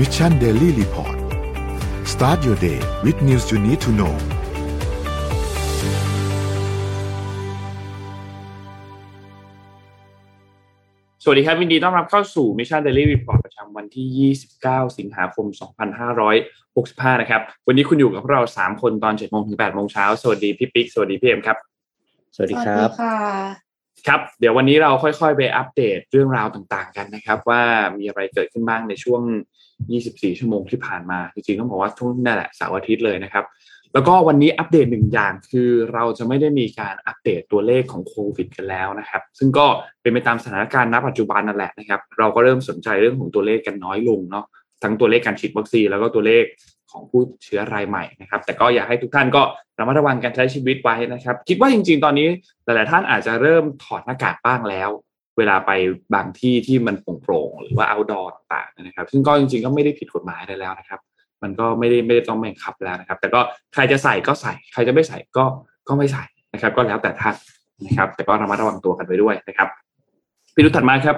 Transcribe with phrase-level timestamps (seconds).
[0.00, 1.18] Mission Daily Report
[2.12, 4.14] start your day with news you need to know
[11.22, 15.46] สวัสดีครับวินดีต้อนรับเข้าสู่ Mission Daily Report ประจำวันที่ 29 สิงหาคม
[16.38, 21.56] 2565 นะครับ วันนี้คุณอยู่กับเรา 3 คนตอน7โมงถึง8โมงเช้า สวัสดีพี่ปิ๊ก สวัสดีพี่เอ็มครับ
[22.34, 22.90] สวัสดีครับ
[24.06, 27.62] ครับเดี๋ยววันนี้เราค่อยๆ ไปอัปเดตเรื่องราวต่างๆกันนะครับ ว่า
[27.98, 29.22] มีอะไรเกิดขึ้นบ้างในช่วง
[29.80, 33.44] 24 ชั่วโมงที่ผ่านมา จริงๆต้องบอกว่าช่วงนั่นแหละเสาร์อาทิตย์เลยนะครับ
[33.92, 39.66] แล้วก็วันนี้อัปเดตหนึ่งอย่างคือเราจะไม่ได้มีการอัปเดตตัวเลขของโควิดกันแล้วนะครับ ซึ่งก็
[40.02, 44.44] เป็นไปตามสถานการณ์ณปัจจุบันนั่นแหละนะครับ เราก็เริ่มสนใจเรื่องของตัวเลขกันน้อยลงเนาะ
[44.82, 46.44] ทั้งตัวเลขการฉีดวัคซีนแล้วก็ตัวเลข
[46.90, 49.42] ของผู้เชื้อรายใหม่นะครับ แต่ก็อยากให้ทุกท่านก็
[49.78, 52.28] ระมัดระวังการใช้ชีวิตไว้นะครับ คิดว่าจริง ๆ ตอนนี้
[52.64, 54.90] หลายๆท่านอาจจะเริ่มถอดหน้ากากบ้างแล้ว
[55.38, 55.70] เวลาไป
[56.14, 61.00] บางที่ที่มันโปร่งๆหรือว่า outdoor ต่างๆนะครับ ซึ่งก็จริงๆก็ไม่ได้ผิดกฎหมายอะไรแล้วนะครับ
[61.42, 63.40] มันก็ไม่ได้ไม่ได้ต้องบังคับแล้วนะครับ แต่ก็
[63.74, 65.44] ใครจะใส่ก็ใส่ ใครจะไม่ใส่ก็
[65.88, 67.34] ก็ไม่ใส่นะครับ ก็แล้วแต่ท่าน
[67.86, 69.68] นะครับ แต่ก็ระมัดระวังตัวกันไว้ด้วยนะครับ
[70.54, 71.16] พี่รุถัดมาครับ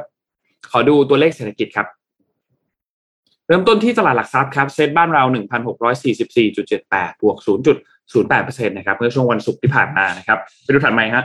[0.72, 1.86] ขอดูตัวเลขเศรษฐกิจครับ
[3.52, 5.24] ริ่มต้นที่ตลาดหลักทรัพย์ครับเซ็ตบ้านเรา
[5.92, 7.36] 1,644.78 บวก
[8.02, 11.24] 0.08%นะครับเมื่อช่วงวันศุกร์ที่ผ่านมานะครับไปดูถัดไปฮะ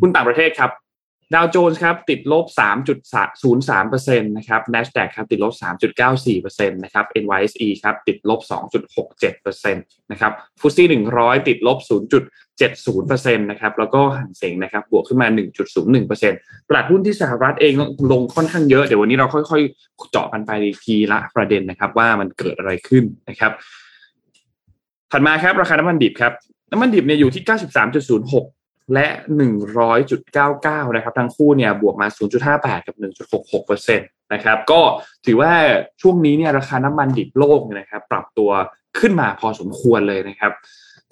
[0.00, 0.70] หุ้นต่างประเทศครับ
[1.34, 2.44] ดาวโจนส์ครับติดลบ
[3.36, 5.52] 3.03%นะครับ NASDAQ ครับติดลบ
[6.12, 8.40] 3.94%นะครับ NYSE ครับติดลบ
[9.06, 10.86] 2.67%นะครับฟุตซี่
[11.18, 11.78] 100 ติดลบ
[12.58, 15.28] 0.70%นะครับแล้วก็หังเสงนะครับบวกขึ้นมา
[15.98, 17.74] 1.01%ตลาดหุ้นที่สหรัฐเอง
[18.12, 20.50] ลงค่อนข้างเยอะ เดี๋ยววันนี้เราค่อยๆ เจาะกันไป
[20.84, 23.52] ทีละประเด็นนะครับว่ามันเกิดอะไรขึ้นนะครับ
[25.12, 26.32] ถัดมาครับราคาน้ำมันดิบครับ
[26.70, 27.42] น้ำมันดิบเนี่ยอยู่ที่
[28.08, 28.57] 93.06
[28.94, 29.06] และ
[30.18, 32.06] 100.99 นะครับ ทั้งคู่เนี่ยบวกมา
[32.48, 32.96] 0.58 กับ
[33.62, 34.80] 1.66%นะครับ ก็
[35.26, 35.52] ถือว่า
[36.02, 38.50] ช่วงนี้เนี่ยราคาน้ำมันดิบโลกเนี่ยนะครับ ปรับตัว
[38.98, 40.52] ขึ้นมาพอสมควรเลยนะครับ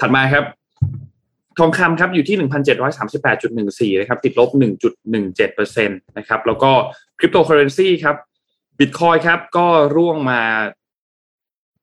[0.00, 0.44] ถัดมาครับ
[1.59, 2.37] ทองคำครับอยู่ที่
[3.91, 4.50] 1,738.14 นะครับ ติดลบ
[5.19, 6.70] 1.17%นะครับ แล้วก็
[7.19, 8.16] คริปโตเคอเรนซีครับ
[8.78, 9.66] บิตคอยครับ ก็
[9.97, 10.41] ร่วงมา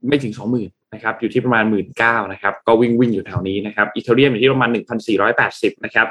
[0.07, 1.87] ไม่ถึง 20,000 นะครับอยู่ที่ประมาณ 1 9ื่น
[2.31, 4.69] นะครับก็วิ่งวิ่งอยู่แถวนี้นะครับอีเทเรียมอยู่ที่ประมาณ
[5.27, 6.07] 1,480 นะครับ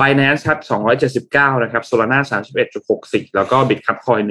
[0.00, 0.58] Binance ครับ
[1.54, 2.18] 279 นะครับ Solana
[2.76, 4.22] 31.64 แล้วก็ Bitcoin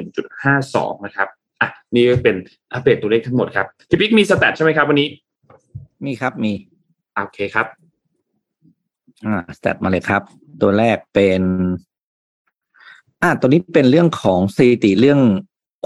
[0.47, 1.27] 1.52 นะครับ
[1.61, 2.35] อะนี่ก็เป็น
[2.73, 5.07] อัปเดตตัวเลขทั้งหมดครับพี่ปิ๊กมีสแตทใช่ไหมครับวันนี้
[6.05, 6.53] มีครับมี
[7.15, 7.67] โอเคครับ
[9.25, 10.21] อ่าสแตทมาเลยครับ
[10.61, 11.41] ตัวแรกเป็น
[13.21, 15.21] อ่าตัวนี้เป็นเรื่องของสถิติเรื่อง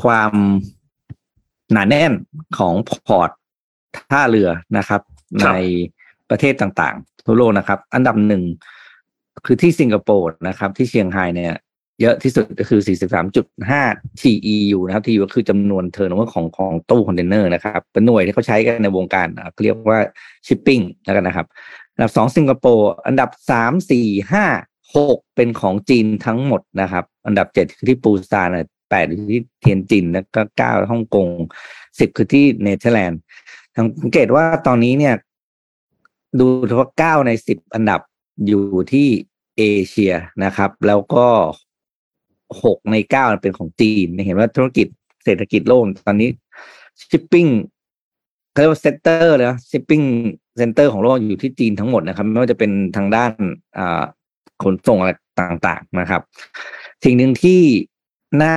[0.04, 0.34] ความ
[1.72, 2.12] หนาแน่น
[2.58, 2.74] ของ
[3.08, 3.30] port
[4.12, 5.02] ท่าเรือนะครับ
[5.44, 5.60] ครัในบ
[6.30, 8.44] ประเทศต่างๆทั่วโลกนะครับ อันดับหนึ่ง
[9.46, 11.56] คือที่สิงคโปร์นะครับ ที่เซี่ยงไฮ้เนี่ย
[12.02, 12.82] เยอะที่สุดก็คือ
[13.50, 20.00] 43.5 TEU นะครับ TEU ก็คือจำนวน turnover ของของตู้คอนเทนเนอร์นะครับ เป็นหน่วยที่เขาใช้กันในวงการอะเรียกว่า
[20.48, 21.48] ชิปปิ้งแล้วกันนะครับ
[21.96, 24.46] อันดับสองสิงคโปร์ อันดับสามสี่ห้า
[24.96, 31.28] หกเป็นของจีนทั้งหมดนะครับ อันดับเจ็ดคือที่ปูซานอะแปดอยู่ที่เทียนจิน แล้วก็เก้าฮ่องกง
[32.00, 33.20] สิบคือที่เนเธอร์แลนด์
[33.80, 35.16] สังเกตว่าตอนนี้เนี่ย
[36.40, 38.02] ดูเฉพาะเก้าในสิบอันดับ
[38.48, 38.64] อยู่
[38.94, 39.08] ที่
[39.58, 40.14] เอเชีย
[40.44, 41.28] นะครับ แล้วก็
[42.64, 44.88] หกในเก้าเป็นของจีนเห็นว่าธุรกิจ
[45.26, 46.30] เศรษฐกิจโลกตอนนี้
[47.10, 47.48] ชิปปิ้ง
[48.52, 50.02] เขาเรียกว่า center เลยนะชิปปิ้ง
[50.58, 53.32] center ของโลกอยู่ที่จีนทั้งหมดนะครับ ไม่ว่าจะเป็นทางด้าน
[54.64, 56.22] ขนส่งอะไรต่างๆนะครับ
[57.04, 57.62] สิ่งหนึ่งที่
[58.44, 58.56] น่า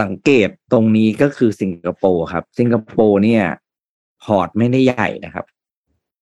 [0.00, 3.44] สังเกตตรงนี้ก็คือสิงคโปร์ครับ สิงคโปร์เนี่ย
[4.24, 5.46] port ไม่ได้ใหญ่นะครับ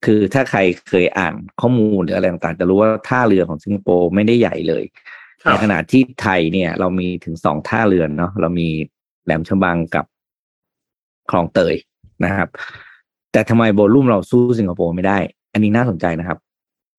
[0.05, 4.85] คือถ้าใครเคยอ่านข้อมูลหรืออะไรต่างๆ จะรู้ว่าท่าเรือของสิงคโปร์ไม่ได้ใหญ่เลย
[5.43, 8.69] ครับในขณะที่ไทยเนี่ย เรามีถึงสองท่าเรือเนาะเรามี
[9.25, 10.05] แหลมฉบังกับ
[11.31, 11.75] คลองเตย
[12.25, 12.49] นะครับ
[13.33, 15.19] แต่ทำไม volume เราสู้สิงคโปร์ไม่ได้
[15.53, 16.39] อันนี้น่าสนใจนะครับ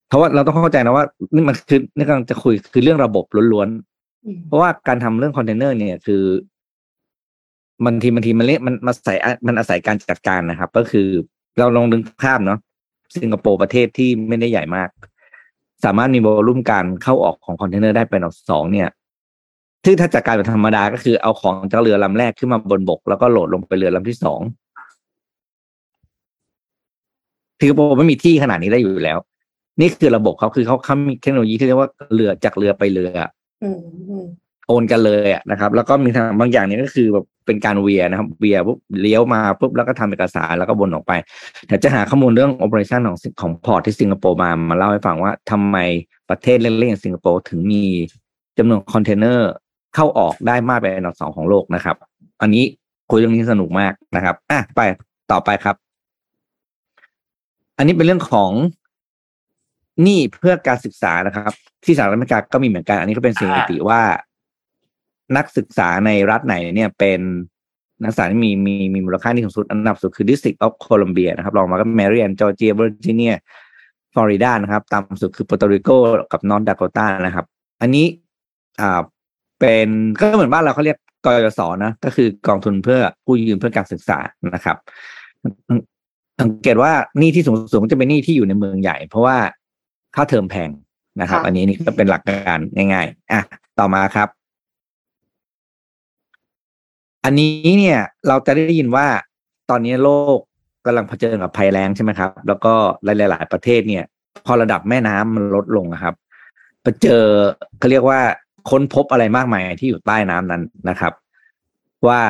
[0.08, 6.24] เพราะว่าเราต้องเข้าใจนะว่านี่มันคือนี่กำลังจะคุยคือเรื่องระบบล้วนๆอืมเพราะว่าการทำเรื่องคอนเทนเนอร์เนี่ย คือ
[7.86, 9.14] มันทีมันทีมันเละมันมาใส่
[9.48, 11.08] มันอาศัยการจัดการนะครับ ก็คือ
[11.58, 12.60] เราลองดึงภาพเนาะ
[13.22, 14.90] สิงคโปร์ประเทศที่ไม่ได้ใหญ่มาก
[15.86, 18.90] สามารถมี volume การเข้าออกของคอนเทนเนอร์ได้เป็นอันดับสองเนี่ย
[19.86, 24.40] ซึ่งถ้าจัดการแบบธรรมดาก็คือเอาของจากเรือลำแรกขึ้นมาบนบก แล้วก็โหลดลงไปเรือลำที่สอง
[27.60, 29.18] สิงคโปร์ไม่มีที่ขนาดนี้ได้อยู่แล้ว
[29.80, 33.12] นี่คือระบบเขาคือเขาเขามีเทคโนโลยีที่เรียกว่าเรือจากเรือไปเรือ
[33.64, 33.70] อื
[34.22, 34.24] ม
[34.68, 41.14] โอนกันเลยอะนะครับ แล้วก็มีทางบางอย่างเนี่ยก็คือแบบเป็นการเวียนะครับเวียปุ๊บเลี้ยวมาปุ๊บแล้วก็ทำเอกสารแล้วก็วนออกไป
[41.68, 45.78] เดี๋ยวจะหาข้อมูลเรื่อง operation ของของ port ที่สิงคโปร์มามาเล่าให้ฟังว่าทำไม
[46.30, 47.84] ประเทศเล็กๆอย่างสิงคโปร์ถึงมี
[48.58, 49.50] จำนวนคอนเทนเนอร์
[49.96, 51.96] เข้าออกได้มากเป็นอันดับสองของโลกนะครับ
[52.42, 52.64] อันนี้
[53.10, 54.82] คุยเรื่องนี้สนุกมากนะครับอะไป
[55.32, 55.76] ต่อไปครับ
[57.78, 58.52] อันนี้เป็นเรื่องของ
[60.02, 61.52] หนี้เพื่อการศึกษานะครับ
[61.84, 64.02] ที่สหรัฐอเมริกาก็มีเหมือนกัน อันนี้ก็เป็นสิ่งปกติว่า
[65.38, 67.20] นักศึกษาในรัฐไหนเนี่ยเป็น
[68.04, 73.34] นักศึกษาที่มีมีมีมูลค่าที่สูงสุดอันดับสุดคือ District of Columbia นะครับรองมาก็แมริแลนด์จอร์เจียเวอร์จิเนีย
[74.14, 75.90] ฟลอริดานะครับ ต่ำสุดคือปัตโตริโก
[76.32, 77.46] กับนอร์ทดาโกตานะครับ
[77.82, 78.06] อันนี้
[78.82, 79.02] อ่า
[79.60, 79.88] เป็น
[80.20, 84.18] ก็เหมือนบ้านเราเขาเรียกกยศนะ ก็คือกองทุนเพื่อผู้ยืมเพื่อการศึกษา
[84.54, 84.78] นะครับ
[86.42, 86.92] สังเกตว่า
[87.22, 89.38] นี่ที่สูงสูงจะเป็นนี่ที่อยู่ในเมืองใหญ่ เพราะว่า
[90.16, 90.70] ค่าเทอมแพง
[91.22, 93.42] นะครับ อันนี้นี่ก็เป็นหลักการง่าย ๆ อะ
[93.80, 94.28] ต่อมาครับ
[97.24, 99.08] อันนี้เนี่ยเราจะได้ยินว่า
[99.70, 100.38] ตอนนี้โลก
[100.86, 102.74] กำลังเผชิญกับภัยแล้งใช่ไหมครับ แล้วก็
[103.04, 104.04] หลาย ๆ ประเทศเนี่ย
[104.46, 106.16] พอระดับแม่น้ำมันลดลงนะครับ
[106.82, 107.24] ไปเจอ
[107.80, 108.20] เขาเรียกว่า
[108.70, 111.14] ค้นพบอะไรมากมายที่อยู่ใต้น้ำนั้นนะครับ
[112.08, 112.22] ว่า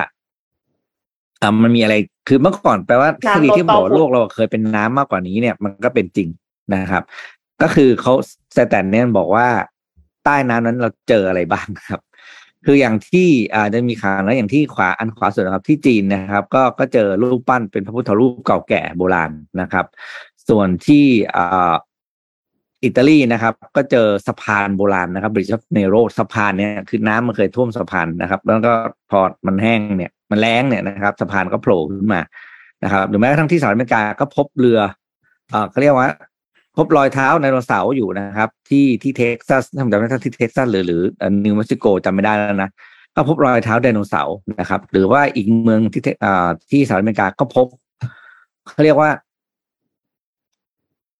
[1.41, 1.95] อ่ามันมีอะไร
[2.27, 6.29] คือเมื่อก่อนแปลว่าทฤษฎีที่บอกโลกเราเคยเป็นน้ำมากกว่านี้เนี่ย มันก็เป็นจริง
[6.73, 7.03] นะครับ
[7.61, 8.13] ก็คือเขา
[8.57, 9.47] สแตนเนี่ยบอกว่า
[10.23, 12.01] ใต้น้ำนั้นเราเจออะไรบ้างครับ
[12.65, 19.31] คืออย่างที่อาจจะมีข่าวแล้วอย่างที่ขวาอันขวาสุดนะครับที่จีนนะครับ ก็ก็เจอรูปปั้นเป็นพระพุทธรูปเก่าแก่โบราณ
[19.61, 19.85] นะครับ
[20.49, 21.05] ส่วนที่
[21.35, 21.73] อ่า
[22.83, 28.73] อิตาลีนะครับ ก็เจอสะพานโบราณนะครับ Bridge Nero สะพานเนี่ยคือน้ำมันเคยท่วมสะพานนะครับ แล้วก็
[29.11, 32.21] พอมันแห้งเนี่ย มันแล้งเนี่ยนะครับสะพานก็โผล่ขึ้นมา
[32.83, 34.79] นะครับหรือแม้กระทั่งที่สหรัฐอเมริกาก็พบเรือ
[35.49, 36.09] เออเขาเรียกว่า
[36.77, 41.01] พบรอยเท้าไดโนเสาร์อยู่นะครับ ที่ที่เท็กซัสถ้าผมจำไม่ได้ที่เท็กซัสหรือหรือ
[41.43, 42.69] นิวเม็กซิโกจำไม่ได้แล้วนะ
[43.15, 47.67] ก็พบรอยเท้าไดโนเสาร์นะครับ หรือว่าอีกเมืองที่อ่าที่สหรัฐอเมริกาก็พบ
[48.67, 49.09] เขาเรียกว่า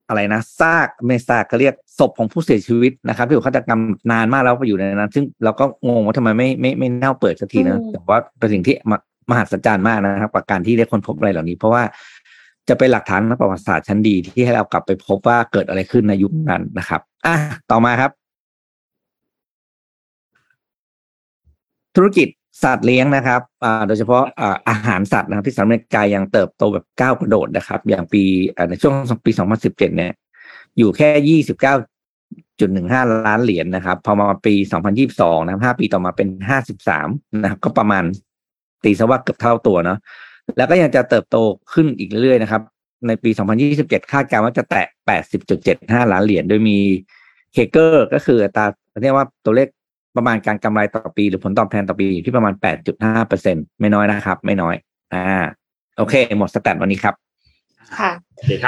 [0.09, 8.75] อะไรนะซากไม่ซากก็เรียกศพของผู้เสียชีวิตนะครับที่ถูกฆาตกรรมนานมากแล้วไปอยู่ในนั้น ซึ่งเราก็งงว่าทำไมไม่ไม่ไม่เน่าเปิดสักทีนะแต่ว่าเป็นสิ่งที่
[9.29, 11.83] มหัศจรรย์มากนะครับกับการที่ได้ค้นพบอะไรเหล่านี้ เพราะว่า
[12.69, 17.35] จะเป็นหลักฐานประวัติศาสตร์ชั้นดีที่ให้เรากลับไปพบว่าเกิดอะไรขึ้นในยุคนั้นนะครับ อะ
[17.71, 18.11] ต่อมาครับ
[21.95, 22.27] ธุรกิจ
[22.63, 23.41] สัตว์เลี้ยงนะครับ
[23.87, 24.23] โดยเฉพาะ
[24.69, 28.23] อาหารสัตว์นะครับที่สหรัฐอเมริกายังเติบโตแบบก้าวกระโดดนะครับ อย่างปี
[28.69, 28.95] ในช่วง
[29.25, 30.13] ปี 2017 เนี่ย
[30.77, 34.53] อยู่แค่ 29.15 ล้านเหรียญนะครับ พอมาปี
[35.01, 36.27] 2022 นะ5ปีต่อมาเป็น
[36.85, 38.03] 53 นะครับ ก็ประมาณ
[38.83, 39.99] ตีซะว่าเกือบเท่าตัวเนาะ
[40.57, 41.37] แล้วก็ยังจะเติบโต
[41.73, 42.61] ขึ้นอีกเรื่อยๆนะครับ
[43.07, 43.29] ในปี
[43.71, 44.87] 2027 คาดการณ์ว่าจะแตะ
[45.49, 46.77] 80.75 ล้านเหรียญ โดยมี
[47.53, 48.65] เคเกอร์ก็คืออัตรา
[49.01, 49.67] เรียกว่าตัวเลข
[50.17, 52.53] ประมาณการกำไรต่อปี หรือผลตอบแทนต่อปีอยู่ที่ประมาณ
[52.91, 54.75] 8.5เปอร์เซ็นไม่น้อยนะครับ ไม่น้อย
[55.13, 55.25] อ่า
[55.97, 57.15] โอเค หมดสแตทวันนี้ครับ
[57.99, 58.11] ค่ะ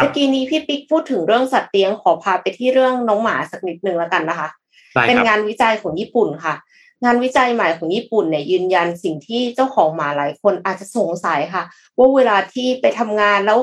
[0.02, 4.50] เมื่อกี้นี้พี่ปิ๊กพูดถึงเรื่องสัตว์เลี้ยงขอพาไปที่เรื่องน้องหมาสักนิดนึงแล้วกันนะคะ
[5.08, 6.56] เป็นงานวิจัยของญี่ปุ่นค่ะ
[7.06, 11.64] งานวิจัยใหม่ของญี่ปุ่นเนี่ยยืนยันสิ่งที่เจ้าของหมาหลายคนอาจจะสงสัยค่ะ
[11.98, 13.60] ว่าเวลาที่ไปทำงานแล้ว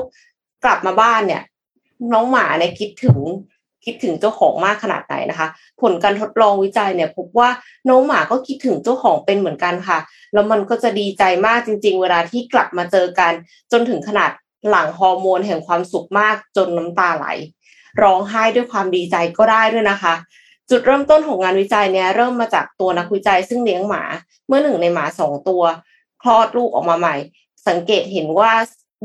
[0.63, 1.41] กลับมาบ้านเนี่ย
[2.13, 3.17] น้องหมาเนี่ยคิดถึง
[3.85, 5.47] คิดถึงเจ้าของมากขนาดไหนนะคะ
[5.81, 7.49] ผลการทดลองวิจัยเนี่ย พบว่า
[7.89, 9.99] น้องหมาก็คิดถึงเจ้าของเป็นเหมือนกันค่ะ
[10.33, 13.31] แล้วมันก็จะดีใจมากจริง ๆ เวลาที่กลับมาเจอกัน
[13.71, 14.31] จนถึงขนาด
[14.69, 17.27] หลั่งฮอร์โมนแห่งความสุขมากจนน้ำตาไหล
[18.01, 20.13] ร้องไห้ด้วยความดีใจก็ได้ด้วยนะคะ
[20.75, 24.03] จุดเริ่มต้นของงานวิจัยเนี่ยเริ่มมาจากตัวนักวิจัยซึ่งเลี้ยงหมา
[24.47, 25.63] เมื่อหนึ่งในหมาสองตัว
[26.21, 27.15] คลอดลูกออกมาใหม่
[27.67, 28.51] สังเกตเห็นว่า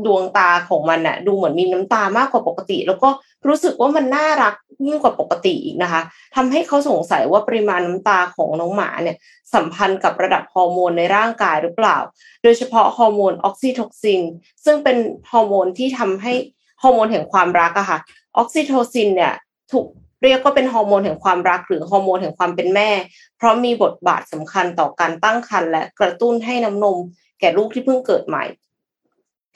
[0.05, 3.09] ดวงตาของมันน่ะดูเหมือนมีน้ำตามากกว่าปกติ แล้วก็
[3.47, 4.53] รู้สึกว่ามันน่ารัก
[4.85, 6.01] ยิ่งกว่าปกติอีกนะคะ
[6.35, 9.17] ทำให้เขาสงสัยว่าปริมาณน้ำตาของน้องหมาเนี่ย
[9.53, 11.97] สัมพันธ์กับระดับฮอร์โมนในร่างกายหรือเปล่า
[12.43, 14.21] โดยเฉพาะฮอร์โมนออกซิโทซิน
[14.65, 14.97] ซึ่งเป็น
[15.31, 16.33] ฮอร์โมนที่ทำให้
[16.81, 17.99] ฮอร์โมนแห่งความรักอะค่ะ
[18.37, 19.33] ออกซิโทซินเนี่ย
[19.71, 19.85] ถูก
[20.23, 22.89] เรียกก็เป็นฮอร์โมนแห่งความรักหรือฮอร์โมนแห่งความเป็นแม่
[23.37, 26.97] เพราะมีบทบาทสำคัญต่อการตั้งครรภ์และกระตุ้นให้น้ำนม
[27.39, 28.43] แก่ลูกที่เพิ่งเกิดใหม่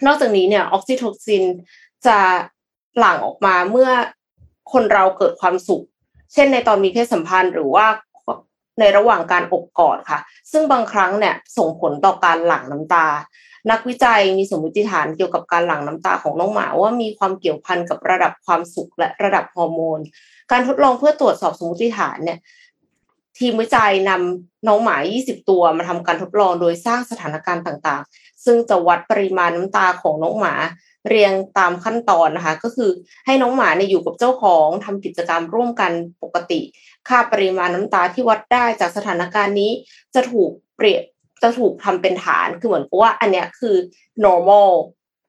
[0.05, 1.43] นอกจากนี้เนี่ยออกซิโทซิน
[2.07, 2.17] จะ
[2.99, 3.89] หลั่งออกมาเมื่อ
[4.73, 5.83] คนเราเกิดความสุข
[6.33, 7.87] เช่นในตอนมีเพศสัมพันธ์หรือว่า
[8.79, 10.19] ในระหว่างการอบกอดค่ะ
[10.51, 13.07] ซึ่งบางครั้งเนี่ยส่งผลต่อการหลั่งน้ำตา
[13.71, 19.99] นักวิจัยมีสมมติฐานเกี่ยวกับการหลั่งน้ำตาของน้องหมาว่ามีความเกี่ยวพันกับระดับความสุขและระดับฮอร์โมน
[20.53, 22.39] การทดลองเพื่อตรวจสอบสมมติฐานเนี่ย
[23.39, 30.53] ทีมวิจัยนำน้องหมา 20 ตัวมาทำการทดลองโดยสร้างสถานการณ์ต่างๆ ซึ่งจะวัดปริมาณน้ำตาของน้องหมา
[31.07, 32.89] เรียงตามขั้นตอนนะคะ ก็คือ
[33.25, 35.91] ให้น้องหมาเนี่ยอยู่กับเจ้าของทำกิจกรรมร่วมกัน
[36.23, 36.61] ปกติ
[37.07, 39.71] ค่าปริมาณน้ำตาที่วัดได้จากสถานการณ์นี้
[40.15, 41.03] จะถูกเปรียบ
[41.41, 43.75] จะถูกทำเป็นฐานคือเหมือนกับว่าอันเนี้ยคือ
[44.25, 44.69] normal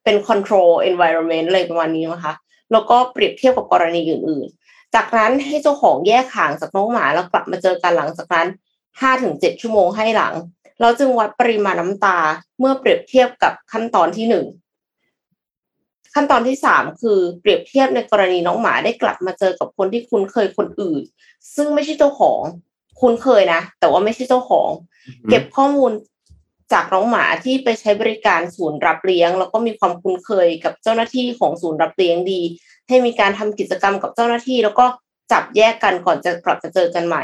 [0.05, 2.35] เป็น control environment อะไรประมาณนี้นะคะ
[2.73, 4.49] แล้วก็เปรียบเทียบกับกรณีอื่น
[4.95, 8.49] จากนั้นให้เจ้าของแยกห่างจากน้องหมาแล้วกลับมาเจอกันหลังจากนั้น
[9.01, 10.35] ห้าถึงเจ็ดชั่วโมงให้หลัง
[10.81, 12.19] เราจึงวัดปริมาณน้ำตา
[12.59, 14.47] เมื่อเปรียบเทียบกับขั้นตอนที่หนึ่ง
[16.15, 21.03] ขั้นตอนที่สามคือเปรียบเทียบในกรณีน้องหมาได้กลับมาเจอกับคนที่คุ้นเคยคนอื่น
[21.55, 22.41] ซึ่งไม่ใช่เจ้าของ
[23.01, 24.69] คุ้นเคยนะ แต่ว่าไม่ใช่เจ้าของ
[25.29, 25.93] เก็บข้อมูล
[26.73, 32.41] จากน้องหมาที่ไปใช้บริการศูนย์รับเลี้ยง แล้วก็มีความคุ้นเคยกับเจ้าหน้าที่ของศูนย์รับเลี้ยงดี
[32.89, 34.87] ให้มีการทำกิจกรรมกับเจ้าหน้าที่ แล้วก็
[35.33, 37.23] จับแยกกันก่อนจะกลับมาเจอกันใหม่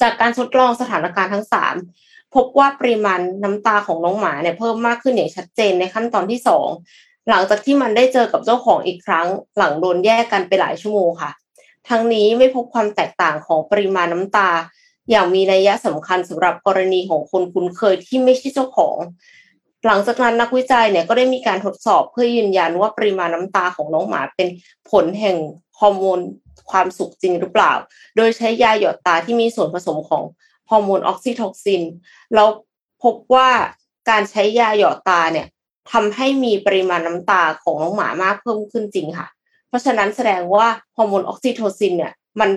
[0.00, 1.74] จากการทดลองสถานการณ์ทั้งสาม
[2.34, 6.68] พบว่าปริมาณน้ำตาของน้องหมาเนี่ยเพิ่มมากขึ้นอย่างชัดเจนในขั้นตอนที่สอง
[7.28, 9.26] หลังจากที่มันได้เจอกับเจ้าของอีกครั้ง
[9.58, 11.30] หลังโดนแยกกันไปหลายชั่วโมงค่ะ
[11.88, 14.50] ทั้งนี้ไม่พบความแตกต่างของปริมาณน้ำตา
[15.10, 18.96] อย่างมีนัยสำคัญสำหรับกรณีของคนคุ้นเคยที่ไม่ใช่เจ้าของ
[19.86, 24.48] หลังจากนั้นนักวิจัยเนี่ยก็ได้มีการทดสอบเพื่อยืนยันว่าปริมาณน้ำตาของน้องหมาเป็น
[24.90, 25.36] ผลแห่ง
[25.78, 26.20] ฮอร์โมน
[26.70, 27.72] ความสุขจริงหรือเปล่า
[28.16, 30.22] โดยใช้ยาหยอดตาที่มีส่วนผสมของ
[30.70, 31.82] ฮอร์โมนออกซิโทซิน
[32.34, 32.48] แล้ว
[33.02, 33.48] พบว่า
[34.10, 35.46] การใช้ยาหยอดตาเนี่ย
[35.92, 39.28] ทำให้มีปริมาณน้ำตาของน้องหมามากเพิ่มขึ้นจริงค่ะ
[39.68, 42.50] เพราะฉะนั้นแสดงว่าฮอร์โมนออกซิโทซินเนี่ยมัน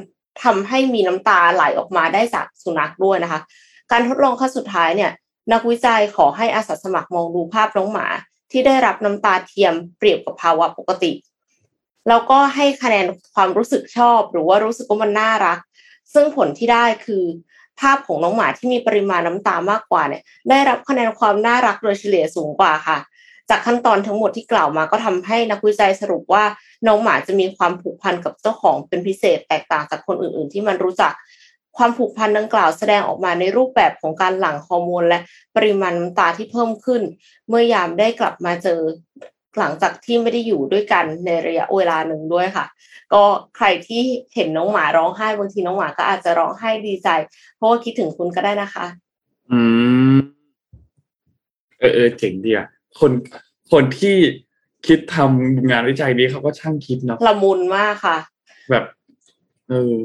[0.43, 3.39] ทำให้มีน้ำตาไหลออกมาได้จากสุนัขด้วยนะคะ
[3.91, 5.11] การทดลองขั้นสุดท้ายเนี่ย
[5.51, 8.07] นักวิจัยขอให้อาสาสมัครมองดูภาพน้องหมา
[8.51, 11.11] ที่ได้รับน้ำตาเทียมเปรียบกับภาวะปกติ
[12.07, 15.59] แล้วก็ให้คะแนนความรู้สึกชอบ หรือว่ารู้สึกว่ามันน่ารัก
[16.13, 17.23] ซึ่งผลที่ได้คือ
[17.79, 22.97] ภาพของน้องหมาที่มีปริมาณน้ำตามากกว่าเนี่ยได้รับคะแนนความน่ารักโดยเฉลี่ยสูงกว่าค่ะ
[23.49, 26.43] จากขั้นตอนทั้งหมดที่กล่าวมาก็ทำให้นักวิจัยสรุปว่า
[26.87, 31.13] น้องหมาจะมีความผูกพันกับเจ้าของเป็นพิเศษแตกต่างจากคนอื่น ๆ ที่มันรู้จัก
[31.77, 35.19] ความผูกพันดังกล่าวแสดงออกมาในรูปแบบของการหลั่งฮอร์โมนและ
[35.55, 37.01] ปริมาณน้ำตาที่เพิ่มขึ้น
[37.47, 38.79] เมื่อยามได้กลับมาเจอ
[39.59, 42.65] หลังจากที่ไม่ได้อยู่ด้วยกันในระยะเวลาหนึ่งด้วยค่ะ
[43.13, 43.23] ก็
[43.57, 44.03] ใครที่
[44.35, 47.09] เห็นน้องหมาร้องไห้บางทีน้องหมาก็อาจจะร้องไห้ดีใจ
[47.55, 48.85] เพราะว่าคิดถึงคุณก็ได้นะคะ
[49.51, 49.59] อื
[50.13, 50.17] ม
[51.79, 52.67] เออเออเจ๋งดีอะ
[52.99, 53.11] คน
[53.71, 54.15] คนที่
[54.87, 58.17] คิดทำงานวิจัยนี้เขาก็ช่างคิดเนาะละมุนมากค่ะ
[58.69, 59.95] แบบเออ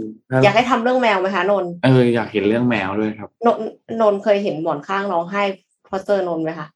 [0.45, 3.59] อยากให้ทำเรื่องแมวไหมคะนนเอออยากเห็นเรื่องแมวด้วยครับ นน
[4.01, 5.43] นนเคยเห็นหมอนข้างร้องไห้
[5.89, 6.67] พอเจอนนไหมคะ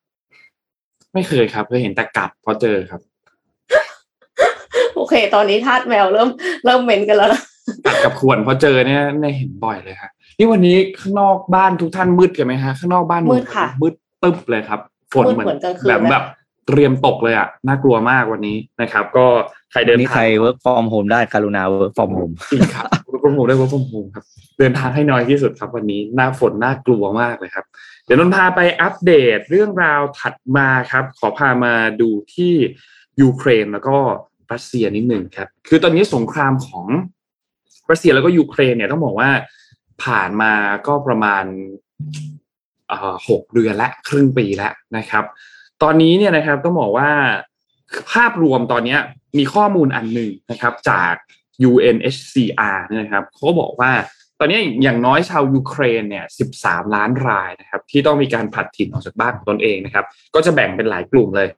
[1.15, 3.01] ไม่เคยครับเคยเห็นแต่กัดพอเจอครับ
[4.97, 6.29] โอเค ตอนนี้ทาสแมวเริ่ม
[6.65, 7.43] เริ่มเหม็นกันแล้วนะ
[7.87, 14.81] กัดกับขวนพอเจอเนี่ยในเห็นบ่อยเลยครับนี่วันนี้ข้างนอกบ้านทุกท่านมืดกันไหมฮะข้างนอกบ้านมืดค่ะมืดตึ๊บเลยครับ
[15.13, 15.49] ฝนเหมือน
[15.89, 16.25] แบบแบบ
[16.67, 19.27] เตรียมตกเลยอะน่ากลัวมากวันนี้นะครับ ก็
[19.73, 24.09] ใครเดินทางใคร work from home ได้การุณา work from home จริงครับ work from home ได้ work from home
[24.15, 24.25] ครับ
[24.59, 27.65] เดินทางให้น้อยที่สุดครับ วันนี้หน้าฝนน่ากลัวมากเลยครับ
[28.05, 32.55] เดี๋ยวนนพาไปอัปเดตเรื่องราวถัดมาครับ ขอพามาดูที่
[33.21, 33.97] ยูเครนแล้วก็
[34.53, 36.87] รัสเซียนิดหนึ่งครับ คือตอนนี้สงครามของ
[37.91, 39.31] รัสเซียแล้วก็ยูเครนเนี่ยต้องบอกว่า
[40.05, 40.53] ผ่านมา
[40.87, 41.45] ก็ประมาณ
[43.29, 45.25] หกเดือนและครึ่งปีแล้วนะครับ
[45.83, 47.11] ตอนนี้เนี่ยนะครับต้องบอกว่า
[48.13, 48.97] ภาพรวมตอนนี้
[49.39, 51.15] มีข้อมูลอันหนึ่งนะครับจาก
[51.69, 53.93] UNHCR นะครับเขาบอกว่า
[54.39, 56.25] ตอนนี้อย่างน้อยชาวยูเครนเนี่ย
[56.59, 61.49] 13 ล้านรายนะครับ ที่ต้องมีการผัดถิ่นออกจากบ้านของตนเองนะครับ ก็จะแบ่งเป็นหลายกลุ่มเลย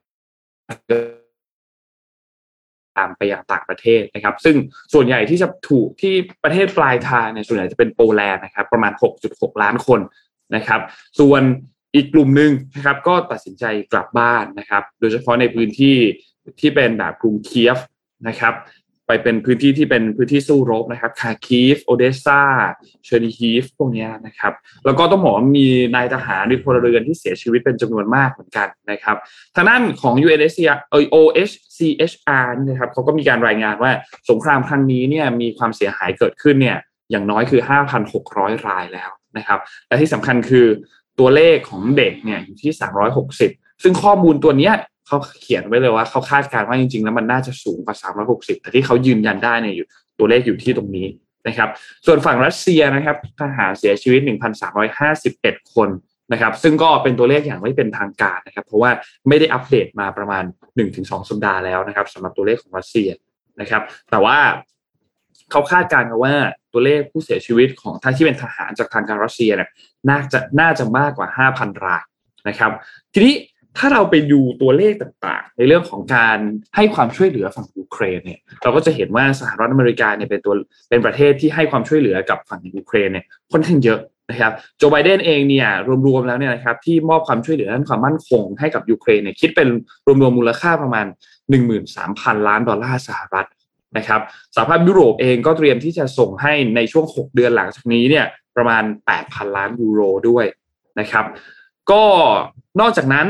[2.97, 4.55] ตามไปยังต่างประเทศนะครับ ซึ่ง
[4.93, 6.13] ส่วนใหญ่ที่จะถูกที่
[6.43, 8.93] ประเทศปลายทางเนี่ยส่วนใหญ่จะเป็นโปแลนด์นะครับ ประมาณ
[9.27, 9.99] 6.6 ล้านคน
[10.55, 10.81] นะครับ
[11.19, 11.41] ส่วน
[11.95, 15.97] อีกกลุ่มหนึ่งนะครับก็ตัดสินใจกลับบ้านนะครับ โดยเฉพาะในพื้นที่
[16.59, 17.77] ที่เป็นแบบกรุงเคียฟ
[18.27, 18.55] นะครับ
[19.07, 22.41] ไปเป็นพื้นที่ที่เป็นพื้นที่สู้รบนะครับคาร์คีฟโอเดสซา
[23.05, 24.53] เชอร์นีฮีฟพวกนี้นะครับ
[24.85, 29.17] แล้วก็ต้องบอกว่ามีนายทหารหรือพลเรือนที่เสียชีวิตเป็นจำนวนมากเหมือนกันนะครับ
[29.55, 33.91] ทางด้านของ UNHCR เออ OHCHR นะครับเขาก็มีการรายงานว่า
[34.29, 36.77] สงครามครั้งนี้เนี่ยมีความเสียหายเกิดขึ้นเนี่ย
[37.11, 37.61] อย่างน้อยคือ
[38.15, 40.67] 5,600 รายแล้วนะครับและที่สำคัญคือ
[41.19, 42.71] ตัวเลขของเด็กเนี่ยอยู่ที่
[43.27, 44.73] 360 ซึ่งข้อมูลตัวเนี้ย
[45.07, 47.95] เขาเขียนไว้เลยว่าเขาคาดการณ์ว่าจริงๆ แล้วมันน่าจะสูงกว่า
[48.27, 49.87] 360 แต่ที่เขายืนยันได้เนี่ยอยู่
[50.19, 51.07] ตัวเลขอยู่ที่ตรงนี้
[51.47, 51.69] นะครับ
[52.05, 54.21] ส่วนฝั่งรัสเซียนะครับทหารเสียชีวิต
[54.97, 55.89] 1,351 คน
[56.31, 58.91] นะครับ ซึ่งก็เป็นตัวเลขอย่างไม่เป็นทางการนะครับ เพราะว่า
[59.27, 60.43] ไม่ได้อัปเดตมาประมาณ
[60.85, 63.09] 1-2 สัปดาห์แล้วนะครับสำหรับตัวเลขของรัสเซีย
[63.61, 63.81] นะครับ
[64.11, 64.37] แต่ว่า
[65.51, 66.33] เขาคาดการณ์กันว่า
[66.75, 69.69] ตัวเลขผู้เสียชีวิตของท่านที่เป็นทหารจากทางการรัสเซียเนี่ย
[70.09, 72.03] น่าจะน่าจะมากกว่า 5,000 ราย
[72.47, 72.71] นะครับ
[73.13, 73.35] ทีนี้
[73.77, 76.37] ถ้าเราไปดูตัวเลขต่างๆ ในเรื่องของการ
[76.75, 80.53] ให้ความช่วยเหลือฝั่งยูเครนเนี่ยเราก็จะเห็นว่าสหรัฐอเมริกาเนี่ยเป็นตัว
[80.89, 85.67] เป็นประเทศที่ให้ความช่วยเหลือกับฝั่งยูเครนเนี่ยค่อนข้างเยอะนะครับโจไบเดนเองเนี่ย
[86.07, 89.67] รวมๆแล้วเนี่ยนะครับที่มอบความช่วยเหลือด้านความมั่นคงให้กับยูเครนเนี่ยคิดเป็น
[90.05, 91.05] รวมๆมูลค่าประมาณ
[91.77, 93.47] 13,000 ล้านดอลลาร์สหรัฐ
[93.97, 94.21] นะครับ
[94.55, 98.25] สหภาพยุโรปเองก็เตรียมที่จะส่งให้ในช่วง 6 เดือนหลังจากนี้เนี่ย
[98.55, 98.83] ประมาณ
[99.19, 100.45] 8,000 ล้านยูโรด้วย
[100.99, 101.25] นะครับ
[101.91, 102.03] ก็
[102.79, 103.27] นอกจากนั้น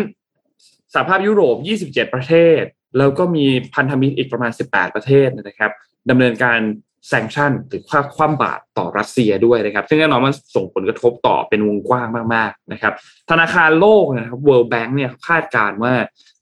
[0.93, 1.55] สหภาพยุโรป
[1.85, 2.61] 27 ประเทศ
[2.97, 3.45] แล้วก็มี
[3.75, 5.71] พันธมิตรอีกประมาณ 18 ประเทศนะครับ
[6.09, 6.59] ดำเนินการ
[7.07, 12.93] sanction หรือค่าคว่ำบาตรต่อรัสเซียด้วยนะครับ ซึ่งแน่นอนมันส่งผลกระทบต่อเป็นวงกว้างมากๆนะครับ
[13.29, 15.93] ธนาคารโลกนะครับ World Bank เนี่ยคาดการณ์ว่า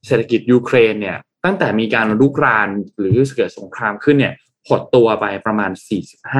[0.08, 2.70] เศรษฐกิจยูเครนเนี่ย ตั้งแต่มีการลุกราน
[3.00, 4.34] หรือเกิดสงครามขึ้นเนี่ย
[4.68, 5.72] หดตัวไปประมาณ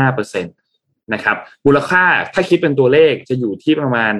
[0.02, 4.14] 45%นะครับมูลค่าถ้าคิดเป็นตัวเลขจะอยู่ที่ประมาณ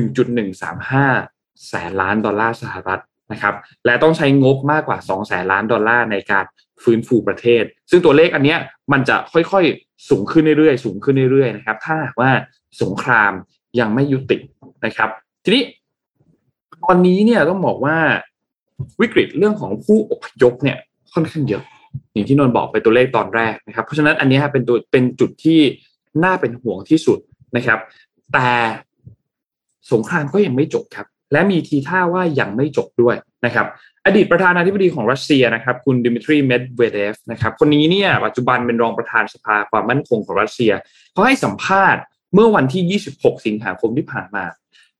[0.00, 6.44] 1.135 แสนล้านดอลลาร์สหรัฐนะครับและต้องใช้งบมากกว่า 2 แสนล้านดอลลาร์ในการ
[6.82, 8.58] ฟื้นฟูประเทศ ซึ่งตัวเลขอันเนี้ย
[8.92, 12.30] มันจะค่อยๆ สูงขึ้นเรื่อยๆ สูงขึ้นเรื่อยๆนะครับถ้าว่า
[12.82, 13.32] สงคราม
[13.80, 14.38] ยังไม่ยุติ
[14.84, 15.10] นะครับ
[15.44, 15.64] ทีนี้
[16.84, 17.96] ตอนนี้เนี่ยต้องบอกว่า
[19.00, 20.78] วิกฤตเรื่องของผู้อพยพเนี่ย
[21.14, 21.62] ค่อนข้างเยอะ
[22.12, 25.60] อย่างที่นนบอกไปตัวเลขตอนแรกนะครับ เพราะฉะนั้นอันนี้เป็นตัวเป็นจุดที่
[26.24, 27.18] น่าเป็นห่วงที่สุด
[27.56, 27.78] นะครับ
[28.32, 28.48] แต่
[29.92, 33.16] สงครามก็ยังไม่จบครับ และมีทีท่าว่ายังไม่จบด้วย
[33.46, 33.66] นะครับ
[34.06, 40.72] อดีตประธานาธิบดีของรัสเซียนะครับ คุณดิมิทรีเมดเวเดฟนะครับคนนี้เนี่ยปัจจุบันเป็นรองประธานสภาความมั่นคงของรัสเซีย
[41.12, 42.02] เขาให้สัมภาษณ์
[42.34, 44.44] เมื่อวันที่ 26 สิงหาคมที่ผ่านมา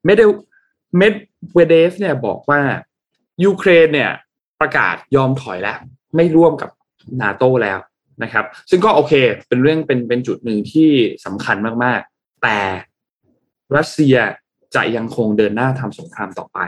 [0.05, 0.23] เมด
[0.97, 1.15] เมด
[1.55, 2.61] เวเดฟเนี่ยบอกว่า
[3.45, 4.11] ยูเครนเนี่ย
[4.61, 5.79] ประกาศยอมถอยแล้ว
[6.17, 6.71] ไม่ร่วมกับ
[7.23, 7.79] นาโตแล้ว
[8.23, 9.13] นะครับ ซึ่งก็โอเค
[9.49, 10.91] เป็นเรื่องเป็นเป็นจุดหนึ่งที่
[11.25, 12.59] สำคัญมากๆ แต่
[13.77, 14.17] รัสเซีย
[14.75, 16.59] จะยังคงเดินหน้าทำสงครามต่อไป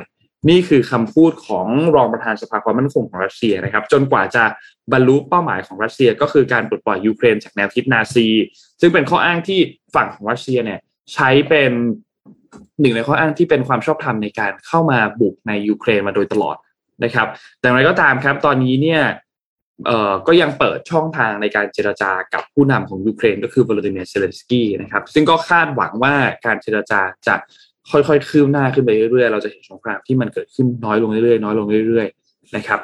[0.48, 4.44] นี่คือคำพูดของรองประธานสภาความมั่นคงของรัสเซียนะครับ จนกว่าจะ
[4.92, 8.26] บรรลุเป้าหมายของรัสเซียก็คือการปลดปล่อยยูเครนจากแนวคิดนาซี
[8.80, 9.60] ซึ่งเป็นข้ออ้างที่
[9.94, 10.80] ฝั่งของรัสเซียเนี่ย
[11.14, 11.72] ใช้เป็น
[12.80, 16.56] หนึ่งในข้ออ้างที่เป็นความชอบธรรมในการเข้ามาบุกในยูเครนมาโดยตลอด
[17.04, 17.26] นะครับ
[17.60, 19.02] แต่อย่างไรก็ตามครับตอนนี้เนี่ย
[19.86, 26.14] เอ่อก็ยังเปิดช่องทางในการเจรจากับผู้นำของยูเครนก็คือวลาดิเมียร์เซเลนสกี้นะครับ ซึ่งก็คาดหวังว่า
[26.46, 27.34] การเจรจาจะ
[27.90, 32.80] ค่อยๆ คืบหน้าขึ้นไปเรื่อยๆ เราจะเห็นสงครามที่มันเกิดขึ้นน้อยลงเรื่อยๆ น้อยลงเรื่อยๆ นะครับ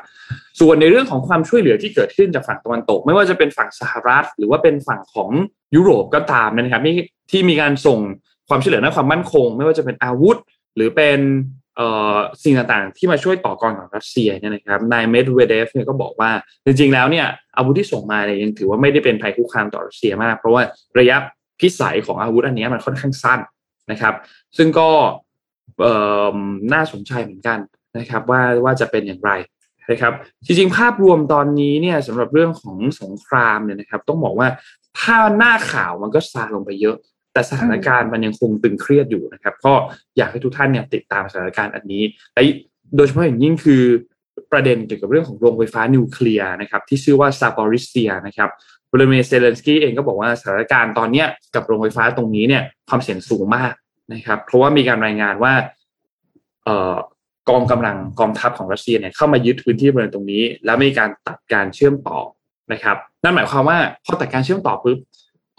[0.61, 5.31] ส่วนในเรื่องของความช่วยเหลือที่เกิดขึ้นจากฝั่งตะวันตก ไม่ว่าจะเป็นฝั่งสหรัฐ หรือว่าเป็นฝั่งของ
[5.77, 6.83] ยุโรปก็ตามนะครับ
[7.31, 7.99] ที่มีการส่ง
[8.49, 10.37] ความช่วยเหลือด้านความมั่นคง ไม่ว่าจะเป็นอาวุธ
[10.77, 11.19] หรือเป็น
[12.43, 16.31] สิ่งต่างๆ ที่มาช่วยต่อกรกับรัสเซียเนี่ยนะครับนายเมดเวเดฟเนี่ยก็บอกว่า
[16.65, 17.27] จริงๆแล้วเนี่ย
[17.57, 20.63] อาวุธที่ส่งมาเนี่ยยังถือว่าไม่ได้เป็นภัยคุกคามต่อรัสเซียมาก เพราะว่า
[20.99, 21.17] ระยะ
[21.61, 23.41] พิสัยของอาวุธอันนี้มันค่อนข้างสั้น
[23.91, 24.15] นะครับ
[24.57, 24.89] ซึ่งก็
[26.73, 27.59] น่าสนใจเหมือนกัน
[27.99, 29.31] นะครับว่าว่าจะเป็นอย่างไร
[29.91, 30.13] นะครับ
[30.47, 34.49] จริงๆ ภาพรวมตอนนี้เนี่ยสำหรับเรื่องของสงครามเนี่ยนะครับ ต้องบอกว่า
[35.01, 36.97] ถ้าหน้าข่าวมันก็ซาลงไปเยอะ
[37.33, 39.75] แต่สถานการณ์มันยังคงตึงเครียดอยู่นะครับก็
[40.17, 42.03] อยากให้ทุกท่านเนี่ยติดตามสถานการณ์อันนี้
[42.35, 42.43] และ
[42.97, 43.83] โดยเฉพาะอย่างยิ่งคือ
[44.53, 48.51] ประเด็นเกี่ยวกับเรื่องของโรงไฟฟ้านิวเคลียร์นะครับที่ชื่อว่าซาปอริสเซียนะครับ
[48.93, 53.73] วลาดิเมีร์เซเลนสกี้เองก็บอกว่าสถานการณ์ตอนนี้กับโรงไฟฟ้าตรงนี้เนี่ยความเสี่ยงสูงมาก
[54.13, 55.53] นะครับ เพราะว่ามีการรายงานว่า
[56.65, 56.97] เอ่อ
[57.49, 62.19] กองกำลังกองทัพของรัสเซียเนี่ยเข้ามายึดพื้นที่บริเวณตรงนี้ แล้วมีการตัดการเชื่อมต่อ
[62.73, 64.99] นะครับ นั่นหมายความว่าพอตัดการเชื่อมต่อปุ๊บ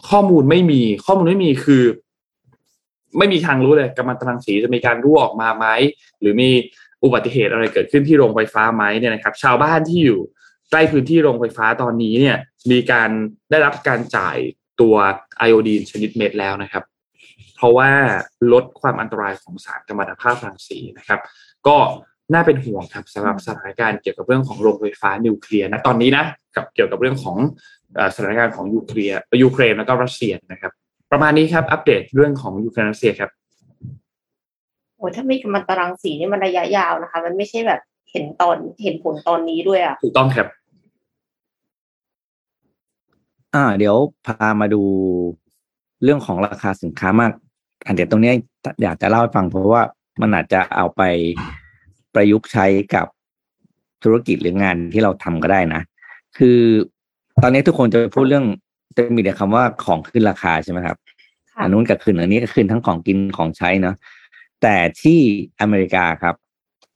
[0.09, 1.83] ข้อมูลไม่มี ข้อมูลไม่มีคือ
[3.17, 5.65] ไม่มีทางรู้เลยกัมมันตรังสีจะมีการรั่วออกมาไหม
[6.19, 6.49] หรือมี
[7.03, 10.19] อุบัติเหตุอะไรเกิดขึ้นที่โรงไฟฟ้าไหมเนี่ยนะครับ ชาวบ้านที่อยู่
[10.71, 12.37] ใกล้พื้นที่โรงไฟฟ้าตอนนี้เนี่ย
[12.71, 13.09] มีการ
[13.49, 14.37] ได้รับการจ่าย
[14.81, 14.95] ตัว
[15.37, 16.83] ไอโอดีนชนิดเม็ดแล้วนะครับ
[17.55, 17.89] เพราะว่า
[18.53, 21.19] ลดความอันตรายของสารกัมมันตภาพรังสีนะครับ
[21.67, 21.77] ก็
[22.33, 27.37] น่าเป็นห่วงครับสำหรับสถานการณ์เกี่ยวกับเรื่องของโรงไฟฟ้านิวเคลียร์นะตอนนี้นะกับเกี่ยวกับเรื่องของ
[28.15, 30.71] สถานการณ์ของยูเครนยูเครนแล้วก็รัสเซียนะครับ
[31.11, 33.29] ประมาณนี้ครับอัปเดตเรื่องของยูเครนรัสเซียครับ
[34.97, 40.47] โอ้ถ้ามีกัมมันตรังสีนี่มันระยะยาวนะคะ มันไม่ใช่แบบเห็นตอนเห็นผลตอนนี้ด้วยอะถูกต้องครับ
[43.55, 44.81] อ่า เดี๋ยวพามาดู
[46.03, 47.31] เรื่องของราคาสินค้ามาก
[47.85, 48.33] อันเดี๋ยวตรงนี้
[48.83, 49.83] อยากจะเล่าให้ฟังเพราะว่า
[50.21, 51.01] มันอาจจะเอาไป
[52.13, 53.07] ประยุกต์ใช้กับ
[54.03, 55.81] ธุรกิจหรืองานที่เราทำก็ได้นะ
[56.37, 56.59] คือ
[57.41, 58.45] ตอนนี้ทุกคนจะพูดเรื่อง
[58.97, 60.97] จะมีแต่คำว่าของขึ้นราคาใช่ไหมครับ
[61.61, 63.95] อันนู้นกับขึ้นอันนี้ก็ขึ้นทั้งของกินของใช้เนาะ
[64.61, 65.19] แต่ที่
[65.61, 66.35] อเมริกาครับ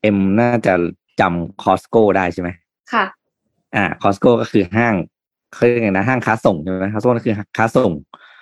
[0.01, 0.73] เอ็มน่าจะ
[1.19, 2.49] จำ Costco ได้ใช่ไหม
[2.93, 3.05] ค่ะ
[3.75, 4.95] อ่า Costco ก็คือห้าง
[5.53, 7.91] เขาเรียกไงนะห้างค้าส่งใช่ไหม Costco ก็คือค้าส่ง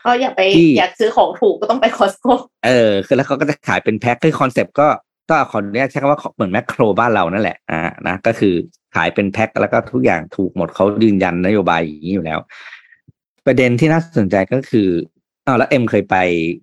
[0.05, 0.41] ก็อยากไป
[0.77, 2.31] อยากซื้อของถูกก็ต้องไป Costco
[2.65, 4.87] เออคือแล้วเขาก็จะขายเป็นแพ็คคือ concept ก็
[5.29, 8.53] ก็ขออนุญาตใช้คำว่าเหมือนแมคโครบ้านเรานั่นแหละอ่านะก็คือ
[8.95, 12.39] ขายเป็นแพ็คแล้วก็ทุกอย่างถูกหมดเขายืนยันนโยบายอย่างนี้อยู่แล้ว
[13.45, 14.87] ประเด็นที่น่าสนใจก็คือ
[15.45, 16.15] อ้าวแล้วเอ็มเคยไป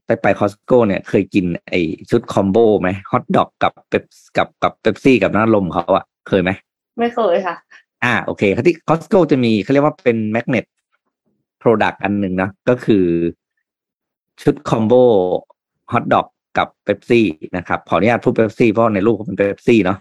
[0.06, 1.74] ไปไป Costco เนี่ยเคยกินไอ
[2.10, 4.04] ชุด combo ไหมฮอทดอกกับเป๊ป
[4.36, 6.50] กับกับเป๊ปซี่กับน้ำลมเขาอะเคยไหม
[6.98, 7.56] ไม่เคยค่ะ
[8.04, 10.64] อ่าโอเคที่ Costco จะมีเขาเรียกว่าเป็น magnet
[11.58, 13.04] product อันหนึ่งนะก็คือ
[14.42, 14.92] ชุด combo
[15.92, 16.26] ฮอทดอก
[16.58, 19.98] กับเบปซี่นะครับขออนุญาตพูดเบปซี่เพราะในรูปเขาเป็นเบปซี่เนาะ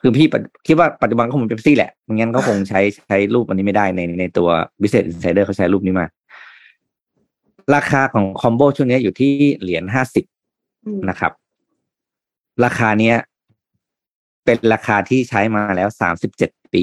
[0.00, 0.26] คือพี่
[0.66, 4.48] คิดว่าปัจจุบันก็คงเป็นเบปซี่แหละงั้นก็คงใช้ใช้รูปอันนี้ไม่ได้ในในตัว
[4.80, 6.06] Business Insider เขาใช้รูปนี้มา
[7.74, 10.24] ราคาของคอมโบช่วงนี้อยู่ที่เหรียญห้าสิบ
[11.08, 11.32] นะครับ
[12.64, 13.16] ราคาเนี้ย
[14.44, 16.82] เป็นราคาที่ใช้มาแล้วสามสิบเจ็ดปี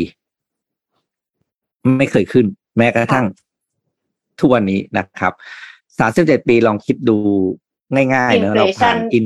[1.98, 2.46] ไม่เคยขึ้น
[2.78, 3.26] แม้กระทั่ง
[4.40, 5.34] ทุกวันนี้นะครับ
[6.00, 7.18] สามสิบเจ็ดปีลองคิดดู
[7.94, 9.26] ง่ายๆเนอะเราผ่านอิน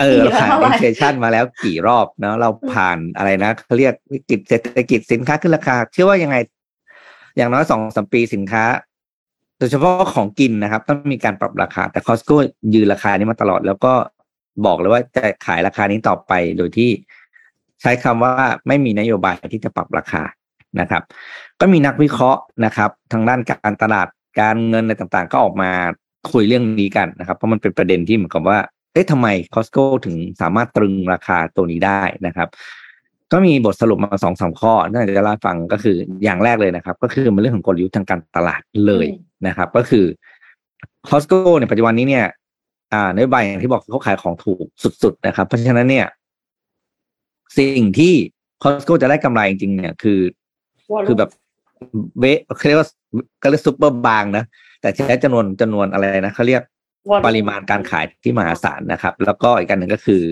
[0.00, 6.36] เออเราผ่านอินเฟชันมาแล้วกี่รอบเนาะเราผ่านอะไรนะเขาเรียกวิกฤตเศรษฐกิจสินค้าขึ้นราคา เชื่อว่ายังไง
[7.36, 8.64] อย่างน้อยสองสมปีสินค้า
[9.58, 12.36] โดยเฉพาะของกินนะครับ ต้องมีการปรับราคา แต่คอสโก้
[12.74, 13.92] ยืนราคานี้มาตลอด แล้วก็
[14.66, 16.90] บอกเลยว่าจะขายราคานี้ต่อไปโดยที่
[17.82, 18.32] ใช้คำว่า
[18.68, 20.22] ไม่มีนโยบายที่จะปรับราคา
[20.80, 21.02] นะครับ
[21.60, 24.08] ก็มีนักวิเคราะห์นะครับ ทางด้านการตลาด
[24.40, 25.70] การเงินอะไรต่างๆ ก็ออกมา
[26.32, 28.58] คุยเรื่องนี้กันนะครับเพราะมันเป็นประเด็นที่เหมือนกับว่า
[28.92, 32.48] เอ๊ะทำไมคอสโก้ถึงสามารถตรึงราคาตัวนี้ได้นะครับ
[33.32, 39.06] ก็มีบทสรุปมาสองสามข้อน่าจะเล่าฟังก็คืออย่างแรกเลยนะครับ ก็คือมันเรื่องของกลยุทธ์ทางการตลาดเลย
[39.46, 40.04] นะครับ ก็คือ
[41.08, 42.26] Costco ในปัจจุบันนี้เนี่ย
[42.92, 44.64] อ่านโยบายอย่างที่บอกเขาขายของถูก
[45.02, 46.06] สุด ๆ นะครับ เพราะฉะนั้นเนี่ย
[47.58, 48.14] สิ่งที่
[48.62, 50.20] Costco จะได้กำไรจริงๆเนี่ยคือ
[51.06, 51.30] คือแบบ
[52.18, 52.24] เว
[52.56, 52.88] เขาเรียกว่า
[53.42, 54.44] ก็เรียกซุปเปอร์บางนะ
[54.80, 56.62] แต่ใช้จำนวนจำนวนอะไรนะเขาเรียก
[57.26, 60.22] ปริมาณการขายที่มหาศาลนะครับ แล้วก็อีกการหนึ่งก็คือ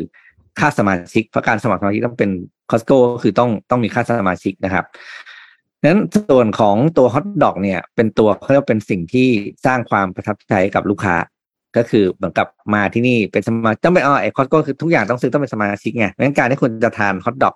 [0.59, 2.31] ค่าสมาชิกเพราะการสมัครสมาชิกต้องเป็น
[2.71, 4.85] Costco ก็คือต้องต้องมีค่าสมาชิกนะครับ
[5.89, 9.29] นั้นส่วนของตัวฮอทดอกเนี่ย เป็นตัวเขาเรียกเป็นสิ่งที่
[9.67, 11.17] สร้างความประทับใจกับลูกค้า
[11.77, 17.55] ก็คือเหมือนกับมาที่นี่เป็นสมาต้องไปอ๋อไอ Costco คือทุกอย่างต้องซื้อต้องเป็นสมาชิกไงงั้นการที่คุณจะทานฮอทดอก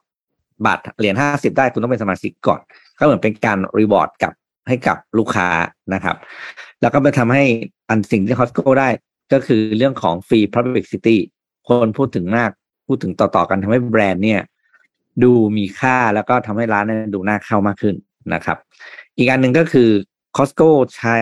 [0.67, 2.61] บาทเหรียญห้าสิบได้คุณต้องเป็นสมาชิกก่อน
[2.99, 4.33] ก็เหมือนเป็นการ reward กับ
[4.69, 5.49] ให้กับลูกค้า
[5.95, 6.17] นะครับ
[6.81, 7.45] แล้วก็ไปทำให้
[7.89, 8.89] อันสิ่งที่ Costco ได้
[9.33, 11.17] ก็คือเรื่องของฟรี publicity
[11.69, 12.51] คนพูดถึงมาก
[12.87, 14.41] พูดถึงต่อๆกันทำให้แบรนด์เนี่ย
[15.23, 17.95] ดูมีค่าแล้วก็ทำให้ร้านนั้นดูน่าเข้ามากขึ้น
[18.35, 18.59] นะครับ
[19.19, 19.91] อีกอันหนึ่งก็คือ
[20.37, 21.19] Costco ใช้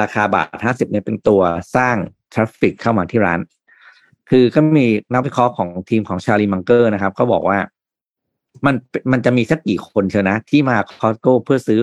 [0.00, 1.42] ราคาบาทห้าสิบเนี่ยเป็นตัว
[1.76, 1.96] สร้าง
[2.32, 3.40] traffic เข้ามาที่ร้าน
[4.30, 7.58] คือก็มีนักวิเคราะห์ของทีมของ Charlie Munger นะครับเขาบอกว่า
[8.66, 8.74] มัน
[9.12, 11.80] มันจะมีสักกี่คนเชียวนะ ที่มา Costco เพื่อซื้อ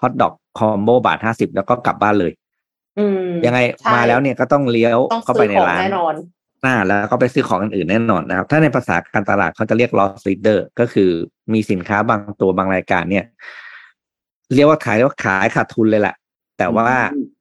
[0.00, 2.32] ฮอทดอก คอมโบบาทห้าสิบแล้วก็กลับบ้านเลย
[2.98, 3.58] อืมยังไง
[3.94, 6.14] มาแล้วเนี่ยก็ต้องเลี้ยวเข้าไปในร้านแน่นอน
[6.64, 11.10] น่าแล้วก็ไปซื้อของอื่นๆแน่นอนนะครับ ถ้าในภาษาการตลาดเขาจะเรียก loss leader ก็คือ
[11.52, 13.24] มีสินค้าบางตัวบางรายการเนี่ย
[14.54, 16.14] เรียกว่าขายเรียกว่าขายขาดทุนเลยแหละ
[16.58, 16.88] แต่ว่า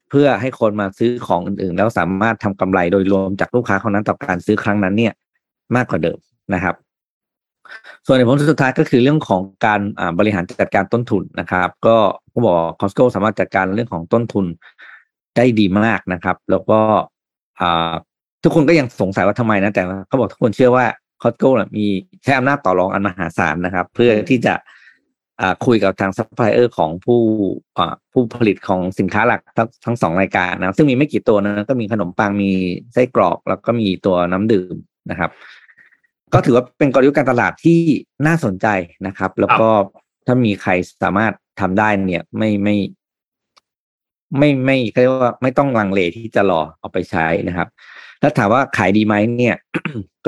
[0.10, 5.14] เพื่อให้คนมาซื้อของอื่นๆ แล้วสามารถทำกำไรโดยรวมจากลูกค้าคนนั้นต่อการซื้อครั้งนั้นเนี่ย
[5.76, 6.18] มากกว่าเดิม
[6.54, 6.76] นะครับ
[8.06, 9.82] ส่วนในผลสุดท้ายก็คือเรื่องของการ
[10.20, 11.98] บริหารจัดการต้นทุนนะครับ ก็
[12.34, 14.46] เขาบอก Costco สามารถจัดการเรื่องของต้นทุน
[15.36, 16.80] ได้ดีมากนะครับ แล้วก็
[18.44, 20.86] ทุกคนก็ยังสงสัยว่าทำไมนะ แต่เขาบอกทุกคนเชื่อว่า
[21.22, 21.86] Costco มี
[22.24, 24.56] ใช้อำนาจต่อรองอันมหาศาลนะครับ เพื่อที่จะ
[25.66, 27.22] คุยกับทางซัพพลายเออร์ของผู้
[28.12, 32.52] ผู้ผลิตของสินค้าหลักทั้งทั้งสองรายการนะซึ่งมีไม่กี่ตัวนะก็มีขนมปังมี
[32.94, 34.76] ไส้กรอก แล้วก็มีตัวน้ำดื่ม
[35.12, 35.32] นะครับ
[36.34, 37.80] ก็ถือว่าเป็นกลยุทธ์การตลาดที่
[38.28, 38.68] น่าสนใจ
[39.08, 39.70] นะครับ แล้วก็
[40.28, 40.72] ถ้ามีใคร
[41.04, 42.76] สามารถ ทำได้เนี่ยไม่ไม่
[44.38, 47.68] ไม่ไม่เรียกว่าไม่ต้องลังเลที่จะรอเอาไปใช้นะครับ
[48.20, 49.56] แล้วถามว่าขายดีไหมเนี่ย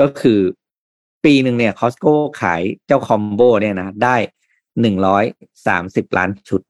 [0.00, 0.40] ก็คือ
[1.24, 4.16] ปีหนึ่งเนี่ยคอสโก้ขายเจ้าคอมโบเนี่ยนะได้
[4.80, 5.24] หนึ่งร้อย
[5.66, 6.60] สามสิบล้านชุด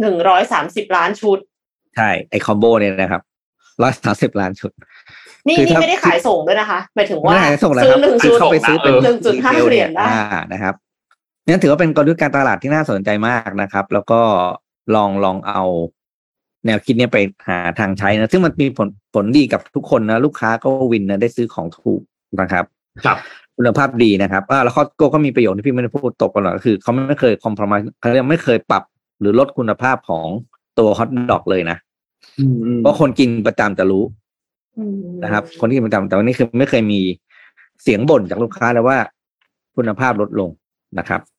[0.00, 1.38] หนึ่งร้อยสามสิบล้านชุด
[1.96, 3.22] ใช่ ไอคอมโบเนี่ยนะครับ
[3.82, 4.70] ร้อยสามสิบล้านชุด
[5.48, 7.34] นี่นี่ไม่ได้ขายส่งด้วยนะคะหมายถึงว่า
[7.84, 10.06] ซื้อหนึ่งชุดเข้าไปซื้อเป็นหนึ่งจุดห้าเหรียญได้
[10.52, 10.74] นะครับ
[11.48, 14.20] นี่ถือว่าเป็นกลยุทธ์การตลาดที่น่าสนใจมากนะครับ แล้วก็
[14.94, 15.62] ลองลองเอา
[16.66, 22.00] แนวคิดนี้ไปหาทางใช้นะ ซึ่งมันมีผลผลดีกับทุกคนนะ ลูกค้าก็วินนะได้ซื้อของถูก
[22.40, 22.64] นะครับ
[23.04, 23.18] ครับ
[23.56, 28.82] คุณภาพดีนะครับอ่าแล้วเขาโก้ก็มีประโยชน์ที่พี่ไม่ได้พูดตกกันหรอกก็คือเขาไม่เคยคอมเพลมเขาเรียกไม่เคยปรับ
[29.20, 30.26] หรือลดคุณภาพของ
[30.78, 31.76] ตัวฮอทดอกเลยนะ
[32.78, 34.04] เพราะคนกินประจำจะรู้
[35.24, 37.00] นะครับ คนที่กินประจำแต่วันนี้คือไม่เคยมี
[37.82, 38.98] เสียงบ่นจากลูกค้าแล้วว่า
[39.76, 40.50] คุณภาพลดลง
[40.98, 41.37] นะครับอืม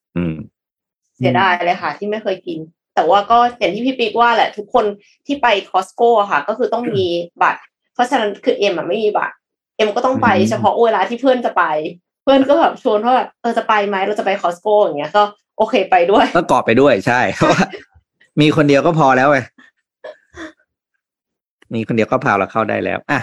[1.17, 2.59] เสียดายเลยค่ะ ที่ไม่เคยกิน
[2.95, 4.85] แต่ว่าก็อย่างที่พี่ปิ๊กว่าแหละ ทุกคน
[5.25, 7.07] ที่ไป Costco ค่ะ ก็คือต้องมี
[7.41, 7.61] บัตร
[7.93, 9.35] เพราะฉะนั้นคือเอ็มอะไม่มีบัตร
[9.77, 11.63] เอ็มก็ต้องไปเฉพาะเวลาที่เพื่อนจะไป
[12.23, 15.23] เพื่อนก็แบบชวนว่าเออจะไปไหมเราจะไปคอสโก้อย่างเงี้ยก็
[15.57, 17.65] โอเคไปด้วย ก็เกาะไปด้วยใช่เพราะว่า
[18.41, 19.39] มีคนเดียวก็พอแล้วไง
[21.73, 23.19] มีคนเดียวก็พาเราเข้าได้แล้วอะ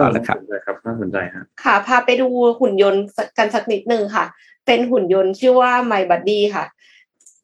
[0.00, 2.28] ต่อแล้วครับครับน่าสนใจฮะค่ะ พาไปดู
[2.60, 3.02] หุ่นยนต์
[3.38, 4.24] กันสักนิดนึงค่ะ
[4.66, 6.64] เป็นหุ่นยนต์ชื่อว่า My Buddy ค่ะ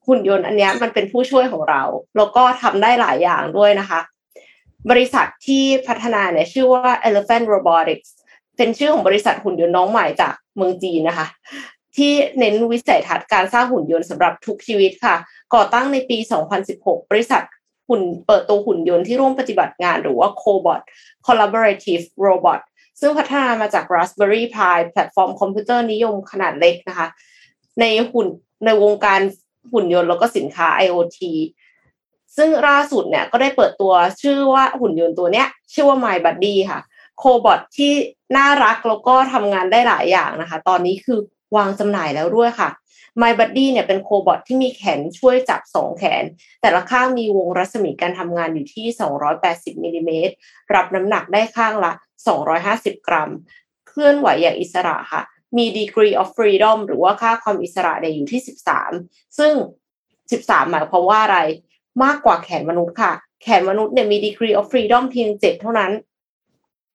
[0.08, 1.82] หุ่นยนต์อันนี้มันเป็นผู้ช่วยของเรา
[2.16, 4.00] แล้วก็ทำได้หลายอย่างด้วยนะคะ
[4.90, 8.08] บริษัทที่พัฒนาเนี่ยชื่อว่า Elephant Robotics
[8.56, 11.26] เป็นชื่อของบริษัทหุ่นยนต์น้องใหม่จากเมืองจีนนะคะ
[11.96, 15.16] ที่เน้นวิสัยทัศน์การสร้างหุ่นยนต์สำหรับทุกชีวิตค่ะ
[15.54, 16.18] ก่อตั้งในปี
[16.64, 17.42] 2016 บริษัท
[17.88, 20.80] หุ่นเปิดตัวหุ่นยนต์ที่ร่วมปฏิบัติงานหรือว่า Cobot
[21.26, 22.60] Collaborative Robot
[23.00, 27.06] ซึ่งพัฒนามาจาก Raspberry Pi แพลตฟอร์มคอมพิวเตอร์นิยมขนาดเล็กนะคะ
[27.80, 28.26] ในหุ่น
[28.64, 29.20] ในวงการ
[29.72, 31.18] หุ่นยนต์แล้วก็สินค้า IoT
[32.36, 36.80] ซึ่งล่าสุดเนี่ยก็ได้เปิดตัวชื่อว่าหุ่นยนต์ตัวเนี้ย ชื่อว่า My Buddy ค่ะ
[37.18, 37.92] โคบอทที่
[38.36, 41.18] น่ารักแล้วก็ทำงานได้หลายอย่างนะคะ ตอนนี้คือ
[41.56, 42.70] วางจำหน่ายแล้วด้วยค่ะ
[43.20, 46.24] My Buddy เนี่ยเป็นโคบอทที่มีแขนช่วยจับสองแขน
[46.62, 48.86] แต่ละข้างมีวงรัศมีการทำงานอยู่ที่
[49.36, 50.34] 280มิลิเมตร
[50.74, 51.92] รับน้ำหนักได้ข้างละ
[52.26, 53.30] 250 กรัม
[53.88, 55.22] เคลื่อนไหวอย่างอิสระค่ะ
[55.56, 58.40] มี degree of freedom หรือว่าค่าความอิสระเนี่ยอยู่ที่
[58.88, 59.52] 13 ซึ่ง
[60.10, 61.38] 13 หมายความว่าอะไร
[62.04, 65.92] มากกว่าแขนมนุษย์ค่ะ แขนมนุษย์เนี่ยมี degree of freedom เพียง 7 เท่านั้น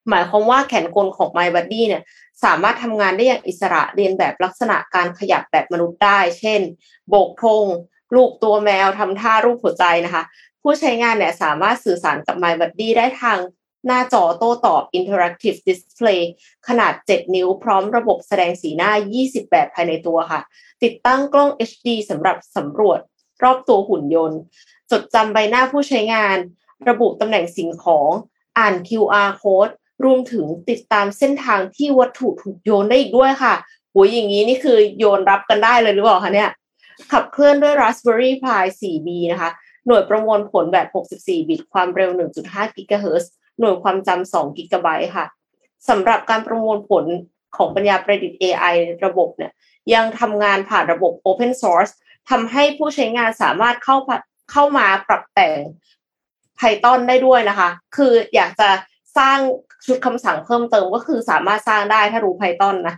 [0.10, 2.04] หมายความว่าแขนกลของ My Buddy เนี่ย
[2.44, 6.62] สามารถทำงานได้อย่างอิสระเรียนแบบลักษณะการขยับแบบมนุษย์ได้ เช่น
[7.10, 7.66] โบกธง
[8.16, 10.24] ลูกตัวแมวทำท่ารูปหัวใจนะคะ
[10.62, 13.40] ผู้ใช้งานเนี่ยสามารถสื่อสารกับ My Buddy ได้ทาง
[13.88, 16.22] หน้าจอโต้ตอบ Interactive Display
[16.68, 18.92] ขนาด 7 นิ้วพร้อมระบบแสดงสีหน้า
[19.22, 20.42] 20 แบบภายในตัวค่ะ
[20.84, 23.00] ติดตั้งกล้อง HD สำหรับสำรวจ
[23.44, 24.40] รอบตัวหุ่นยนต์
[24.92, 26.38] จดจำใบหน้าผู้ใช้งาน
[26.90, 28.10] ระบุตำแหน่งสิ่งของ
[28.58, 33.54] อ่าน QR code รวมถึงติดตามเส้นทางที่วัตถุถูกโยนได้อีกด้วยค่ะ
[33.92, 36.50] โหยอย่างนี้นี่คือโยนรับกันได้เลยหรือเปล่าคะเนี่ย
[37.12, 39.52] ขับเคลื่อนด้วย Raspberry Pi 4B นะคะ
[39.86, 42.12] หน่วยประมวลผลแบบ 64 บิต ความเร็ว
[42.44, 45.26] 1.5 กิกะเฮิรตซ์ หน่วยความจำ2กิกะไบต์ค่ะ
[45.90, 47.06] สำหรับการประมวลผล
[47.58, 49.52] ของปัญญาประดิษฐ์ AI ระบบเนี่ย
[49.94, 51.94] ยังทำงานผ่านระบบ Open Source
[52.30, 53.98] ทำให้ผู้ใช้งานสามารถเข้า
[54.52, 55.60] เข้ามาปรับแต่ง
[56.60, 58.70] Python ได้ด้วยนะคะ คืออยากจะ
[59.18, 59.40] สร้าง
[59.86, 62.96] ชุดคำสั่งเพิ่มเติมก็คือสามารถสร้างได้ถ้ารู้ Python นะ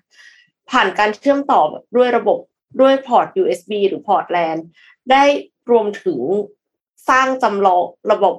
[0.71, 1.61] ผ่านการเชื่อมต่อ
[1.95, 2.39] ด้วยระบบ
[2.81, 4.57] ด้วยพอร์ต USB หรือพอร์ต LAN
[5.11, 5.23] ได้
[5.71, 6.19] รวมถึง
[7.09, 8.35] สร้างจำลองระบบ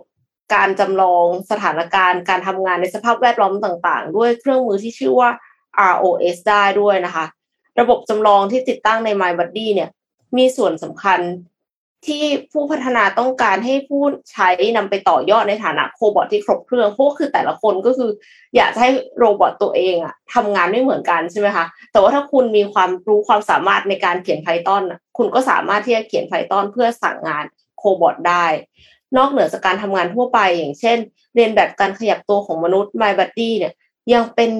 [0.54, 5.30] การจำลองสถานการณ์การทำงานในสภาพแวดล้อมต่างๆ ด้วยเครื่องมือที่ชื่อว่า
[5.94, 7.24] ROS ได้ด้วยนะคะ
[7.80, 9.90] ระบบจำลองที่ติดตั้งใน MyBuddy เนี่ย
[10.36, 11.20] มีส่วนสำคัญ
[12.06, 18.10] ที่ผู้พัฒนาต้องการให้ผู้ใช้นำไปต่อยอดในฐานะ cobot ที่ครบเครื่องพวกคือแต่ละคนก็คือ
[18.56, 24.82] อยากให้ robot ตัวเองอะทำงานไม่เหมือนกันใช่ไหมคะ แต่ว่าถ้าคุณมีความรู้ความสามารถในการเขียน Python
[25.18, 27.44] คุณก็สามารถที่จะเขียน Python เพื่อสั่งงาน
[27.78, 28.46] โคบอทได้
[29.18, 30.98] นอกเหนือจากการทำงานทั่วไป อย่างเช่น
[31.34, 33.72] เรียนแบบการขยับตัวของมนุษย์ MyBuddy เนี่ย
[34.12, 34.50] ยังเป็น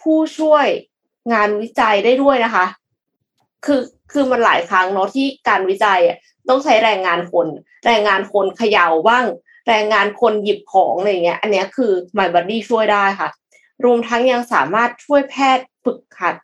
[0.00, 0.66] ผู้ช่วย
[1.32, 2.66] งานวิจัยได้ด้วยนะคะ
[3.64, 3.80] คือ
[4.12, 6.16] คือมันหลายครั้งเนาะที่การวิจัยอะ
[6.48, 7.46] ต้องใช้แรงงานคน
[7.86, 9.26] แรงงานคนเขย่าบ้าง
[9.68, 13.28] แรงงานคนหยิบของอะไรเงี้ย อันนี้คือ My Buddy ช่วยได้ค่ะ
[13.84, 16.36] รวมทั้งยังสามารถช่วยแพทย์ฝึกหัด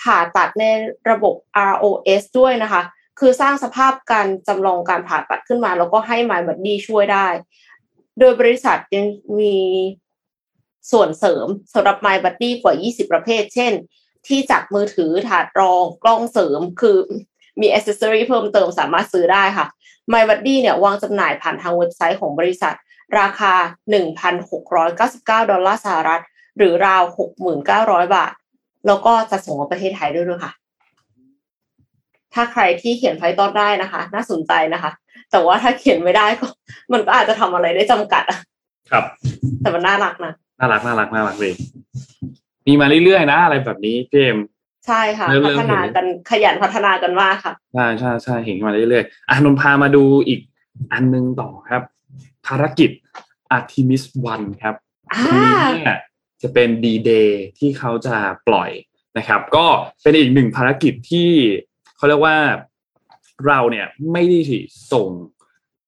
[0.00, 0.64] ผ่าตัดใน
[1.10, 1.34] ระบบ
[1.72, 2.82] ROS ด้วยนะคะ
[3.18, 7.28] คือสร้างสภาพการจำลองการผ่าตัดขึ้นมา แล้วก็ให้ My Buddy ช่วยได้
[8.18, 9.06] โดยบริษัทยัง
[9.40, 9.56] มี
[10.92, 13.72] ส่วนเสริมสำหรับ My Buddy กว่า 20 ประเภท เช่น
[14.26, 16.98] ที่จับมือถือถาดรองกล้องเสริมคือ
[17.60, 19.66] มีอ c เซสซอรีเพิ่มเติมสามารถซื้อได้ค่ะ
[20.12, 22.74] MyBuddy เนี่ยวางจำหน่ายผ่านทางเว็บไซต์ของบริษัท
[23.18, 23.54] ราคา
[24.32, 26.22] 1,699 ดอลลาร์สหรัฐ
[26.58, 27.02] หรือราว
[27.58, 28.32] 6,900 บาท
[28.86, 30.52] แล้วก็จะส่งมาประเทศไทยด้วยด้วยค่ะ
[32.36, 34.90] ถ้าใครที่เขียนไพทอนได้นะคะ น่าสนใจนะคะ
[35.30, 36.46] แต่ว่าถ้าเขียนไม่ได้ก็
[36.92, 38.38] มันก็อาจจะทำอะไรได้จำกัดอะ
[38.90, 39.04] ครับ
[39.60, 41.52] แต่มันน่ารักนะน่ารักน่ารักน่ารักเลย
[42.66, 44.36] มีมาเรื่อยๆนะอะไรแบบนี้เจม
[44.86, 50.40] ใช่ค่ะ พัฒนากันขยันพัฒนากันมากค่ะใช่ใช่ใช่เห็นมาเรื่อยๆอะนนพามาดูอีก
[50.92, 51.82] อันนึงต่อครับ
[52.46, 52.90] ภารกิจ
[53.56, 54.02] Artemis
[54.34, 54.74] 1ครับ
[55.24, 55.98] นี้เนี่ย
[56.42, 58.16] จะเป็นดีเดย์ที่เขาจะ
[58.48, 58.70] ปล่อย
[59.18, 59.66] นะครับ ก็
[60.02, 61.30] เป็นอีกหนึ่งภารกิจที่
[61.96, 62.36] เขาเรียกว่า
[63.46, 64.38] เราเนี่ยไม่ได้
[64.92, 65.08] ส่ง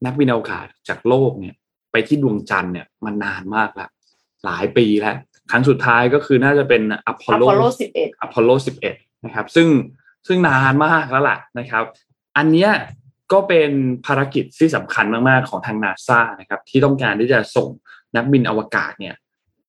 [0.05, 1.55] นักบินอวกาศจากโลกเนี่ย
[1.93, 3.91] ไปที่ดวงจันทร์เนี่ยมันนานมากแล้ว
[4.45, 5.17] หลายปีแล้ว
[5.51, 8.95] ครั้งสุดท้ายก็คือน่าจะเป็นอพอลโลสิบเอ็ดอพอลโลสิบเอ็ด
[9.25, 9.69] นะครับ ซึ่ง
[10.27, 11.85] ซึ่งนานมากแล้วล่ะนะครับ
[12.37, 12.71] อันเนี้ย
[13.33, 13.71] ก็เป็น
[14.07, 17.69] ภารกิจที่สำคัญมากๆของทางนาซานะครับที่ต้องการที่จะส่ง
[18.17, 19.15] นักบินอวกาศเนี่ย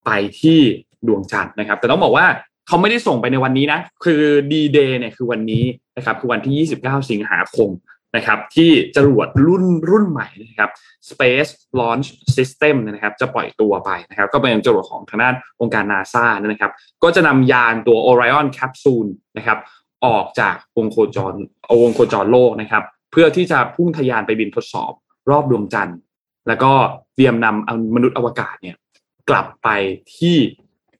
[0.05, 0.09] ไป
[0.41, 0.59] ที่
[1.07, 2.25] ดวงจันทร์นะครับ แต่ต้องบอกว่า
[2.67, 4.21] เขาไม่ได้ส่งไปในวันนี้นะ คือ
[4.51, 5.63] ดีเดย์เนี่ยคือวันนี้
[5.99, 7.69] นะครับคือวันที่ 29 สิงหาคม
[8.15, 10.69] นะครับที่จรวดรุ่นรุ่นใหม่นะครับ
[11.09, 16.71] Space Launch System นะครับจะปล่อยตัวไปนะครับก็เป็นจรวดของทางด้านองค์การนาซานะครับ
[17.03, 19.57] ก็จะนำยานตัว Orion Capsule นะครับ
[20.05, 21.33] ออกจากวงโคจร
[21.81, 24.91] วงโคจรโลกนะครับเพื่อที่จะพุ่งทะยานไปบินทดสอบ
[25.29, 25.97] รอบดวงจันทร์
[26.47, 26.71] แล้วก็
[27.15, 28.75] เตรียมนำมนุษย์อวกาศเนี่ย
[29.29, 29.69] กลับไป
[30.17, 30.37] ที่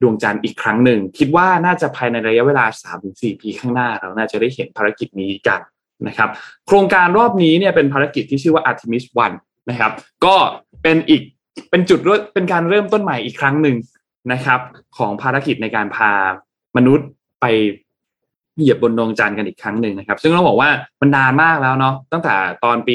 [0.01, 2.65] ดวงจันทร์อีกครั้งหนึ่ง คิดว่าน่าจะภายในระยะเวลา
[3.01, 5.62] 3-4 ปีข้างหน้า เราน่าจะได้เห็นภารกิจนี้กัน
[6.07, 6.29] นะครับ
[6.67, 9.05] โครงการรอบนี้เนี่ยเป็นภารกิจที่ชื่อว่า Artemis
[9.38, 9.91] 1 นะครับ
[10.25, 10.35] ก็
[10.83, 11.21] เป็นอีก
[11.69, 11.99] เป็นจุด
[12.33, 13.75] เป็นการเริ่มต้นใหม่อีกครั้งหนึ่ง
[14.33, 14.59] นะครับ
[14.97, 16.12] ของภารกิจในการพา
[16.77, 17.07] มนุษย์
[17.41, 17.45] ไป
[18.57, 20.69] เหยียบบนดวงจันทร์กันอีกครั้งหนึ่งนะครับ ซึ่งต้องบอกว่า
[21.01, 22.33] มันนานมากแล้วเนาะตั้งแต่
[22.63, 22.93] ตอนปี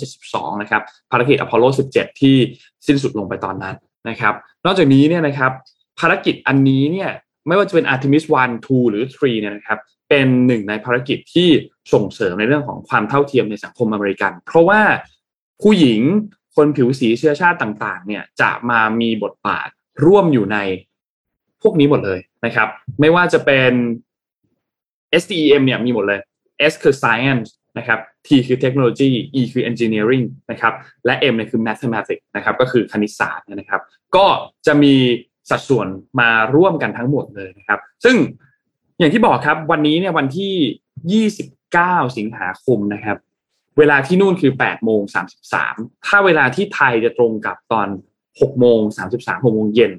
[0.00, 2.36] 1972 นะครับ ภารกิจอพอลโล 17 ที่
[2.86, 3.74] สิ้นสุดลงไปตอนนั้น
[4.08, 5.52] นะครับ นอกจากนี้เนี่ยนะครับ
[5.98, 7.10] ภารกิจอันนี้เนี่ย
[7.46, 9.78] ไม่ว่าจะเป็น Artemis 1 2 หรือ 3 เนี่ยนะครับ
[10.08, 11.48] เป็นหนึ่งในภารกิจที่
[11.92, 14.80] ส่งเสริมในเรื่องของความเท่าเทียมในสังคมอเมริกัน เพราะว่า
[15.62, 16.00] ผู้หญิง
[16.56, 19.68] คนผิวสีเชื้อชาติต่างๆ เนี่ยจะมามีบทบาท
[20.04, 20.58] ร่วมอยู่ใน
[21.62, 22.68] พวกนี้หมดเลยนะครับ
[23.00, 23.72] ไม่ว่าจะเป็น
[25.22, 26.20] STEM เนี่ยมีหมดเลย
[26.70, 30.74] S คือ science นะครับ T คือ technology E คือ engineering นะครับ
[31.06, 33.80] และ M เนี่ยคือ mathematics นะครับ ก็คือคณิตศาสตร์นะครับ
[34.16, 34.26] ก็
[34.66, 34.94] จะมี
[35.50, 35.86] สัดส่วน
[36.20, 38.16] มาร่วมกันทั้งหมดเลยนะครับ ซึ่ง
[38.98, 43.16] อย่างที่บอกครับวันนี้เนี่ยวันที่ 29 สิงหาคมนะครับ
[43.78, 45.00] เวลาที่นู่นคือ8โมง
[45.54, 47.88] 33 ถ้าเวลาที่ไทยจะตรงกับตอน
[48.24, 48.80] 6โมง
[49.12, 49.92] 33 6โมงเย็น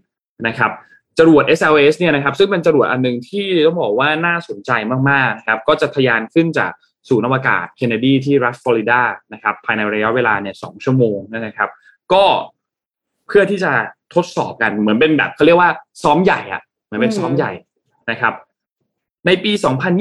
[0.47, 0.71] นะครับ
[1.19, 4.71] จรวด SLS เนี่ยนะครับซึ่งเป็นจรวดอันหนึ่งที่ต้องบอกว่าน่าสนใจ
[5.09, 6.71] มากๆนะครับก็จะทะยานขึ้นจาก
[7.09, 9.01] ศูนย์อวกาศเคนเนดีที่รัฐฟลอริดา
[9.33, 11.69] นะครับภายในระยะเวลาเนี่ยสชั่วโมงนะครับ
[12.13, 12.23] ก็
[13.27, 13.71] เพื่อที่จะ
[14.15, 15.71] ทดสอบกันเหมือนเป็นแบบเขาเรียกว่า
[16.03, 17.51] ซ้อมใหญ่อะเหมือนเป็นซ้อมใหญ่
[18.11, 18.33] นะครับ
[19.27, 19.51] ในปี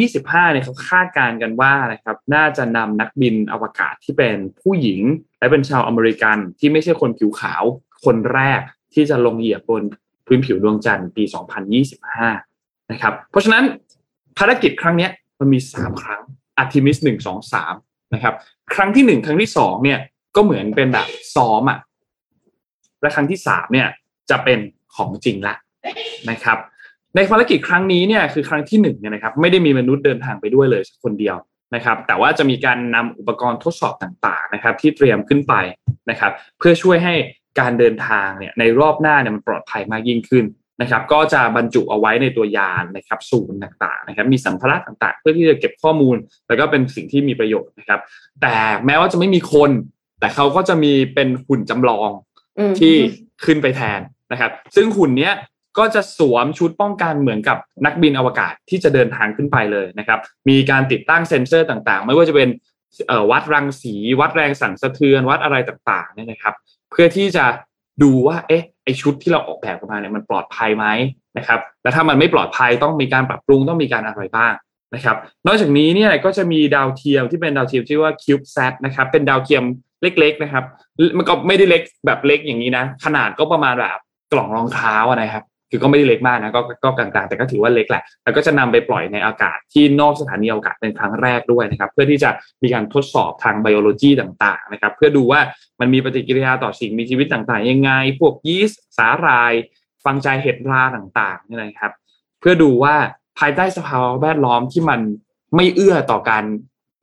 [0.02, 5.00] 2025 เนี่ยเขาคาดการณ์กันว่านะครับ น่าจะนำนักบินอวกาศที่เป็นผู้หญิง
[5.38, 7.62] และเป็นชาวอเมริกันที่ไม่ใช่คนผิวขาว
[8.04, 8.60] คนแรก
[8.94, 9.82] ที่จะลงเหยียบบน
[10.26, 11.24] พื้นผิวดวงจันทร์ปี
[11.88, 13.64] 2025 นะครับ เพราะฉะนั้น
[14.38, 15.08] ภารกิจครั้งนี้
[15.40, 16.22] มันมี 3 ครั้ง
[16.58, 17.74] อาร์ทิมิสหนึ่งสองสาม
[18.14, 18.34] นะครับ
[18.74, 20.00] ครั้งที่หนึ่งครั้งที่สองเนี่ย
[20.36, 21.78] ก็เหมือนเป็นแบบซ้อมอะ
[23.02, 23.88] และครั้งที่สามเนี่ย
[24.30, 24.58] จะเป็น
[24.96, 25.54] ของจริงละ
[26.30, 26.58] นะครับ
[27.16, 31.36] ในภารกิจครั้งนี้เนี่ยคือครั้งที่หนึ่งเนี่ยนะครับไม่ได้มีมนุษย์เดินทางไปด้วยเลยคนเดียว
[31.74, 35.54] นะครับ แต่ว่าจะมีการนำอุปกรณ์ทดสอบต่างๆนะครับ ที่เตรียมขึ้นไป
[36.10, 37.14] นะครับ เพื่อช่วยให้
[37.60, 40.44] การเดินทางเนี่ยในรอบหน้าเนี่ยมันปลอดภัยมากยิ่งขึ้น
[40.80, 46.16] นะครับ ก็จะบรรจุเอาไว้ในตัวยานนะครับศูนย์ต่างๆนะครับ มีสัมภาระต่างๆ เพื่อที่จะเก็บข้อมูล
[46.48, 48.00] แล้วก็เป็นสิ่งที่มีประโยชน์นะครับ
[48.42, 48.54] แต่
[48.86, 49.70] แม้ว่าจะไม่มีคน
[50.20, 52.10] แต่เขาก็จะมีเป็นหุ่นจำลอง
[52.80, 52.94] ที่
[53.44, 54.00] ขึ้นไปแทน
[54.32, 55.32] นะครับ ซึ่งหุ่นเนี้ย
[55.78, 62.48] ก็จะสวมชุดป้องกันเหมือนกับนักบินอวกาศที่จะเดินทางขึ้นไปเลยนะครับ มีการติดตั้งเซ็นเซอร์ต่างๆ ไม่ว่าจะเป็น
[63.30, 66.54] วัดรังสี วัดแรงสั่นสะเทือนวัดอะไรต่างๆเนี่ยนะครับ
[66.90, 67.44] เพื่อที่จะ
[68.02, 70.86] ดูว่าเอ๊ะไอชุดที่เราออกแบบมาเนี่ยมันปลอดภัยไหม
[71.38, 74.52] นะครับ แล้วถ้ามันไม่ปลอดภัยต้องมีการปรับปรุงต้องมีการอะไรบ้าง
[74.94, 79.64] นะครับ นอกจากนี้เนี่ยก็จะมีดาวเทียมที่เป็นดาวเทียมที่ว่า CubeSat นะครับ เป็นดาวเทียม
[80.02, 80.64] เล็ก ๆ นะครับ
[81.18, 83.98] มันก็ไม่ได้เล็กแบบเล็กอย่างนี้นะ ขนาดก็ประมาณแบบ
[84.32, 92.30] กล่องรองเท้านะครับ คือก็ไม่ได้เล็กมากนะ ก็ก็กลางๆ แต่ก็ถือว่าเล็กแหละ แล้วก็จะนำไปปล่อยในอากาศที่นอกสถานีอวกาศเป็นครั้งแรกด้วยนะครับ เพื่อที่จะ
[92.62, 95.40] มีการทดสอบทางไบโอโลจีต่างๆ นะครับ เพื่อดูว่า
[95.80, 99.52] มันมีปฏิกิริยาต่อสิ่งมีชีวิตต่างๆ ยังไง พวกยีสต์สาหร่าย
[100.04, 101.92] ฟังใจเห็ดราต่างๆนี่นะครับ
[102.40, 102.94] เพื่อดูว่า
[103.38, 105.00] ภายใต้สภาวะแวดล้อมที่มัน
[105.56, 106.44] ไม่เอื้อต่อการ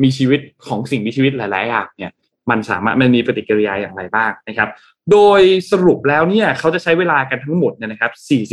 [0.03, 2.13] มีชีวิตของสิ่งมีชีวิตหลาย ๆ อย่างเนี่ย
[2.49, 4.69] มันสามารถมันมีปฏิกิริยาอย่างไรบ้างนะครับ
[5.11, 8.11] โดยสรุปแล้วเนี่ยเขาจะใช้เวลากันทั้งหมดเนี่ยนะครับ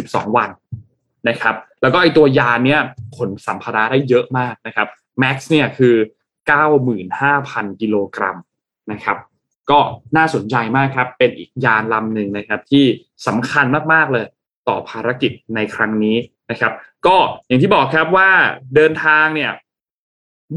[0.08, 0.50] 42 วัน
[1.28, 2.80] นะครับ แล้วก็ไอตัวยานเนี่ย
[3.16, 5.94] ขนสัมภาระได้เยอะมากนะครับแม็กซ์เนี่ยคือ
[6.88, 8.36] 95,000 กิโลกรัม
[8.92, 9.16] นะครับ
[9.70, 9.78] ก็
[10.16, 12.84] น่าสนใจมากครับ เป็นอีกยานลำหนึ่งนะครับที่
[13.26, 14.26] สำคัญมาก ๆ เลย
[14.68, 16.16] ต่อภารกิจในครั้งนี้
[16.50, 16.72] นะครับ
[17.06, 18.30] ก็อย่างที่บอกครับว่า
[18.76, 19.52] เดินทางเนี่ย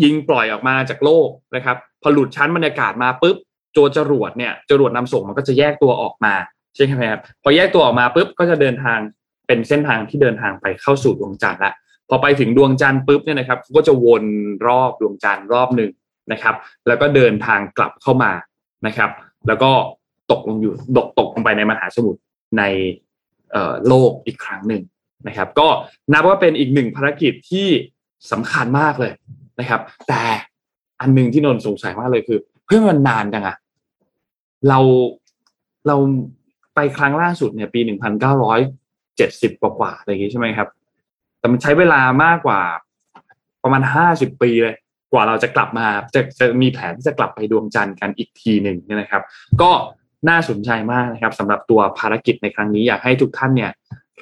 [0.03, 3.37] ยิงปล่อยออกมาจากโลกนะครับ พอหลุดชั้นบรรยากาศมาปุ๊บ
[3.73, 6.33] โจจรวดเนี่ยจรวดนำส่งมันก็จะแยกตัวออกมา
[6.75, 8.99] ใช่ไหมครับพอแยกตัวออกมาปุ๊บก็จะเดินทาง
[9.47, 11.73] เป็นเส้นทางที่เดินทางไปเข้าสู่ดวงจันทร์ละ
[12.09, 14.23] พอไปถึงดวงจันทร์ปุ๊บเนี่ยนะครับก็จะวน
[14.67, 15.91] รอบดวงจันทร์รอบหนึ่ง
[16.31, 16.55] นะครับ
[16.87, 18.31] แล้วก็เดินทางกลับเข้ามา
[18.85, 19.09] นะครับ
[19.47, 19.71] แล้วก็
[20.31, 22.19] ตกลงอยู่ตกตกลงไปในมหาสมุทร
[22.57, 22.63] ใน
[23.87, 24.83] โลกอีกครั้งหนึ่ง
[25.27, 25.67] นะครับ ก็
[26.13, 27.67] นับว่าเป็นอีกหนึ่งภารกิจที่
[28.31, 29.13] สำคัญมากเลย
[29.59, 30.23] นะครับ แต่
[31.01, 33.55] อันหนึ่งที่นนสงสัยมากเลยคือเฮ้ยมันนานจังอะ
[34.69, 34.79] เรา
[35.87, 35.95] เรา
[36.75, 38.59] ไปครั้งล่าสุดเนี่ยปีหนึ่งพันเก้าร้อย
[39.17, 40.67] เจ็ดสิบกว่าอะไรอย่างงี้ใช่ไหมครับ
[41.39, 42.61] แต่มันใช้เวลามากกว่า
[43.63, 44.75] ประมาณห้าสิบปีเลย
[45.11, 49.23] กว่าเราจะกลับมาจะจะมีแผนที่จะกลับไปดวงจันทร์กันอีกทีหนึ่งเนี่ยนะครับ
[49.61, 49.71] ก็
[50.27, 53.71] น่าสนใจมากนะครับสำหรับตัวภารกิจในครั้งนี้อยากให้ทุกท่านเนี่ย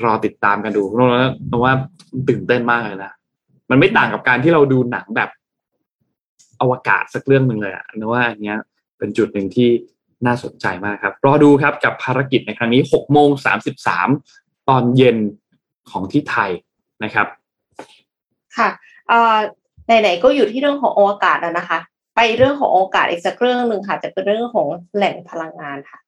[0.04, 0.84] รอติดตามกันดู
[1.48, 1.72] เพราะว่า
[2.30, 3.12] ตื่นเต้นมากเลยนะ
[3.70, 5.30] มันไม่ต่างกับการที่เราดูหนังแบบ
[6.62, 8.56] อวกาศสักเรื่องหนึ่งเลยอะนะว่าอันนี้
[8.98, 9.70] เป็นจุดหนึ่งที่
[10.26, 13.30] น่าสนใจมากครับ รอดูครับกับภารกิจในครั้งนี้6โมง
[14.00, 15.18] 33 ตอนเย็น
[15.92, 16.50] ของที่ไทย
[17.04, 17.28] นะครับ
[18.58, 18.70] ค่ะ
[19.86, 21.80] ไหนๆก็อยู่ที่เรื่องของอวกาศแล้วนะคะ
[22.20, 26.00] ไปเรื่องของอวกาศอีกสักเรื่องหนึ่งค่ะจะเป็นเรื่องของแหล่งพลังงานค่ะ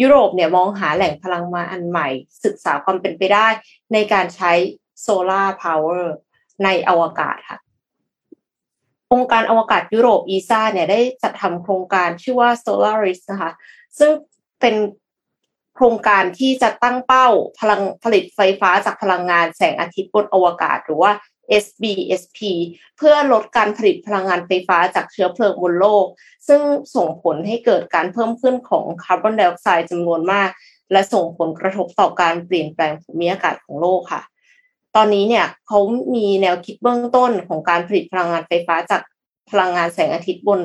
[0.00, 2.08] ยุโรปเนี่ยมองหาแหล่งพลังงานอันใหม่
[2.44, 3.46] ศึกษาความเป็นไปได้
[3.92, 4.52] ในการใช้
[5.00, 6.14] solar power
[6.64, 7.58] ในอวกาศค่ะ
[9.12, 13.50] องค์การอวกาศยุโรป ESA เนี่ยได้จัดทำโครงการชื่อว่า Solaris นะคะ
[13.98, 14.10] ซึ่ง
[14.60, 14.74] เป็น
[15.74, 17.28] โครงการที่จะตั้งเป้า
[17.60, 21.12] พลังผลิตไฟฟ้าจากพลังงานแสงอาทิตย์บนอวกาศ หรือว่า
[21.64, 22.38] SBSP
[22.96, 26.06] เพื่อลดการผลิตพลังงานไฟฟ้าจากเชื้อเพลิงบนโลก
[26.48, 26.60] ซึ่ง
[26.94, 30.50] ส่งผลให้เกิดการเพิ่มขึ้นของคาร์บอนไดออกไซด์จำนวนมาก
[30.92, 34.22] และส่งผลกระทบต่อการเปลี่ยนแปลงภูมิอากาศของโลกค่ะ
[34.96, 35.78] ตอนนี้เนี่ยเขา
[36.14, 39.02] มีแนวคิดเบื้องต้นของการผลิตพลังงานไฟฟ้าจาก
[39.50, 40.60] พลังงานแสงอาทิตย์บน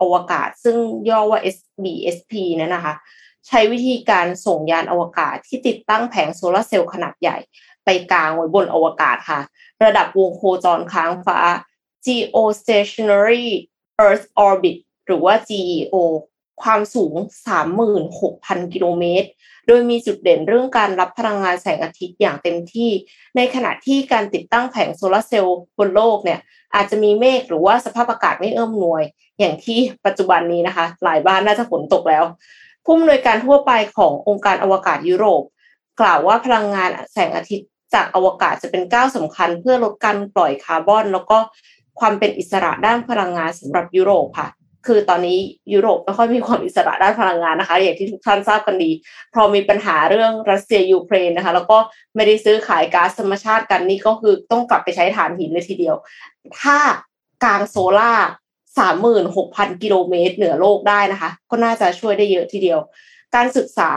[0.00, 0.76] อวกาศ ซึ่ง
[1.08, 2.94] ย่อว่า SBSP นั่นนะคะ
[3.46, 7.38] ใช้วิธีการส่งยานอวกาศที่ติดตั้งแผงโซลาเซลล์ขนาดใหญ่
[8.12, 9.40] กลางไว้บนอวกาศค่ะ
[9.84, 11.38] ระดับวงโคจรค้างฟ้า
[12.06, 13.46] geostationary
[14.04, 14.76] Earth orbit
[15.06, 15.94] หรือว่า GEO
[16.62, 17.14] ความสูง
[17.94, 19.28] 36,000 กิโลเมตร
[19.66, 22.90] โดยมีจุดเด่นเรื่องการรับพลังงานแสงอาทิตย์อย่างเต็มที่
[23.36, 26.40] ในขณะที่การติดตั้งแผงโซลาเซลล์บนโลกเนี่ย
[26.74, 29.04] อาจจะมีเมฆหรือว่าสภาพอากาศไม่เอื้อมหน่วย
[29.38, 32.24] อย่างที่ปัจจุบันนี้นะคะ หลายบ้านน่าจะฝนตกแล้ว
[32.84, 35.42] ผู้อำนวยการทั่วไปขององค์การอวกาศยุโรป
[36.00, 41.38] กล่าวว่าพลังงานแสงอาทิตย์ จากอวกาศจะเป็นก้าวสำคัญ เพื่อลดการปล่อยคาร์บอน แล้วก็
[42.00, 44.48] ความเป็นอิสระด้านพลังงานสำหรับยุโรปค่ะ
[44.86, 45.38] คือตอนนี้
[45.74, 48.90] ยุโรปไม่ค่อยมีความอิสระด้านพลังงานนะคะ อย่างที่ทุกท่านทราบกันดี
[49.34, 51.78] พอมีปัญหาเรื่องรัสเซียยูเครนนะคะ แล้วก็
[52.16, 55.96] ไม่ได้ซื้อขายก๊าซธรรมชาติกันนี่ก็คือต้องกลับไปใช้ถ่านหินเลยทีเดียว
[56.60, 56.78] ถ้า
[57.44, 58.12] กลางโซล่า
[58.78, 62.78] สามหมื่นหกพันกิโลเมตรเหนือโลกได้นะคะ ก็น่าจะช่วยได้เยอะทีเดียว
[63.34, 63.90] การศึกษา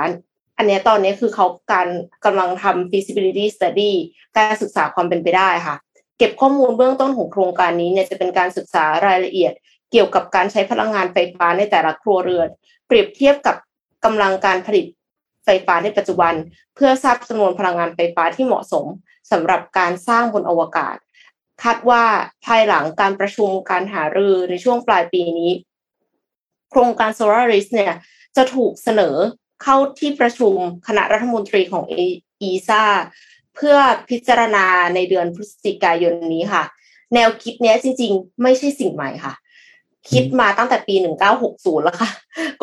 [0.64, 1.88] อันนี้ตอนนี้คือเขาการ
[2.26, 3.92] กำลังทำ feasibility study
[4.38, 5.76] การศึกษาความเป็นไปได้ค่ะ
[6.18, 9.54] เก็บข้อมูลเบื้องต้นของโครงการนี้เนี่ยจะเป็นการศึกษารายละเอียด
[9.92, 12.48] เกี่ยวกับการใช้พลังงานไฟฟ้าในแต่ละครัวเรือน
[12.88, 13.56] เปรียบเทียบกับ
[14.06, 14.86] กำลังการผลิต
[15.46, 16.34] ไฟฟ้าในปัจจุบัน
[16.76, 18.86] เพื่อทราบจำนวนพลังงานไฟฟ้าที่เหมาะสม
[19.32, 20.96] สำหรับการสร้างบนอวกาศ
[21.64, 22.04] คาดว่า
[22.46, 25.52] ภายหลังการประชุมการหารือในช่วงปลายปีนี้
[26.72, 27.94] โครงการ Solaris เนี่ย
[28.36, 29.16] จะถูกเสนอ
[29.62, 30.56] เข้าที่ประชุม
[30.88, 31.84] คณะรัฐมนตรีของ
[32.42, 32.84] อีซ่า
[33.56, 33.78] เพื่อ
[34.10, 36.64] พิจารณาในเดือนพฤศจิกายนนี้ค่ะ
[37.14, 39.34] แนวคิดนี้จริง ๆ ไม่ใช่สิ่งใหม่ค่ะ
[40.12, 40.96] คิดมาตั้งแต่ปี
[41.40, 42.10] 1960 แล้วค่ะ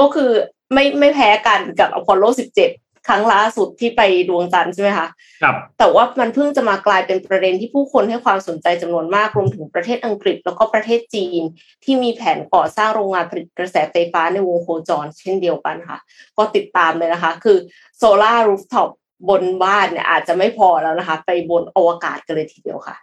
[0.01, 0.31] ก็คือ
[0.73, 2.25] ไม่ไม่แพ้กันกับอพอลโล
[2.63, 5.09] 17 ครั้งล่าสุดที่ไปดวงจันทร์ใช่ไหมคะ
[5.43, 11.43] ครับ แต่ว่ามันเพิ่งจะมากลายเป็นประเด็นที่ผู้คนให้ความสนใจจำนวนมากรวมถึงประเทศอังกฤษ แล้วก็ประเทศจีน
[11.85, 15.99] ที่มีแผนก่อสร้างโรงงานผลิตกระแสไฟฟ้าในวงโคจร เช่นเดียวกันค่ะ
[16.39, 17.59] ก็ติดตามเลยนะคะ คือ
[17.99, 18.91] solar rooftop
[19.29, 22.97] บนบ้านเนี่ยอาจจะไม่พอแล้วนะคะ ไปบนอวกาศกันเลยทีเดียวค่ะ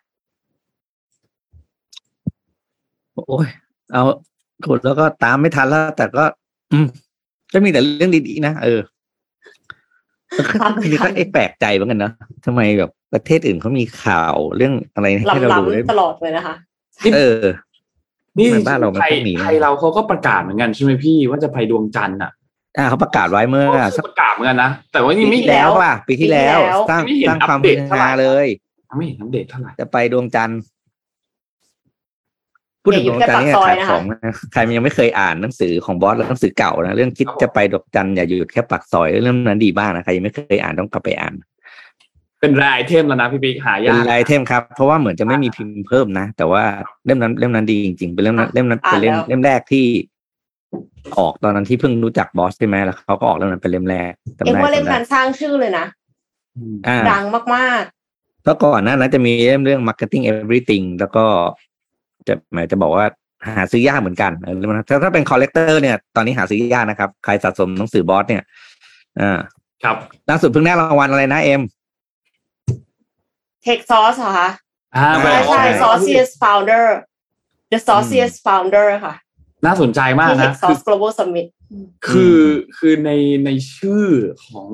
[3.27, 3.47] โอ้ย
[3.91, 4.03] เอา
[4.65, 6.23] ขุดแล้วก็ตามไม่ทันแล้ว แต่ก็
[6.71, 6.87] อืม
[7.53, 8.79] จะมีแต่เรื่องดีๆนะเออ
[10.83, 12.11] ทีนี้ก็ไอ้แปลกใจเหมือนกันนะ
[12.45, 16.55] ทำไมแบบประเทศอื่นเขามีข่าวเรื่องอะไรให้เราดูได้ตลอดเลยนะคะ
[17.15, 17.45] เออ
[18.37, 22.31] นี่บ้านเราไม่ต้องหนีไทยเราเขาก็ประกาศเหมือนกันใช่ไหมพี่ว่าจะไปดวงจันทร์อะ
[22.77, 23.65] อ่าเขาประกาศไว้เมื่อ
[24.07, 26.59] ประกาศเหมือนกันนะแต่ว่านี่ไม่แล้วอะปีที่แล้ว
[26.89, 28.47] สร้างสร้างความเป็นฮาเลย
[28.97, 30.59] ไม่เห็นอัปเดตเท่าไหร่จะไปดวงจันทร์
[32.87, 34.03] พูดถึงดวงจันทร์เนี่ยขายของ
[34.53, 41.33] ใครยังไม่เคยอ่านหนังสือของบอสแล้วหนังสือเก่านะเรื่องคิดจะไปดวงจันทร์อย่าหยุดแค่ปักซอยเรื่องนั้นดีมากนะใครยังไม่เคยอ่านต้องกลับไปอ่าน
[42.41, 46.63] เป็นรายเทมแล้วนะพี่บิ๊กหายากเป็นรายเทมครับ เพราะว่าเหมือนจะไม่มีพิมพ์เพิ่มนะ แต่ว่า
[47.05, 49.85] เล่มนั้นเล่มนั้นดีจริงๆเป็นเล่มนั้นเล่มนั้นเป็นเล่มเล่มแรกที่
[51.17, 54.11] ออกตอนนั้นที่เพิ่งรู้จักบอสใช่ไหมแล้วเขาก็ออกเล่มนั้นเป็นเล่มแรก
[54.45, 55.85] เอ็งว่าเล่มนั้นสร้างชื่อเลยนะ
[57.11, 57.23] ดัง
[57.55, 61.25] มากๆแล้วก่อนหน้านั้นจะมีเล่มเรื่อง marketing everything แล้วก็
[62.27, 63.05] จะหมายจะบอกว่า
[63.55, 64.31] หาซื้อยากเหมือนกัน
[64.87, 68.43] ถ้าถ้าเป็น collector เนี่ยตอนนี้หาซื้อยากนะครับ ใครสะสมหนังสือบอสเนี่ย
[69.21, 69.39] อ่า
[69.83, 69.95] ครับ
[70.29, 71.61] ล่าสุดเพิ่งได้รางวัลอะไรนะเอ็ม
[73.63, 74.49] Techsauce เหรอคะ
[75.23, 76.85] ใช่ใช่ Sauciest Founder
[77.71, 79.13] The Sauciest Founder ค่ะ
[79.65, 81.47] น่าสนใจมากนะ Tech Global Summit
[82.07, 82.39] คือ
[82.77, 83.11] คือใน
[83.45, 84.05] ในชื่อ
[84.45, 84.69] ของ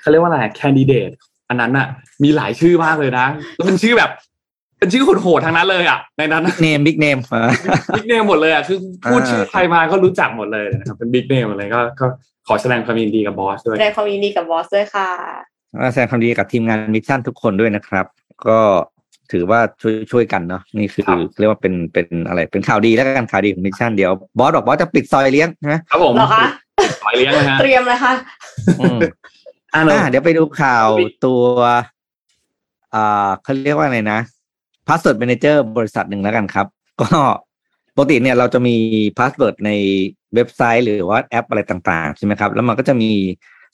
[0.00, 1.10] เขาเรียกว่าอะไร candidate
[1.48, 1.86] อันนั้นอะ
[2.22, 3.26] มีหลายชื่อมากเลยนะ
[3.56, 4.10] แล้วเป็นชื่อแบบ
[4.78, 7.18] เป็นชื่อโหดๆทั้งนั้นเลยอะในนั้น name big name
[7.96, 8.78] big name หมดเลยอะคือ
[9.10, 12.06] พูดชื่อใครมาก็รู้จักหมดเลยนะครับเป็น big name อะไรก็ก็
[12.48, 15.10] ขอแสดงความยินดีกับบอสด้วยแสดงความยินดีกับบอสด้วยค่ะ
[15.92, 18.06] แสดงความดีกับทีมงาน Mission ทุกคนด้วยนะครับ
[18.46, 18.58] ก็
[19.32, 21.04] ถือว่าช่วยช่วยกันเนาะนี่คือ
[21.38, 26.44] เรียกว่าเป็นเป็นอะไรเป็นข่าวดีแล้วกันข่าวดีของ Mission เดี๋ยวบอสบอกบอสจะปิดซอยเลี้ยงใช่ไหมครับผมเหรอคะ
[27.02, 28.12] ซอยเลี้ยงนะฮะเตรียมเลยค่ะ
[29.74, 30.88] อ่าเดี๋ยวไปดูข่าว
[31.24, 31.42] ตัว
[32.94, 34.18] อ่าเขาเรียกว่าอะไรนะ
[34.88, 36.66] password manager บริษัทหนึ่งแล้วกันครับ
[37.00, 37.08] ก็
[37.94, 38.76] ปกติเนี่ยเราจะมี
[39.18, 39.70] password ใน
[40.34, 43.10] เว็บไซต์ หรือว่าแอปอะไรต่างๆใช่ไหมครับ แล้วมันก็จะมี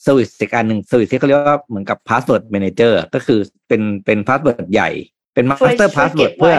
[0.03, 4.91] service อีกอันหนึ่ง service ที่เขาเรียกว่าเหมือนกับ password manager ก็คือเป็นเป็น password ใหญ่
[5.35, 6.57] เป็น master password เพื่อ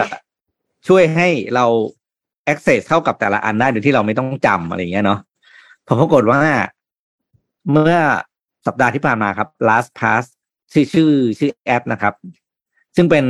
[0.88, 1.66] ช่วยให้เรา
[2.52, 5.20] access เข้ากับแต่ละอันได้โดยที่เราไม่ต้องจำอะไรอย่างเงี้ยเนาะ
[5.86, 6.40] ผลปรากฏว่า
[7.72, 7.96] เมื่อ
[8.66, 10.24] สัปดาห์ที่ผ่านมาครับ last pass
[10.72, 12.14] ชื่อชื่อชื่อแอปนะครับ
[12.96, 13.24] ซึ่งเป็น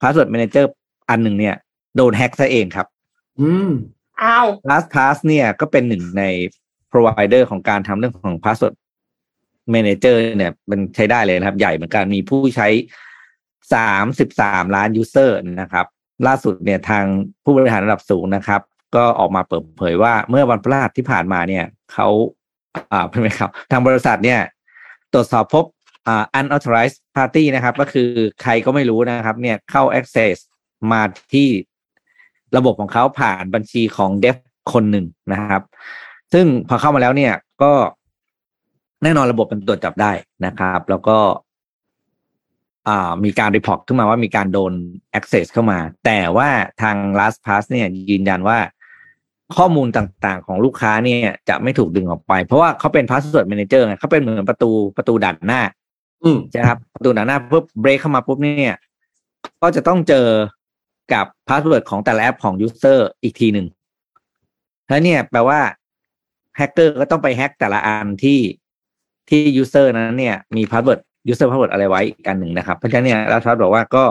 [0.00, 0.64] password manager
[1.10, 1.54] อันหนึ่งเนี่ย
[1.96, 2.86] โดนแฮ็กซะเองครับ
[3.40, 3.70] อืม
[4.22, 6.22] อ้าว LastPass เนี่ยก็เป็นหนึ่งใน
[6.92, 8.74] provider ของการทำเรื่องของ password
[9.74, 12.68] manager เนี่ย มันใช้ได้เลยนะครับ ใหญ่เหมือนกันมีผู้ใช้
[13.74, 15.30] สามสิบสามล้าน user
[15.60, 15.86] นะครับ
[16.26, 17.04] ล่าสุดเนี่ยทาง
[17.44, 18.60] ผู้บริหารระดับสูงนะครับ
[18.96, 22.08] ก็ออกมาเปิดเผยว่าเมื่อวันพฤหัสที่ผ่านมาเนี่ยเขา
[22.92, 24.40] อ่าเป็นไหมครับ ทางบริษัทเนี่ย
[25.12, 25.75] ตรวจสอบพบอ่า
[26.38, 28.08] unauthorized party นะครับ ก็คือ
[28.42, 30.36] ใครก็ไม่รู้นะครับ เนี่ยเข้า access
[30.92, 31.02] มา
[31.34, 31.48] ที่
[32.56, 34.36] ระบบของเขาผ่านบัญชีของเดฟ
[34.72, 35.62] คนหนึ่งนะครับ
[36.32, 37.32] ซึ่งพอเข้ามาแล้วเนี่ย
[37.62, 37.72] ก็
[39.02, 40.12] แน่นอนระบบมันตรวจจับได้
[40.46, 41.18] นะครับ แล้วก็
[42.88, 44.72] อ่ามีการรีพอร์ตขึ้นมาว่ามีการโดน
[45.18, 46.48] access เข้ามา แต่ว่า
[46.82, 48.58] ทาง LastPass เนี่ยยืนยันว่า
[49.56, 55.60] ข้อมูลต่างๆ ของลูกค้าเนี่ยจะไม่ถูกดึงออกไป เพราะว่าเขาเป็น password manager ไงเขาเป็นเหมือนประตูประตูด่านหน้า
[56.52, 58.76] ใช่ครับประตูด่าหน้าปุ๊บเบรกเข้ามาปุ๊บเนี่ย
[59.62, 60.26] ก็จะต้องเจอ
[61.12, 63.66] กับ password ของแต่ละแอปของ user อีกทีหนึ่ง
[64.88, 65.60] แล้วเนี่ย แปลว่า
[66.56, 68.38] แฮกเกอร์ก็ต้องไปแฮกแต่ละอันที่
[69.28, 74.04] ที่ user นั้นเนี่ยมี password user password อะไรไว้กันหนึ่งนะครับ เพราะฉะนั้นเนี่ย LastPass บอกว่าก็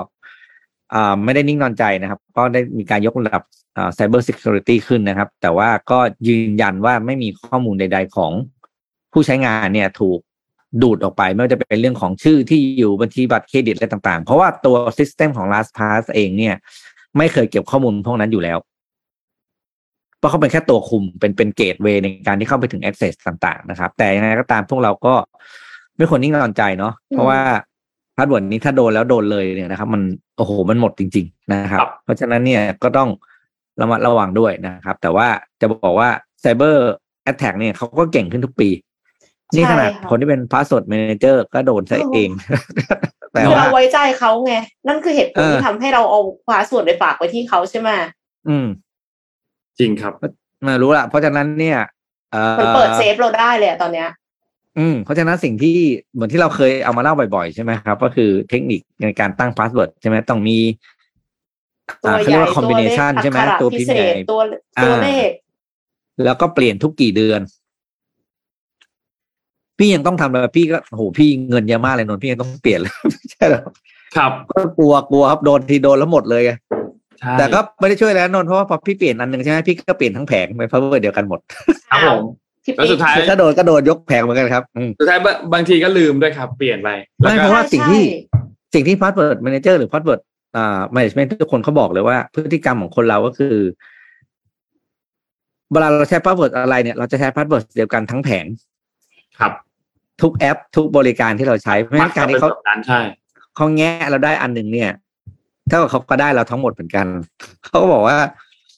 [0.94, 3.44] อ่าไม่ได้นิ่งนอนใจนะครับ ก็ได้มีการยกระดับ
[3.78, 8.32] อ่า cybersecurity ขึ้นนะครับ แต่ว่าก็ยืนยันว่าไม่มีข้อมูลใด ๆ ของ
[9.12, 10.20] ผู้ใช้งานเนี่ยถูก
[10.82, 16.56] ดูดออกไป ไม่ว่าจะเป็นเรื่องของชื่อที่อยู่บัญชีบัตรเครดิตอะไรต่างๆ เพราะว่าตัว system ของ LastPass เองเนี่ย
[17.18, 18.58] ไม่เคยเก็บข้อมูลพวกนั้นอยู่แล้ว
[20.20, 25.14] เพราะเขาเป็นแค่ตัวคุมเป็นเป็น gateway ในการที่เข้าไปถึง access ต่าง ๆ นะครับ แต่ยังไงก็ตามพวกเราก็
[25.98, 27.40] ไม่ควรนิ่งนอนใจเนาะเพราะว่า
[28.16, 30.02] password นี้ถ้าโดนแล้วโดนเลยเนี่ยนะครับ มัน
[30.38, 33.10] โอ้โหมันหมดจริง ๆ นะครับ เพราะฉะนั้นเนี่ยก็ต้อง
[33.82, 35.28] ระมัดระวังด้วยนะครับ แต่ว่า
[35.62, 36.10] จะบอกว่า
[36.42, 38.70] cyber attack เนี่ยเขาก็เก่งขึ้นทุกปี
[39.54, 42.30] นี่ขนาดคนที่เป็น password manager ก็โดนใส่เอง
[43.34, 44.54] แต่ว่าเราไว้ใจเขาไง
[44.88, 47.90] นั่นคือเหตุผลที่ทำให้เราเอา password ไปฝากไว้ที่เขาใช่ไหม
[48.50, 48.68] อืม
[49.80, 50.14] จริงครับ
[50.68, 51.80] มารู้ละเพราะฉะนั้นเนี่ย
[52.60, 54.10] มันเปิดเซฟเราได้เลยตอนเนี้ย
[54.80, 55.78] อืม เพราะฉะนั้นสิ่งที่
[56.14, 60.58] เหมือนที่เราเคยเอามาเล่าบ่อยๆ ใช่ไหมครับ ก็คือเทคนิคในการตั้ง password ใช่ไหมต้องมี
[62.00, 64.42] เขาเรียกว่า combination ใช่ไหมตัวพิเศษตัว
[64.84, 65.30] ตัวเลข
[66.24, 67.42] แล้วก็เปลี่ยนทุกกี่เดือน
[69.80, 72.94] พี่ยังต้องทำเลยพี่ก็โหพี่เงินเยอะมากเลยนนพี่ยังต้องเปลี่ยนเลย
[73.32, 73.64] ใช่หรอ
[74.18, 76.44] ครับก็กลัวกลัวครับโดนทีโดนแล้วหมดเลย
[77.38, 81.40] แต่ก็ไม่ได้ช่วยแล้วนนเพราะว่าพอพี่เปลี่ยนอันหนึ่งใช่ไหมพี่ก็เปลี่ยนทั้งแผงไปเพราะว่าเดียวกันหมด
[81.90, 82.24] ครับผม
[82.76, 84.64] แล้วสุดท้ายถ้าโดนก็โดนยกแผงเหมือนกันครับ
[85.00, 85.20] สุดท้าย
[85.54, 88.04] บางทีก็ลืมด้วยครับ เปลี่ยนไปไม่เพราะว่าสิ่งที่
[88.74, 90.22] สิ่งที่ password manager หรือ password
[90.56, 93.56] อ่า management ทุกคนเขาบอกเลยว่าพฤติกรรมของคนเราก็คือ
[95.72, 98.46] เวลาเราใช้ password อะไรเนี่ยเราจะใช้ password เดียวกันทั้งแผง
[99.40, 99.52] ครับ
[100.22, 102.50] ทุกแอปทุกบริการที่เราใช้ไม่การที่เขา
[102.88, 103.00] ใช่
[103.56, 104.92] เขาแงะเราได้อันหนึ่งเนี่ย
[105.70, 107.08] เท่ากับเขาก็ได้เราทั้งหมดเหมือนกัน
[107.64, 108.18] เขาก็บอกว่า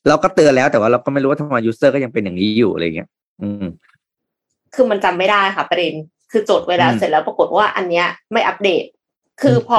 [0.08, 3.10] เราก็เตือนแล้วแต่ว่าเราก็ไม่รู้ว่าทำไม user ก็ยังเป็นอย่างนี้อยู่อะไรเงี้ย
[3.42, 3.66] อืม
[4.76, 5.94] คือมันจำไม่ได้ค่ะประเด็น
[6.32, 8.84] คือจดไว้แล้วเสร็จแล้วปรากฏว่าอันเนี้ยไม่อัปเดต
[9.42, 9.78] คือพอ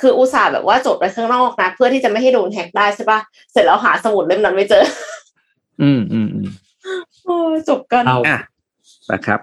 [0.00, 3.20] คืออุตส่าห์แบบว่าจดไว้ข้างนอกนะเพื่อที่จะไม่ให้โดนแฮกได้ใช่ปะ
[3.52, 4.84] เสร็จแล้วหาสมุดเล่มนั้นไม่เจอ
[5.82, 6.48] อืมอืมอืม
[7.24, 7.36] โอ้
[7.68, 8.38] จบกันเอาอะ
[9.12, 9.40] นะครับ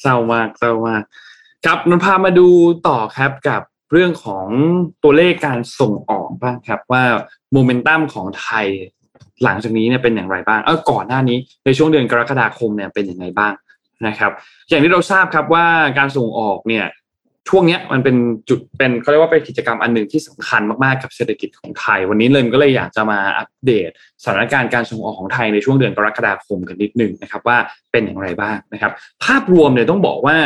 [0.00, 1.02] เศร้ามากเศร้ามาก
[1.66, 2.48] ครับนนพามาดู
[2.88, 4.46] ต่อครับกับเรื่องของ
[5.02, 7.04] ตัวเลขการส่งออกบ้างครับว่า
[7.52, 8.66] โมเมนตัมของไทย
[9.44, 13.52] หลังจากนี้เนี่ยเป็นอย่างไรบ้างเออก่อนหน้านี้ในช่วงเดือนกรกฎาคมเนี่ยเป็นอย่างไรบ้าง
[14.06, 14.32] นะครับ
[14.68, 15.66] อย่างที่เราทราบครับว่า
[15.98, 16.84] การส่งออกเนี่ย
[17.48, 18.16] ช่วงนี้มันเป็น
[18.48, 23.90] จุดเป็นเขาเรียกว่าเป็นกิจกรรมอันหนึ่งที่สำคัญมากๆกับเศรษฐกิจของไทย วันนี้เลยก็เลยอยากจะมาอัปเดต
[24.22, 27.58] สถานการณ์การส่งออกของไทยในช่วงเดือนกรกฎาคมกันนิดนึงนะครับว่า
[27.92, 28.92] เป็นอย่างไรบ้างนะครับ
[29.24, 30.36] ภาพรวมเนี่ยต้องบอกว่า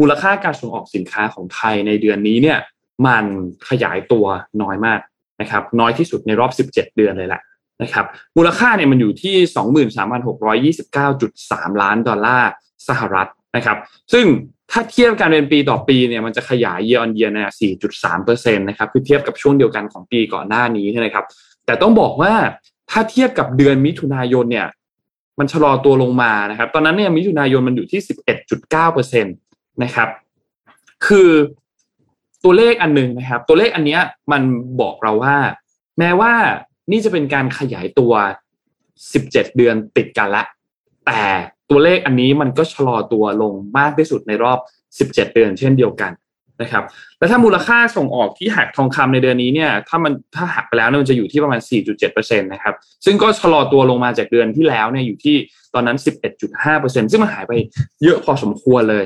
[0.00, 2.58] มูลค่าการส่งออกสินค้าของไทยในเดือนนี้เนี่ย
[3.06, 3.24] มัน
[3.68, 4.26] ขยายตัว
[4.62, 5.00] น้อยมาก
[5.40, 7.42] นะครับน้อยที่สุดในรอบ 17 เดือนเลยแหละ
[7.82, 8.06] นะครับ
[8.36, 9.34] มูลค่าเนี่ยมันอยู่ที่
[10.78, 12.50] 23,629.3 ล้านดอลลาร์
[12.88, 13.78] สหรัฐนะครับ
[14.12, 14.26] ซึ่ง
[14.70, 17.50] ถ้าเทียบกันเป็นปีต่อปีเนี่ยมันจะขยายเยออนเยียเนี่ย
[18.02, 21.24] 4.3%นะครับคือเทียบกับช่วงเดียวกันของปีก่อนหน้านี้ใช่ไหมครับ
[21.66, 22.32] แต่ต้องบอกว่า
[22.90, 24.66] ถ้าเทียบกับเดือนมิถุนายนเนี่ย
[25.38, 28.00] มันชะลอตัวลงมานะครับ ตอนนั้นเนี่ยมิถุนายนมันอยู่ที่
[28.62, 30.08] 11.9%นะครับ
[31.06, 31.30] คือ
[32.44, 34.00] ตัวตัวเลขอันหนึ่งนะครับ ตัวเลขอันเนี้ย
[34.32, 34.42] มัน
[34.80, 35.36] บอกเราว่า
[35.98, 36.32] แม้ว่า
[36.90, 38.12] นี่จะเป็นการขยายตัว
[38.84, 40.44] 17 เดือนติดกันละ
[41.06, 41.22] แต่
[41.70, 44.58] ตัวเลขอันนี้มันก็ชะลอตัวลงมากที่สุดในรอบ
[44.98, 46.12] 17 เดือนเช่นเดียวกัน
[46.62, 46.84] นะครับ
[47.18, 51.60] แล้วถ้ามูลค่าส่งออกที่หักทองคำในเดือนนี้เนี่ยถ้ามันถ้าหักไปแล้วเนี่ยมันจะอยู่ที่ประมาณ
[52.00, 55.36] 4.7%นะครับซึ่งก็ชะลอตัวลงมาจากเดือนที่แล้วเนี่ยอยู่ที่
[55.74, 55.98] ตอนนั้น
[56.54, 57.52] 11.5%ซึ่งมันหายไป
[58.02, 59.04] เยอะพอสมควรเลย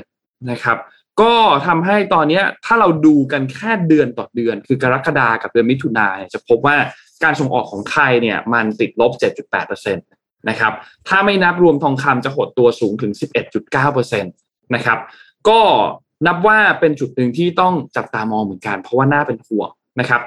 [0.51, 0.79] นะครับ
[1.21, 1.35] ก็
[1.67, 6.77] ทำให้ตอนนี้ถ้าเราดูกันแค่เดือนต่อเดือน คือกรกฎากับเดือนมิถุนายนจะพบว่า
[7.25, 9.13] การส่งออกของไทยเนี่ยมันติดลบ
[9.53, 9.99] 7.8%น
[10.49, 10.73] นะครับ
[11.09, 13.13] ถ้าไม่นับรวมทองคำจะหดตัวสูงถึง
[13.69, 14.99] 11.9%นะครับ
[15.49, 15.61] ก็
[16.27, 19.71] นับว่าเป็นจุดหนึ่งที่ต้องจับตามองเหมือนกัน เพราะว่าน่าเป็นห่วง
[20.01, 20.23] นะครับ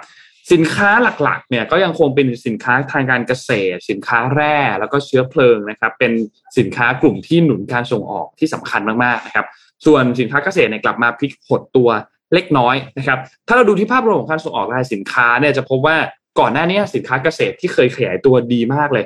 [0.52, 0.90] สินค้า
[1.24, 6.12] หลักๆเนี่ยก็ยังคงเป็นสินค้าทางการเกษตร สินค้าแร่แล้วก็เชื้อเพลิงนะครับเป็น
[6.58, 9.46] สินค้ากลุ่มที่หนุนการส่งออกที่สำคัญมากๆนะครับ
[9.86, 11.90] ส่วนสินค้าเกษตรเนี่ยกลับมาพลิกหดตัว
[12.34, 15.98] เล็กน้อยนะครับถ้าเราดูที่ภาพรวมของการส่งออกรายสินค้าเนี่ยจะพบว่า
[16.40, 19.06] ก่อนหน้านี้สินค้าเกษตรที่เคยขยายตัวดีมากเลย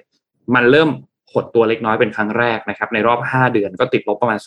[0.56, 0.90] มันเริ่ม
[1.34, 4.40] หดตัวเล็กน้อยเป็นครั้งแรกนะครับในรอบ 5 เดือนก็ติดลบประมาณ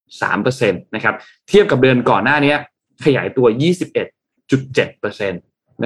[0.00, 1.14] 0.3%นะครับ
[1.48, 2.54] เทียบกับเดือนก่อนหน้านี้
[3.04, 3.46] ขยายตัว
[4.22, 5.34] 21.7%น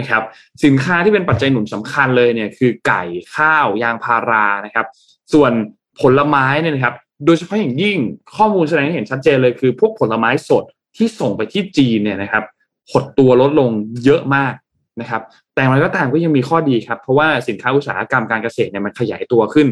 [0.01, 0.23] ะครับ
[0.65, 3.03] สินค้าที่เป็นปัจจัยหนุนสำคัญเลยเนี่ยคือไก่
[3.35, 4.87] ข้าวยางพารานะครับ
[5.33, 5.53] ส่วน
[6.01, 6.95] ผลไม้เนี่ยนะครับ
[7.27, 7.99] โดยเฉพาะอย่างยิ่ง
[8.37, 10.65] ข้อมูลแสดงให้เห็นชัดเจนเลยคือ พวกผลไม้สด
[10.97, 12.45] ที่ส่งไปที่จีนเนี่ยนะครับ
[12.91, 13.71] หดตัวลดลง
[14.05, 14.53] เยอะมาก
[15.01, 15.23] นะครับ
[15.55, 19.67] แต่อย่างไรก็ตามก็ยังมีข้อดีครับ เพราะว่าสินค้าอุตสาหกรรมการเกษตรเนี่ยมันขยายตัวขึ้น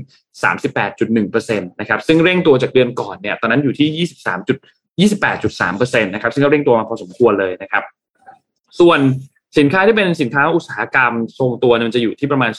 [0.73, 4.07] 38.1%นะครับซึ่งเร่งตัวจากเดือนก่อนเนี่ยตอนนั้นอยู่ที่
[5.05, 7.83] 23 28.3%นะครับซึ่งก็เร่งตัวมาพอสมควรเลยนะครับ
[8.81, 9.01] ส่วน
[9.59, 12.51] สินค้าที่เป็นสินค้าอุตสาหกรรมทรงตัวมันจะอยู่ที่ประมาณ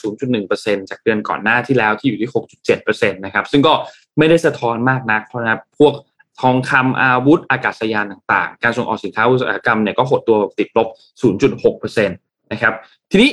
[0.42, 2.30] 0.1%จากเดือนก่อนหน้าที่แล้วที่อยู่ที่
[2.74, 3.72] 6.7%นะครับซึ่งก็
[4.18, 5.94] ไม่ได้สะท้อนมากนักเพราะนะพวก
[6.40, 10.88] ทองคำอาวุธอากาศยานต่างๆ การส่งออกสินค้าอุตสาหกรรมเนี่ยก็หดตัวติดลบ
[11.22, 12.74] 0.6% นะครับ
[13.10, 13.30] ทีนี้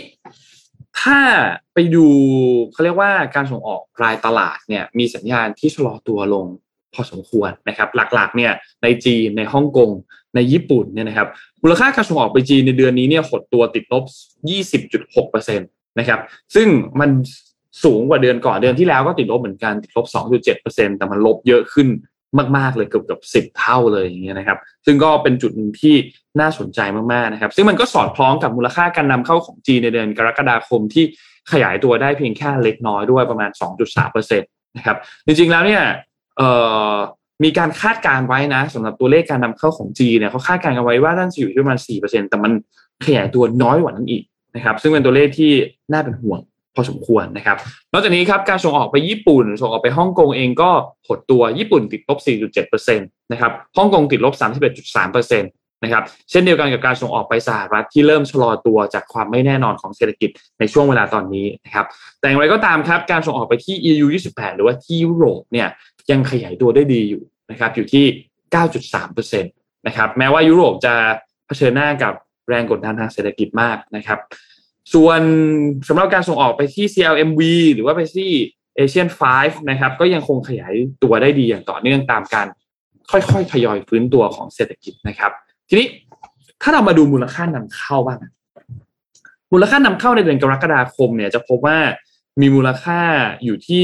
[1.01, 1.19] ถ้า
[1.73, 2.05] ไปดู
[2.71, 6.45] เขาเรียกว่าการส่งออกรายตลาดเนี่ยมีสัญญาณที่ชะลอตัวลง
[6.93, 8.51] พอสมควรนะครับ หลักๆเนี่ย
[8.83, 9.89] ในจีนในฮ่องกง
[10.35, 11.27] ในญี่ปุ่นเนี่ยนะครับ
[11.63, 14.03] มูลค่าการส่งออกไปจีนในเดือนนี้เนี่ยหดตัวติดลบ
[14.81, 16.19] 20.6%นะครับ
[16.55, 16.67] ซึ่ง
[16.99, 17.09] มัน
[17.83, 20.05] สูงกว่าเดือนก่อนเดือนที่แล้วก็ติดลบเหมือนกันติดลบ
[20.53, 21.87] 2.7%แต่มันลบเยอะขึ้น
[22.57, 25.95] มากๆเลยเกือบเกือบสิบเท่าเลยอย่างเงี้ยนะครับ ซึ่งก็เป็นจุดหนึ่งที่
[26.39, 26.79] น่าสนใจ
[27.11, 31.05] มากๆนะครับ ซึ่งมันก็สอดคล้องกับมูลค่าการนำเข้าของจีนในเดือนกรกฎาคมที่
[31.51, 33.51] ขยายตัวได้เพียงแค่เล็กน้อยด้วยประมาณ
[33.95, 35.81] 2.3%นะครับจริงๆแล้วเนี่ย
[37.43, 42.51] มีการคาดการไว้นะสำหรับตัวเลขการนำเข้าของจีนเนี่ยเขาคาดการกันไว้ว่าน่าจะอยู่ที่ประมาณ 4%แต่มัน
[43.05, 44.23] ขยายตัวน้อยกว่านั้นอีก
[44.55, 45.51] นะครับ ซึ่งเป็นตัวเลขที่
[45.91, 46.39] น่าเป็นห่วง
[46.75, 47.57] พอสมควรนะครับ
[47.93, 50.71] นอกจากนี้ครับการส่งออกไปญี่ปุ่น ส่งออกไปฮ่องกงเองก็
[51.07, 52.19] หดตัวญี่ปุ่นติดลบ
[52.65, 54.33] 4.7%นะครับฮ่องกงติดลบ
[54.83, 61.85] 31.3%นะครับเช่นเดียวกันกับการส่งออกไปสหรัฐที่เริ่มชะลอตัวจากความไม่แน่นอนของเศรษฐกิจในช่วงเวลาตอนนี้นะครับ
[62.19, 65.67] แต่อย่างไรก็ตามครับการส่งออกไปที่ EU 28 หรือว่าที่ยุโรปเนี่ย
[66.11, 68.05] ยังขยายตัวได้ดีอยู่นะครับอยู่ที่
[68.55, 70.93] 9.3%นะครับแม้ว่ายุโรปจะ
[71.47, 72.13] เผชิญหน้ากับ
[72.49, 74.19] แรงกดดันทางเศรษฐกิจมากนะครับ
[74.93, 75.21] ส่วน
[75.87, 77.41] สำหรับการส่งออกไปที่ CLMV
[77.73, 78.29] หรือว่าไปที่
[78.77, 80.73] Asian 5นะครับ ก็ยังคงขยาย
[81.03, 82.47] ตัวได้ดีอย่างต่อเนื่องตามการ
[83.11, 85.31] ค่อยๆทยอยฟื้นตัวของเศรษฐกิจนะครับ
[85.69, 85.87] ทีนี้
[86.61, 88.19] ถ้าเรามาดูมูลค่านำเข้าบ้าง
[89.53, 91.77] มูลค่านำเข้าในเดือนกรกฎาคมเนี่ยจะพบว่า
[92.41, 93.01] มีมูลค่า
[93.43, 93.81] อยู่ที่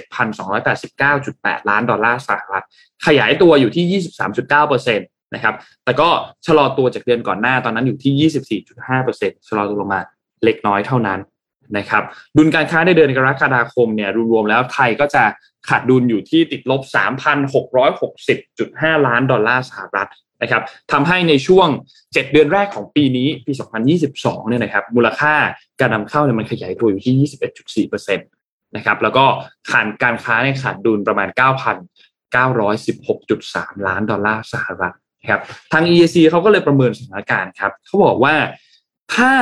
[0.00, 2.64] 27,289.8 ล้านดอลลาร์สหรัฐ
[3.06, 5.54] ขยายตัวอยู่ที่ 23.9%นะครับ
[5.84, 6.08] แต่ก็
[6.46, 8.30] ชะลอตัวจากเดือนก่อนหน้าตอนนั้นอยู่ที่
[9.00, 10.00] 24.5%ชะลอตัวลงมา
[10.44, 11.20] เล็กน้อยเท่านั้น
[11.78, 12.02] นะครับ
[12.36, 15.24] ดุลการค้าในเดือนกรกฎาคมเนี่ยรวมๆแล้วไทยก็จะ
[15.68, 16.80] ขาดดุลอยู่ที่ติดลบ
[17.94, 20.08] 3,660.5 ล้านดอลลาร์สหรัฐ
[20.42, 20.62] นะครับ
[20.92, 21.68] ทำให้ในช่วง
[21.98, 23.52] 7 เดือนแรกของปีนี้ปี
[24.00, 25.34] 2022 เนี่ยนะครับมูลค่า
[25.80, 27.14] การนำเข้าเนี่ยมันขยายตัวอยู่ที่
[27.88, 28.18] 21.4%
[28.76, 29.24] นะครับแล้วก็
[29.70, 34.94] ขาดการค้าในขาดดุลประมาณ 9,916.3 ล้านดอลลาร์สหรัฐ
[35.28, 35.40] ครับ
[35.72, 38.34] ทาง EAC เขาก็เลยประเมินสถานการณ์ครับเขาบอกว่า
[39.14, 39.32] ถ้า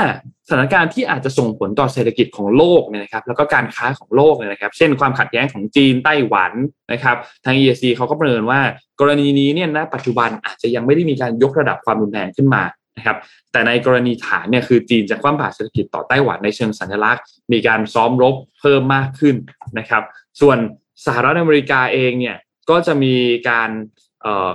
[0.47, 6.53] สถานการณ์ที่อาจจะส่งผลต่อเศรษฐกิจของโลกเนี่ยนะครับ แล้วก็การค้าของโลกเนี่ยนะครับ เช่นความขัดแย้งของจีนไต้หวัน
[6.93, 8.61] นะครับ ทาง EAC เขาก็ประเมินว่า
[9.01, 12.63] กรณีนี้เนี่ยณปัจจุบันอาจจะยังไม่ได้มีการยกระดับความรุนแรงขึ้นมา
[12.97, 13.17] นะครับ
[13.53, 19.37] แต่ในกรณีฐานเนี่ยคือจีนจะคว่ำบาตรเศรษฐกิจต่อไต้หวันในเชิงสัญลักษณ์ มีการซ้อมรบเพิ่มมากขึ้น
[19.79, 20.03] นะครับ
[20.41, 20.59] ส่วน
[21.07, 22.37] สหรัฐอเมริกาเองเนี่ย
[22.71, 23.15] ก็จะมี
[23.51, 23.71] การ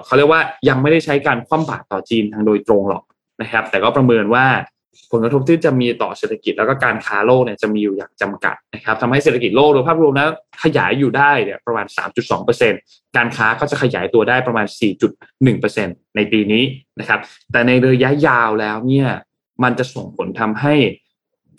[0.06, 3.04] เขาเรียกว่ายังไม่ได้ใช้การคว่ำบาตรต่อจีนทางโดยตรงหรอก
[3.42, 4.46] นะครับ แต่ก็ประเมินว่า
[5.12, 10.28] ผลกระทบที่จะมีต่อเศรษฐกิจแล้วก็การค้าโลกเนี่ยจะมีอยู่อย่างจำกัดนะครับทำให้เศรษฐกิจโลกโดยภาพรวมนะ
[10.64, 11.86] ขยายอยู่ได้เนี่ยประมาณ
[12.52, 14.66] 3.2%การค้าก็จะขยายตัวได้ประมาณ
[15.42, 16.64] 4.1%ในปีนี้
[17.00, 17.20] นะครับ
[17.52, 19.10] แต่ในระยะยาวแล้วเนี่ย
[19.64, 20.76] มันจะส่งผลทำให้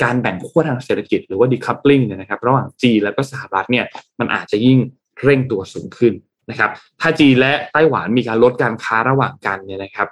[0.03, 3.85] การแบ่งขั้วทางเศรษฐกิจหรือว่า decoupling เนี่ยนะครับ ระหว่างจีนแล้วก็สหรัฐเนี่ย
[4.21, 4.79] มันอาจจะยิ่ง
[5.23, 6.13] เร่งตัวสูงขึ้น
[6.51, 6.71] นะครับ
[7.01, 10.09] ถ้าจีนและไต้หวันมีการลดการค้าระหว่างกันเนี่ยนะครับ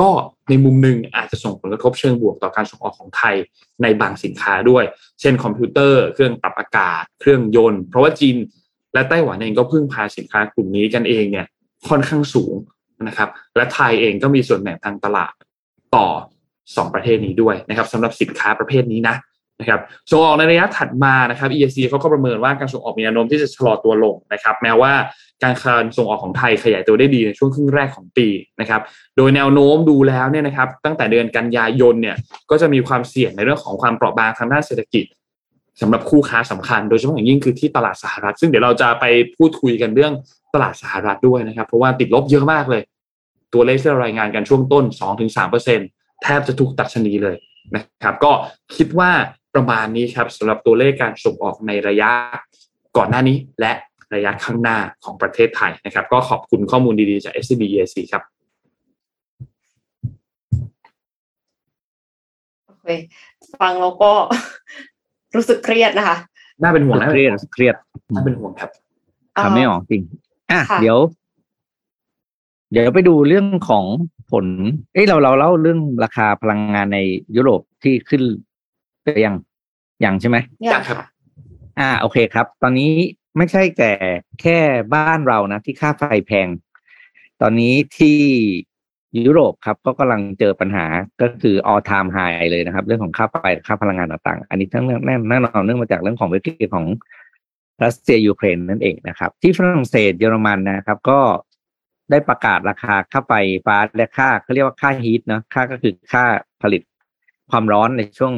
[0.00, 0.10] ก็
[0.48, 3.34] ในมุมหนึ่งอาจจะส่งผลกระทบเชิงบวกต่อการส่งออกของไทย
[3.82, 4.84] ในบางสินค้าด้วย
[5.20, 8.36] เช่นคอมพิวเตอร์ เครื่องปรับอากาศ เครื่องยนต์ เพราะว่าจีน
[8.94, 11.46] และไต้หวันเองก็พึ่งพาสินค้ากลุ่มนี้กันเองเนี่ย
[11.88, 12.54] ค่อนข้างสูง
[13.08, 15.32] นะครับ และไทยเองก็มีส่วนแบ่งทางตลาด
[15.96, 16.06] ต่อ
[16.50, 19.16] 2 ประเทศนี้ด้วยนะครับสำหรับสินค้าประเภทนี้นะ
[19.62, 24.92] นะครับส่งออกในระยะถัดมานะครับ EAC เขาก็ประเมินว่าการส่งออกมีแนวโน้มที่จะชะลอตัวลงนะครับ แม้ว่า
[25.42, 28.28] การคานส่งออกของไทยขยายตัวได้ดีในช่วงครึ่งแรกของปี
[28.60, 28.80] นะครับ
[29.16, 32.16] โดยแนวโน้มดูแล้วเนี่ยนะครับ ตั้งแต่เดือนกันยายนเนี่ย
[32.50, 35.04] ก็จะมีความเสี่ยงในเรื่องของความเปราะบางทางด้านเศรษฐกิจ
[35.80, 39.04] สำหรับคู่ค้าสำคัญ โดยเฉพาะอย่างยิ่งคือที่ตลาดสหรัฐ ซึ่งเดี๋ยวเราจะไป
[39.36, 40.12] พูดคุยกันเรื่อง
[40.54, 42.82] ตลาดสหรัฐด้วยนะครับ เพราะว่าติดลบเยอะมากเลย
[43.54, 44.84] ตัวเลขที่เรารายงานกันช่วงต้น
[45.54, 47.36] 2-3%แทบจะทุกตัดชนีเลย
[47.74, 48.32] นะครับ ก็
[48.76, 49.10] คิดว่า
[49.54, 52.10] ประมาณนี้ครับสำหรับตัวเลขการส่งออกในระยะ
[52.96, 53.72] ก่อนหน้านี้ และ
[54.14, 58.22] ระยะข้างหน้าของประเทศไทยนะครับ ก็ขอบคุณข้อมูลดีๆจาก SCB EAC ครับ
[62.66, 62.86] โอเค
[63.60, 64.10] ฟังแล้วก็
[65.36, 66.16] รู้สึกเครียดนะคะ
[66.62, 67.76] น่าเป็นห่วงนะเครียดเครียด
[68.14, 68.70] น่าเป็นห่วงครับ
[69.44, 70.02] ทำไม่ออกจริง
[70.52, 70.98] อะ เดี๋ยว
[72.72, 73.84] เดี๋ยวไปดูเรื่องของ
[74.30, 74.46] ผล
[74.92, 76.98] เอ้ยเราเราเล่าเรื่องราคาพลังงานใน
[77.36, 78.22] ยุโรปที่ขึ้น
[79.02, 79.34] ไปยัง
[80.04, 80.36] ยังใช่ไหม
[80.72, 80.98] ยังครับ
[81.80, 82.92] อ่า โอเคครับ ตอนนี้
[83.36, 83.92] ไม่ใช่แต่
[84.40, 84.58] แค่
[84.94, 86.48] บ้านเรานะ ที่ค่าไฟแพง
[87.42, 88.18] ตอนนี้ที่
[89.26, 90.86] ยุโรปครับ ก็กำลังเจอปัญหา
[91.20, 93.36] ก็คือ all time high เลยนะครับ เรื่องของค่าไฟ
[93.66, 96.86] ค่าพลังงานต่างๆ อันนี้ทั้งแน่แน่นอนเนื่องมาจากเรื่องของวิกฤตของ
[97.84, 101.20] รัสเซียยูเครนนั่นเองนะครับ ที่ฝรั่งเศสเยอรมันนะครับ ก็
[102.10, 103.32] ได้ประกาศราคาค่าไฟ
[103.66, 106.24] ฟ้าและค่าเขาเรียกว่าค่าฮีทนะค่าก็คือค่า
[106.62, 106.82] ผลิต
[107.50, 108.32] ความร้อนในช่วง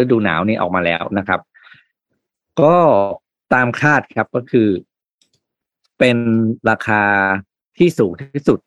[0.00, 1.40] ฤดูหนาวนี่ออกมาแล้วนะครับ
[2.60, 2.76] ก็
[3.54, 4.68] ตามคาดครับก็คือ
[5.98, 6.16] เป็น
[6.70, 7.02] ราคา
[7.78, 8.58] ที่สูงที่สุด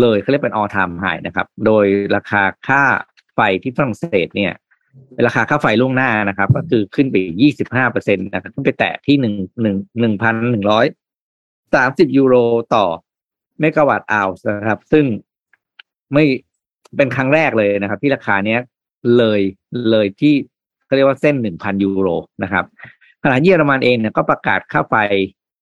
[0.00, 1.84] เลยเขาเรียกเป็น all time high นะครับ โดย
[2.16, 2.82] ราคาค่า
[3.34, 4.52] ไฟที่ฝรั่งเศสเนี่ย
[5.26, 10.86] ราคาค่าไฟล่วงหน้านะครับ ก็คือขึ้นไปยี่สิบห้าเปอร์เซ็นตนะครับขึ้นไปแตะที่หนึ่งหนึ่งหนึ่งพันหนึ่งร้อย
[11.74, 12.34] สามสิบยูโร
[12.74, 12.84] ต่อ
[13.60, 15.04] เมกะวัตต์อาวนะครับ ซึ่ง
[16.14, 16.24] ไม่
[16.96, 18.60] เป็นครั้งแรกเลยนะครับ ที่ราคาเนี้ย
[19.16, 19.40] เลย
[19.90, 20.34] เลยที่
[20.86, 22.08] เขาเรียกว่าเส้นหนึ่งพันยูโร
[22.42, 22.64] นะครับ
[23.22, 24.94] ขณะเยอรมันเองเนี่ยก็ประกาศค่าไฟ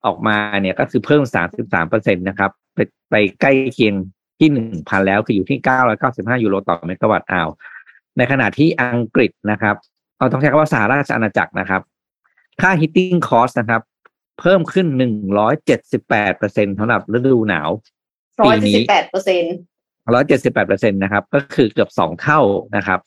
[0.07, 2.79] ออกมาเนี่ยก็คือเพิ่มสามสิบสามเปอร์เซ็นต์นะครับไป
[3.11, 3.95] ไปใกล้เคียง
[4.39, 7.49] ที่หนึ่งพันแล้วคืออยู่ที่เก้าร้อยเก้าสิบห้ายูโรต่อเมกะวัตต์อาว
[8.17, 9.77] ในขณะที่อังกฤษนะครับ
[10.19, 11.83] เราต้องใช้คำว่าสหราชอาณาจักรนะครับ
[12.61, 13.83] ค่า heating cost นะครับ
[14.41, 17.71] เพิ่มขึ้นหนึ่งร้อยเจ็ดสิบแปดเปอร์เซ็นต์สำหรับฤดูหนาว
[18.43, 19.43] ร้อยเจ็ดสิบแปดเปอร์เซ็นต์
[20.15, 22.41] ร้อยเจ็ดสิบแปดเปอร์เซ็นต์นะครับ ก็คือเกือบสองเท่า
[22.77, 23.01] นะครับ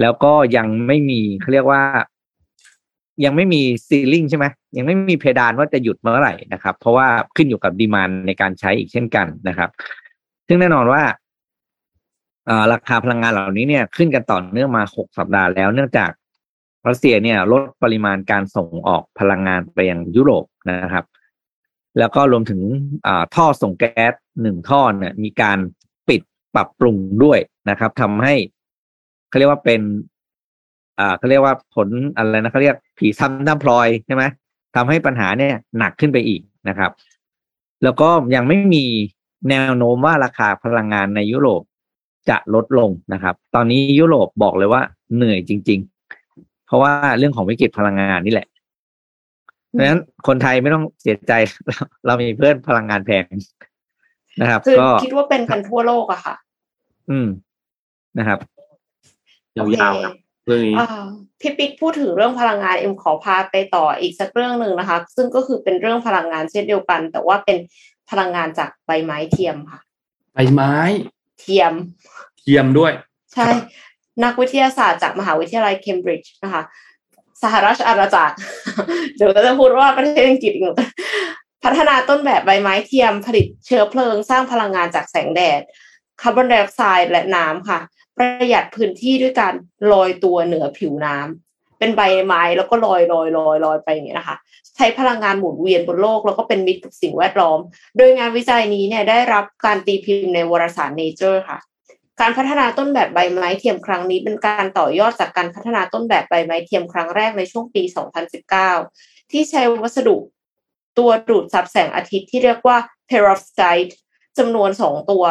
[0.00, 1.82] แล้วก็ยังไม่มีเขาเรียกว่า
[3.24, 9.70] ยังไม่มีซีลิงใช่ไหมยังไม่มีเพดานว่าจะหยุดเมื่อไหร่นะครับ เพราะว่าขึ้นอยู่กับดีมานในการใช้อีกเช่นกันนะครับ
[10.46, 11.02] ซึ่งแน่นอนว่า
[12.72, 16.10] ราคาพลังงานเหล่านี้เนี่ยขึ้นกันต่อเนื่องมาหกสัปดาห์แล้ว เนื่องจาก
[16.88, 21.04] รัสเซียเนี่ยลดปริมาณการส่งออกพลังงานไปยังยุโรปนะครับ
[21.98, 22.60] แล้วก็รวมถึง
[23.34, 25.58] ท่อส่งแก๊สหนึ่งท่อเนี่ยมีการ
[26.08, 26.22] ปิด
[26.54, 27.38] ปรับปรุงด้วย
[27.70, 28.34] นะครับทำให้
[29.36, 29.82] เขาเรียกว่าเป็น
[30.98, 34.24] อ่าเขาเรียกว่าผลอะไรนะเขาเรียกผีซ้ำน้ำพลอยใช่ไหม
[34.76, 36.90] ทำให้ปัญหาเนี่ยหนักขึ้นไปอีกนะครับ
[37.82, 38.84] แล้วก็ยังไม่มี
[39.50, 41.62] แนวโน้มว่าราคาพลังงานในยุโรป
[42.28, 44.82] จะลดลงนะครับ ตอนนี้ยุโรปบอกเลยว่า
[45.14, 45.80] เหนื่อยจริง
[46.22, 48.48] ๆ เพราะว่าเรื่องของวิกฤตพลังงานนี่แหละ
[49.68, 51.32] เพราะฉะนั้นคนไทยไม่ต้องเสียใจ
[52.06, 53.24] เรามีเพื่อนพลังงานแพง
[54.40, 56.34] นะครับ ก็คิดว่าเป็นกันทั่วโลกอะค่ะ
[57.10, 57.28] อืม
[58.18, 58.38] นะครับ
[59.56, 60.14] ยาวๆครับ
[60.46, 60.76] เรื่องนี้
[61.40, 67.58] พี่ปิ๊กพูดถึงเรื่องพลังงานเอ็มขอพาไปต่ออีกสักเรื่องหนึ่งนะคะ ซึ่งก็คือเป็นเรื่องพลังงานเช่นเดียวกัน แต่ว่าเป็น
[68.10, 69.80] พลังงานจากใบไม้เทียมค่ะ
[70.34, 70.74] ใบไม้
[71.40, 71.72] เทียม
[72.40, 72.92] เทียมด้วย
[73.34, 73.46] ใช่
[74.24, 76.62] นักวิทยาศาสตร์จากมหาวิทยาลัยเคมบริดจ์นะคะ
[77.42, 78.36] สหรัฐอาณาจักร
[79.16, 80.54] เดี๋ยวจะพูดว่าประเทศอังกฤษ
[81.64, 85.60] พัฒนาต้นแบบใบไม้เทียมผลิตเชื้อเพลิงสร้างพลังงานจากแสงแดด
[86.22, 87.80] คาร์บอนไดออกไซด์และน้ำค่ะ
[88.16, 89.54] ประหยัดพื้นที่ด้วยการ
[89.92, 94.36] ลอยตัวเหนือผิวน้ำเป็นใบไม้แล้วก็ลอยลอยลอยลอยไปอย่างนี้นะคะ
[94.76, 97.58] ใช้พลังงานหมุนเวียนบนโลกแล้วก็เป็นมิตรกับสิ่งแวดล้อม
[97.96, 101.58] โดยงานวิจัยนี้เนี่ยได้รับการตีพิมพ์ในวารสาร Nature ค่ะ
[102.20, 107.82] การพัฒนาต้นแบบใบไม้เทียมครั้งนี้เป็นการต่อยอดจากการพัฒนาต้นแบบใบไม้เทียมครั้งแรกในช่วงปี
[108.56, 110.16] 2019 ที่ใช้วัสดุ
[110.98, 112.76] ตัวดูดซับแสงอาทิตย์ที่เรียกว่า
[113.08, 113.92] perovskite
[114.38, 115.24] จำนวนสองตัว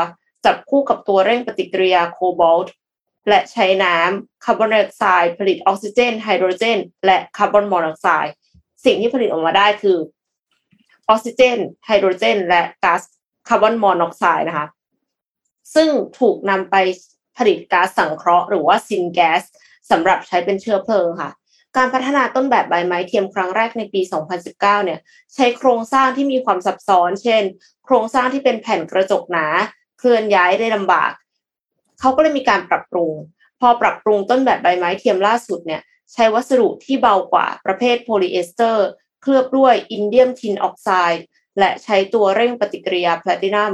[0.45, 2.73] จับคู่กับตัวเร่งปฏิกิริยาโคบอลต์
[3.29, 8.33] และใช้น้ำคาร์บอนไดออกไซด์ผลิตออกซิเจน ไฮโดรเจน และคาร์บอนมอนอกไซด์
[8.85, 9.97] สิ่งที่ผลิตออกมาได้คือ
[11.09, 13.01] ออกซิเจน ไฮโดรเจน และก๊าซ
[13.47, 14.67] คาร์บอนมอนอกไซด์นะคะ
[15.75, 15.89] ซึ่ง
[16.19, 16.75] ถูกนำไป
[17.37, 19.41] ผลิตก๊าซสังเคราะห์หรือว่า syngas
[19.91, 21.31] สำหรับใช้เป็นเชื้อเพลิงค่ะ
[21.77, 24.01] การพัฒนาต้นแบบใบไม้เทียมครั้งแรกในปี
[24.33, 24.99] 2019 เนี่ย
[25.35, 27.43] ใช้โครงสร้างที่มีความซับซ้อน เช่น
[27.85, 29.47] โครงสร้างที่เป็นแผ่นกระจกหนา
[30.05, 31.11] เคลื่อนย้ายได้ลำบาก
[31.99, 33.11] เขาก็เลยมีการปรับปรุง
[33.59, 35.81] พอปรับปรุงต้นแบบใบไม้เทียมล่าสุดเนี่ย
[36.13, 38.87] ใช้วัสดุที่เบากว่าประเภทโพลีเอสเตอร์
[39.21, 41.23] เคลือบด้วย indium tin oxide
[41.59, 43.73] และใช้ตัวเร่งปฏิกิริยาแพลตินัม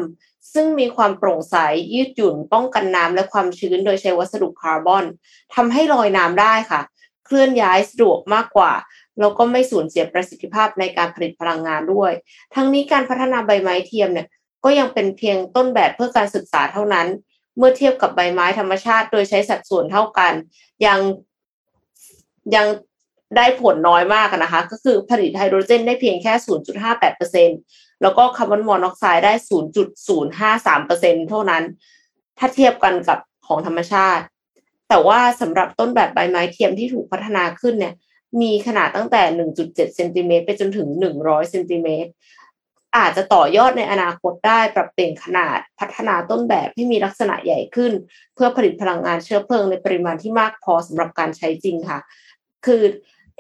[0.54, 1.56] ซึ่งมีความโปร่งใส
[1.94, 5.06] ยืดหยุ่น ป้องกันน้ำและความชื้นโดยใช้วัสดุคาร์บอน
[5.56, 6.82] ทำให้ลอยน้ำได้ค่ะ
[7.26, 8.74] เคลื่อนย้ายสะดวกมากกว่า
[9.20, 12.12] แล้วก็ไม่สูญเสียประสิทธิภาพในการผลิตพลังงานด้วย
[12.56, 14.28] ทั้งนี้การพัฒนาใบไม้เทียมเนี่ย
[14.64, 17.08] ก็ยังเป็นเพียงต้นแบบเพื่อการศึกษาเท่านั้น
[17.58, 20.34] เมื่อเทียบกับใบไม้ธรรมชาติ โดยใช้สัดส่วนเท่ากัน
[20.86, 21.00] ยัง
[22.56, 22.68] ยัง
[23.38, 26.34] ได้ผลน้อยมากนะคะ ก็คือผลิตไฮโดรเจนได้เพียงแค่
[26.98, 29.34] 0.58%แล้วก็คาร์บอนมอนอกไซด์ได้
[30.52, 31.64] 0.053%เท่านั้น
[32.38, 34.24] ถ้าเทียบกันกับของธรรมชาติ
[34.90, 37.94] แต่ว่าสำหรับต้นแบบใบไม้เทียมที่ถูกพัฒนาขึ้นเนี่ย
[38.42, 39.22] มีขนาดตั้งแต่
[39.56, 40.88] 1.7 เซนติเมตรไปจนถึง
[41.20, 42.10] 100 เซนติเมตร
[42.98, 47.92] อาจจะต่อยอดในอนาคตได้ปรับเปลี่ยนขนาดพัฒนาต้นแบบให้มีลักษณะใหญ่ขึ้น
[48.36, 52.00] เพื่อผลิตพลังงานเชื้อเพลิงในปริมาณที่มากพอสำหรับการใช้จริงค่ะ
[52.66, 52.82] คือ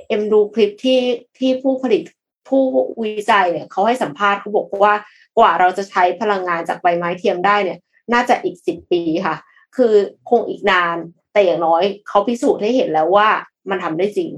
[0.07, 1.01] เอ็มดูคลิปที่
[1.39, 2.01] ที่ผู้ผลิต
[2.49, 2.63] ผู้
[3.03, 4.95] วิจัยเนี่ยเขาให้สัมภาษณ์เขาบอกว่า
[5.37, 7.79] กว่าเราจะใช้พลังงานจากใบไม้เทียมได้เนี่ย
[8.13, 9.35] น่าจะอีกสิบปีค่ะ
[9.75, 9.93] คือ
[10.29, 10.97] คงอีกนาน
[11.33, 13.29] แต่อย่างน้อยเขาพิสูจน์ให้เห็นแล้วว่า
[13.69, 14.31] มันทำได้จริง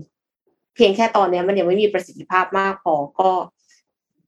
[0.75, 3.31] เพียงแค่ตอนนี้มันยังไม่มีประสิทธิภาพมากพอก็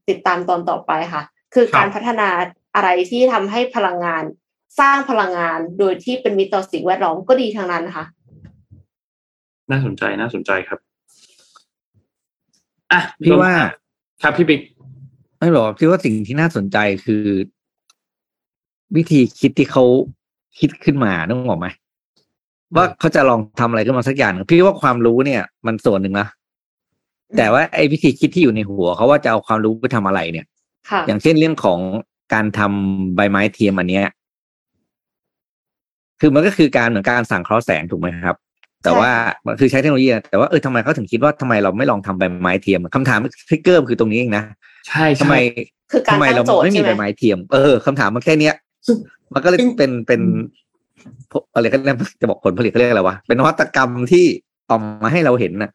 [0.09, 2.29] ติดตามตอนต่อไปค่ะ คือการพัฒนา
[2.75, 4.23] อะไรที่ทำให้พลังงาน
[4.79, 8.05] สร้างพลังงานโดยที่เป็นมิตรต่อสิ่งแวดล้อมก็ดีทางนั้นค่ะ
[9.71, 10.79] น่าสนใจน่าสนใจครับ
[12.91, 13.53] อะพี่ว่า
[14.21, 14.61] ครับพี่บิ๊ก
[15.37, 17.23] ไม่หรอกพี่ว่าสิ่งที่น่าสนใจคือ
[18.95, 19.83] วิธีคิดที่เขา
[20.59, 21.67] คิดขึ้นมาต้องบอกไหม
[22.75, 26.27] ว่าเขาจะลองทำอะไรขึ้นมาสักอย่างพี่ว่าความรู้เนี่ย มันส่วนหนึ่งนะ
[27.37, 30.45] แต่ว่าไอ้วิธีคิดที่อยู่ในหัวเขาว่าจะเอาความรู้ไปทำอะไรเนี่ย
[31.07, 31.79] อย่างเช่นเรื่องของ
[32.33, 34.05] การทำใบไม้เทียมอันเนี้ย
[36.21, 38.37] คือมันก็คือการเหมือนการสั่งเคราะห์แสงถูกไหมครับ
[38.83, 39.11] แต่ว่า
[39.45, 43.19] มันคือใช้เทคโนโลยีแต่ว่าเออทำไมเขาถึงคิดว่าทำไมเราไม่ลองทำใบไม้เทียมคำถาม
[43.49, 44.43] ทริกเกอร์คือตรงนี้เองนะ
[44.87, 45.35] ใช่ทำไม
[46.11, 48.55] ทำไมเราไม่มีใบไม้เทียม เออคำถามมันแค่เนี้ย
[49.33, 50.21] มันก็เลยเป็นเป็น
[51.53, 51.77] อะไรก็
[52.21, 54.25] จะบอกผลผลิตเขาเรียกอะไรวะเป็นนวัตกรรมที่
[54.69, 55.71] ออกมาให้เราเห็นนะ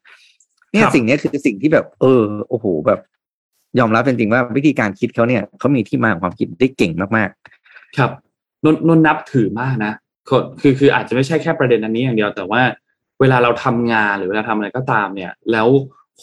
[0.72, 3.00] เนี่ยสิ่งนี้คือสิ่งที่แบบ เออโอ้โหแบบ
[3.78, 8.10] ยอมรับเป็นจริงว่าวิธีการคิดเขาเนี่ยเขามีที่มาของความคิดได้เก่งมากๆ ครับ
[8.64, 9.92] นนนนับถือมากนะ
[10.60, 12.62] คือคืออาจจะไม่ใช่แค่ประเด็นอันนี้อย่างเดียว แต่ว่า
[13.20, 15.68] เวลาเราทำงานหรือเวลาทำอะไรก็ตามเนี่ย แล้ว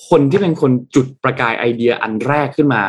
[0.10, 2.84] คนที่เป็นคนจุดประกายไอเดียอันแรกขึ้นมา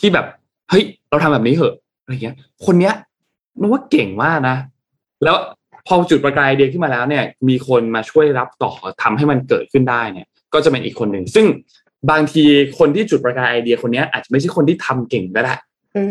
[0.00, 0.26] ที่แบบ
[0.70, 2.94] เฮ้ยเราทำแบบนี้เหอะอะไรเงี้ย คนเนี้ย
[3.60, 4.56] นึกว่าเก่งมากนะ
[5.24, 5.36] แล้ว
[5.86, 8.72] พอจุดประกายไอเดียขึ้นมาแล้วเนี่ย มีคนมาช่วยรับต่อ
[9.02, 11.46] ทำให้มันเกิดขึ้นได้เนี่ย ก็จะเป็นอีกคนหนึ่งซึ่ง
[12.10, 12.44] บางที
[12.78, 15.54] คนที่จุดประกายไอเดียคนนี้อาจจะไม่ใช่คนที่ทำเก่งก็ได้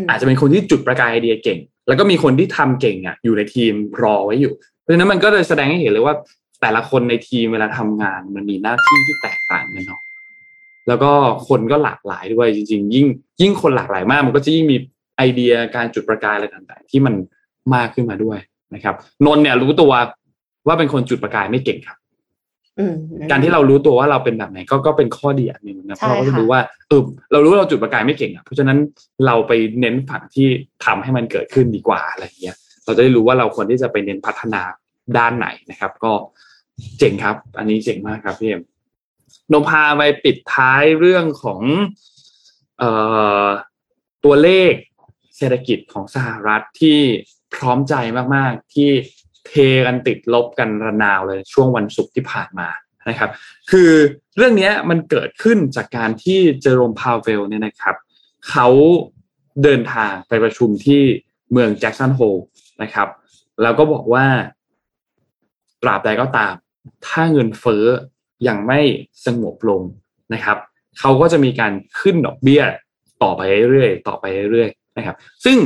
[0.10, 6.16] อาจจะเป็นคนที่จุดประกายไอเดียเก่ง แล้วก็มีคนที่ทำเก่งอะอยู่ในทีมรอไว้อยู่ เพราะฉะนั้นมันก็เลยแสดงให้เห็นเลยว่า
[6.62, 10.02] แต่ละคนในทีมเวลาทำงาน มันมีหน้าที่ที่แตกต่างกันเนาะ
[10.88, 11.12] แล้วก็
[11.48, 13.06] คนก็หลากหลายด้วยจริง ๆ ยิ่ง
[13.42, 14.78] ยิ่งคนหลากหลายมาก มันก็จะยิ่งมี
[15.18, 17.14] ไอเดียการจุดประกายอะไรต่างๆ ที่มัน
[17.76, 18.40] มากขึ้นมาด้วย
[18.76, 19.92] นะครับ นนเนี่ยรู้ตัว
[20.68, 21.98] ว่าเป็นคนจุดประกายไม่เก่งครับ
[23.30, 27.02] การที่เรารู้ตัวว่าเราเป็นแบบไหนก็ก็เป็นข้อดีอันหนึ่งนะเพราะเราก็จะรู้ว่าเออ
[27.32, 28.78] เรารู้ว่าเราจุดประกายไม่เก่งอะเพราะฉะนั้น
[29.26, 30.48] เราไปเน้นฝั่งที่
[30.86, 34.62] ทำให้มันเกิดขึ้นดีกว่าอะไรเงี้ย เราจะได้รู้ว่าเราควรที่จะไปเน้นพัฒนา
[35.18, 36.12] ด้านไหนนะครับ ก็
[37.00, 38.62] เจ๋งครับ อันนี้เจ๋งมากครับพี่เอ็ม
[39.52, 41.62] นมพาไปปิดท้ายเรื่องของ
[42.80, 42.92] เอ่
[43.44, 43.46] อ
[44.26, 44.74] ตัวเลข
[45.38, 47.00] เศรษฐกิจของสหรัฐที่
[47.56, 47.94] พร้อมใจ
[48.36, 48.90] มาก ๆ ที่
[49.52, 49.56] เท
[49.88, 52.70] กันติดลบกันระนาวเลยช่วงวันศุกร์ที่ผ่านมา
[53.10, 53.30] นะครับ
[53.72, 53.92] คือ
[54.38, 57.96] เรื่องนี้มันเกิดขึ้นจากการที่เจอโรมพาวเวลเนี่ยนะครับ
[58.50, 58.68] เขา
[59.64, 61.02] เดินทางไปประชุมที่
[61.52, 62.36] เมืองแจ็กสันโฮล
[62.82, 63.08] นะครับ
[63.62, 64.26] แล้วก็บอกว่า
[65.82, 66.54] ตราบใดก็ตาม
[67.08, 67.86] ถ้าเงินเฟ้อ
[68.48, 68.82] ยังไม่
[69.26, 69.82] สงบลง
[70.34, 70.58] นะครับ
[71.00, 72.64] เขาก็จะมีการขึ้นดอกเบี้ย
[73.24, 73.42] ต่อไป
[73.72, 75.58] เรื่อยๆต่อไปเรื่อยๆนะครับ ซึ่ง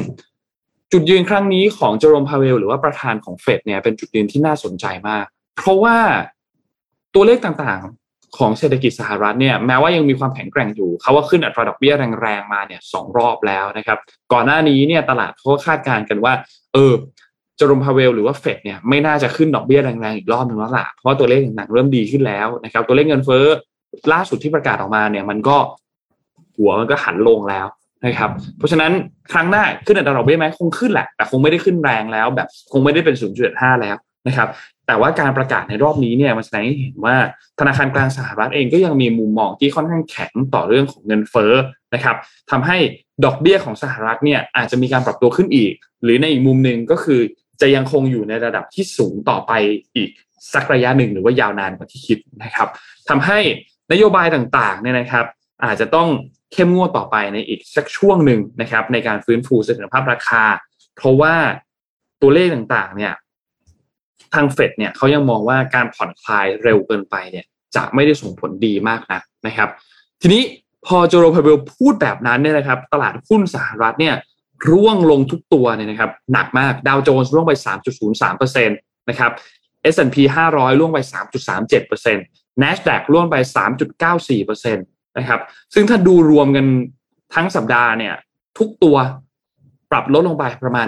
[0.91, 5.25] จุดยืนครั้งนี้ของเจอโรมพาวเวลหรือว่าประธานของเฟดเนี่ยเป็นจุดยืนที่น่าสนใจมาก
[5.57, 5.97] เพราะว่า
[7.15, 13.97] ตัวเลขต่างๆของเศรษฐกิจสหรัฐเนี่ยแม้ว่ายังมีความแข็งแกร่งอยู่เขาว่าขึ้นอัตราดอกเบี้ยแรงๆมาเนี่ยสองรอบแล้วนะครับ
[14.33, 16.33] ก่อนหน้านี้เนี่ยตลาดเขาคาดการณ์กันว่า
[16.73, 16.93] เออ
[17.59, 23.45] จอร์มพาเวลหรือว่าเฟดเนี่ยไม่น่าจะขึ้นดอกเบี้ยแรงๆอีกรอบหนึ่งแล้วล่ะเพราะตัวเลขต่างๆเริ่มดีขึ้นแล้วนะครับ ตัวเลขเงินเฟ้อ
[24.13, 25.57] ล่าสุดที่ประกาศออกมาเนี่ย มันก็
[26.57, 27.65] หัวมันก็หันลงแล้ว
[28.05, 28.91] นะครับเพราะฉะนั้น
[29.31, 33.15] ครั้งหน้าขึ้นอัตราดอกเบี้ยไหมคงขึ้นแหละ แต่คงไม่ได้ขึ้นแรงแล้ว แบบคงไม่ได้เป็น
[33.47, 33.95] 0.5 แล้ว
[34.27, 34.49] นะครับ
[34.87, 37.15] แต่ว่าการประกาศในรอบนี้เนี่ยมันแสดงให้เห็นว่า
[37.59, 41.53] ธนาคารกลางสหรัฐเองก็ยังมีมุมมองที่ค่อนข้างแข็งต่อเรื่องของเงินเฟ้อ
[41.93, 42.15] นะครับ
[42.51, 42.77] ทำให้
[43.25, 45.73] ดอกเบี้ยของสหรัฐเนี่ยอาจจะมีการปรับตัวขึ้นอีก
[46.03, 47.21] หรือในอีกมุมหนึ่งก็คือ
[47.61, 49.51] จะยังคงอยู่ในระดับที่สูงต่อไป
[49.95, 50.09] อีก
[50.53, 52.67] สักระยะหนึ่งหรือว่ายาวนานกว่าที่คิดนะครับ
[53.09, 53.39] ทำให้
[53.91, 55.25] นโยบายต่างๆเนี่ยนะครับ
[55.63, 56.07] อาจจะต้อง
[56.55, 60.43] เข้มงวดต่อไปในอีกสักช่วงหนึ่งนะครับ ในการฟื้นฟูเสถียรภาพราคา
[60.95, 61.33] เพราะว่า
[62.21, 63.13] ตัวเลขต่างๆ เนี่ย
[64.33, 67.45] ทางเฟดเนี่ยเขายังมองว่าการผ่อนคลายเร็วเกินไปเนี่ย
[67.75, 69.69] จะไม่ได้ส่งผลดีมากนะนะครับ
[70.21, 70.43] ทีนี้
[70.85, 74.15] พอโจโรพาเวลพูดแบบนั้นเนี่ยนะครับ ตลาดหุ้นสหรัฐเนี่ย
[74.71, 77.53] ร่วงลงทุกตัวเนี่ยนะครับ หนักมากดาวโจนส์ร่วงไป
[78.11, 79.31] 3.03%นะครับ
[79.93, 80.17] S&P
[80.51, 80.99] 500ร่วงไป
[81.63, 83.35] 3.37% NASDAQ ร่วงไป
[84.15, 85.39] 3.94% นะครับ
[85.73, 86.65] ซึ่งถ้าดูรวมกัน
[87.35, 88.13] ทั้งสัปดาห์เนี่ย
[88.57, 88.97] ทุกตัว
[89.91, 90.87] ปรับลดลงไปประมาณ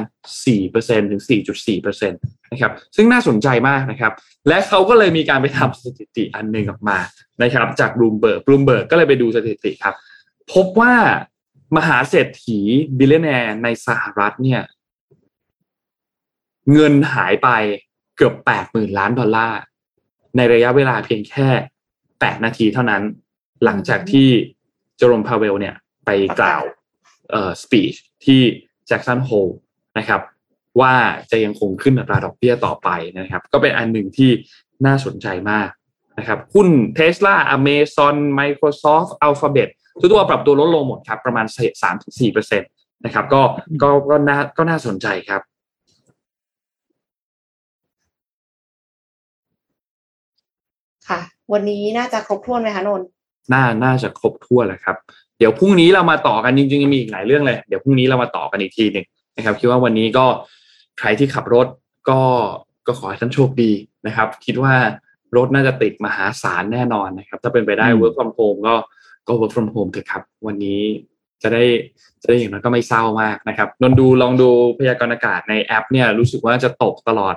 [0.55, 1.21] 4%ถึง
[1.65, 4.13] 4.4%นะครับ ซึ่งน่าสนใจมากนะครับ
[4.47, 6.97] และเขาก็เลยมีการไปทำสถิติอันหนึ่งออกมา
[7.43, 9.95] นะครับ จากบลูมเบิร์กบลูมเบิร์กก็เลยไปดูสถิติครับ
[10.53, 10.93] พบว่า
[11.77, 12.59] มหาเศรษฐี
[12.97, 14.61] billionaire ในสหรัฐเนี่ย
[16.73, 17.49] เงินหายไป
[18.17, 19.59] เกือบแปดหมื่นล้านดอลลาร์
[20.35, 21.47] ในระยะเวลาเพียงแค่
[22.19, 23.03] แปดนาทีเท่านั้น
[23.65, 24.27] หลังจากที่
[24.97, 26.63] เจอโรมพาวเวลเนี่ยไปกล่าว
[27.31, 27.93] เอ่อ speech
[28.25, 28.41] ที่
[28.87, 29.47] แจ็กสันโฮล
[29.97, 30.21] นะครับ
[30.81, 30.93] ว่า
[31.31, 32.89] จะยังคงขึ้นอัตราดอกเบี้ยต่อไป
[33.19, 34.29] นะครับ ก็เป็นอันหนึ่งที่
[34.85, 35.69] น่าสนใจมาก
[36.17, 41.45] นะครับหุ้นเทสลาอเมซอนไมโครซอฟท์อัลฟาเบตทุกตัวปรับตัวลดลงหมดครับ ประมาณ
[41.81, 42.65] สามถึงสี่เปอร์เซ็นต์
[43.05, 43.41] นะครับ ก็
[43.81, 45.41] ก็ก็น่าก็น่าสนใจครับ
[51.09, 51.19] ค่ะ
[51.53, 53.01] วันนี้น่าจะครบถ้วนไหมคะนน
[53.53, 54.97] น่าน่าจะครบถ้วนแหละครับ
[55.37, 59.05] เดี๋ยวพรุ่งนี้เรามาต่อกันจริงๆมีอีกหลายเรื่องเลย เดี๋ยวพรุ่งนี้เรามาต่อกันอีกทีหนึ่ง
[59.37, 60.25] นะครับ คิดว่าวันนี้ก็
[60.99, 61.67] ใครที่ขับรถ
[62.09, 62.21] ก็
[62.87, 63.71] ก็ขอให้ท่านโชคดี
[64.07, 64.75] นะครับ คิดว่า
[65.37, 68.75] รถน่าจะติดมหาศาลแน่นอนนะครับ ถ้าเป็นไปได้ work from home ก็
[69.27, 70.81] ก็ work from home เถอะครับ วันนี้
[71.43, 71.63] จะได้
[72.21, 77.35] จะได้อย่างนั้นก็ไม่เศร้ามากนะครับนนดูลองดูพยากรณ์อากาศในแอป เนี่ยรู้สึกว่าจะตกตลอด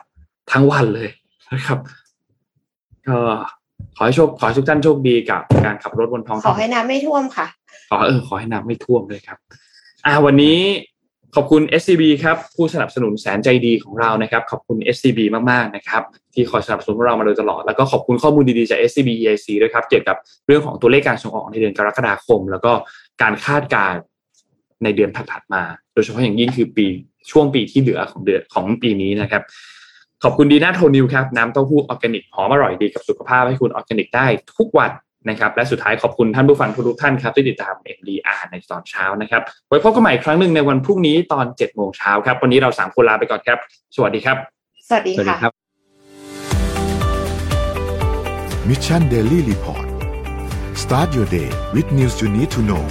[0.52, 1.11] ทั้งวันเลย
[1.54, 1.78] นะครับ
[3.08, 3.18] ก็
[3.97, 7.47] ขอให้โชคขอให้ทุกท่านโชคดีกับการขับรถบนท้องขอให้น้ำไม่ท่วมค่ะ
[7.91, 9.39] ขอเออขอให้น้ำไม่ท่วมเลยครับ
[10.07, 10.59] อ่าวันนี้
[11.35, 15.20] ขอบคุณ SCB ครับผู้สนับสนุนแสนใจดีของเรานะครับ ขอบคุณ SCB
[15.51, 16.03] มากๆนะครับ
[16.35, 20.16] ที่คอยสนับสนุนเรามาโดยตลอด แล้วก็ขอบคุณข้อมูลดีๆจาก SCB EIC ด้วยครับเกี่ยวกับ
[20.47, 22.72] เรื่องของตัวเลขการส่งออกในเดือนกรกฎาคม แล้วก็
[23.22, 24.01] การคาดการณ์
[24.85, 25.62] ในเดือนถัดๆมา
[25.95, 26.87] โดยเฉพาะอย่างยิ่งคือปี
[27.31, 29.43] ช่วงปีที่เหลือของเดือนของปีนี้นะครับ
[30.24, 34.26] ขอบคุณดีน่าโทนิวครับน้ำเต้าหู้ออร์แกนิกหอมอร่อยดีกับสุขภาพให้คุณออร์แกนิกได้
[34.58, 34.90] ทุกวัน
[35.28, 43.58] นะครับและสุดท้ายขอบคุณท่านผู้ฟังทุกท่านครับที่ติดตาม MDR ในตอนเช้านะครับไว้พบกันใหม่ครั้งหนึ่งในวันพรุ่งนี้ตอน7โมงเช้าครับ วันนี้เราสามคนลาไปก่อนครับ
[43.96, 44.36] สวัสดีครับ
[44.88, 45.50] สวัสดีค่ะ
[48.68, 49.86] Mission Daily Report
[50.82, 52.84] start your day with news you need to know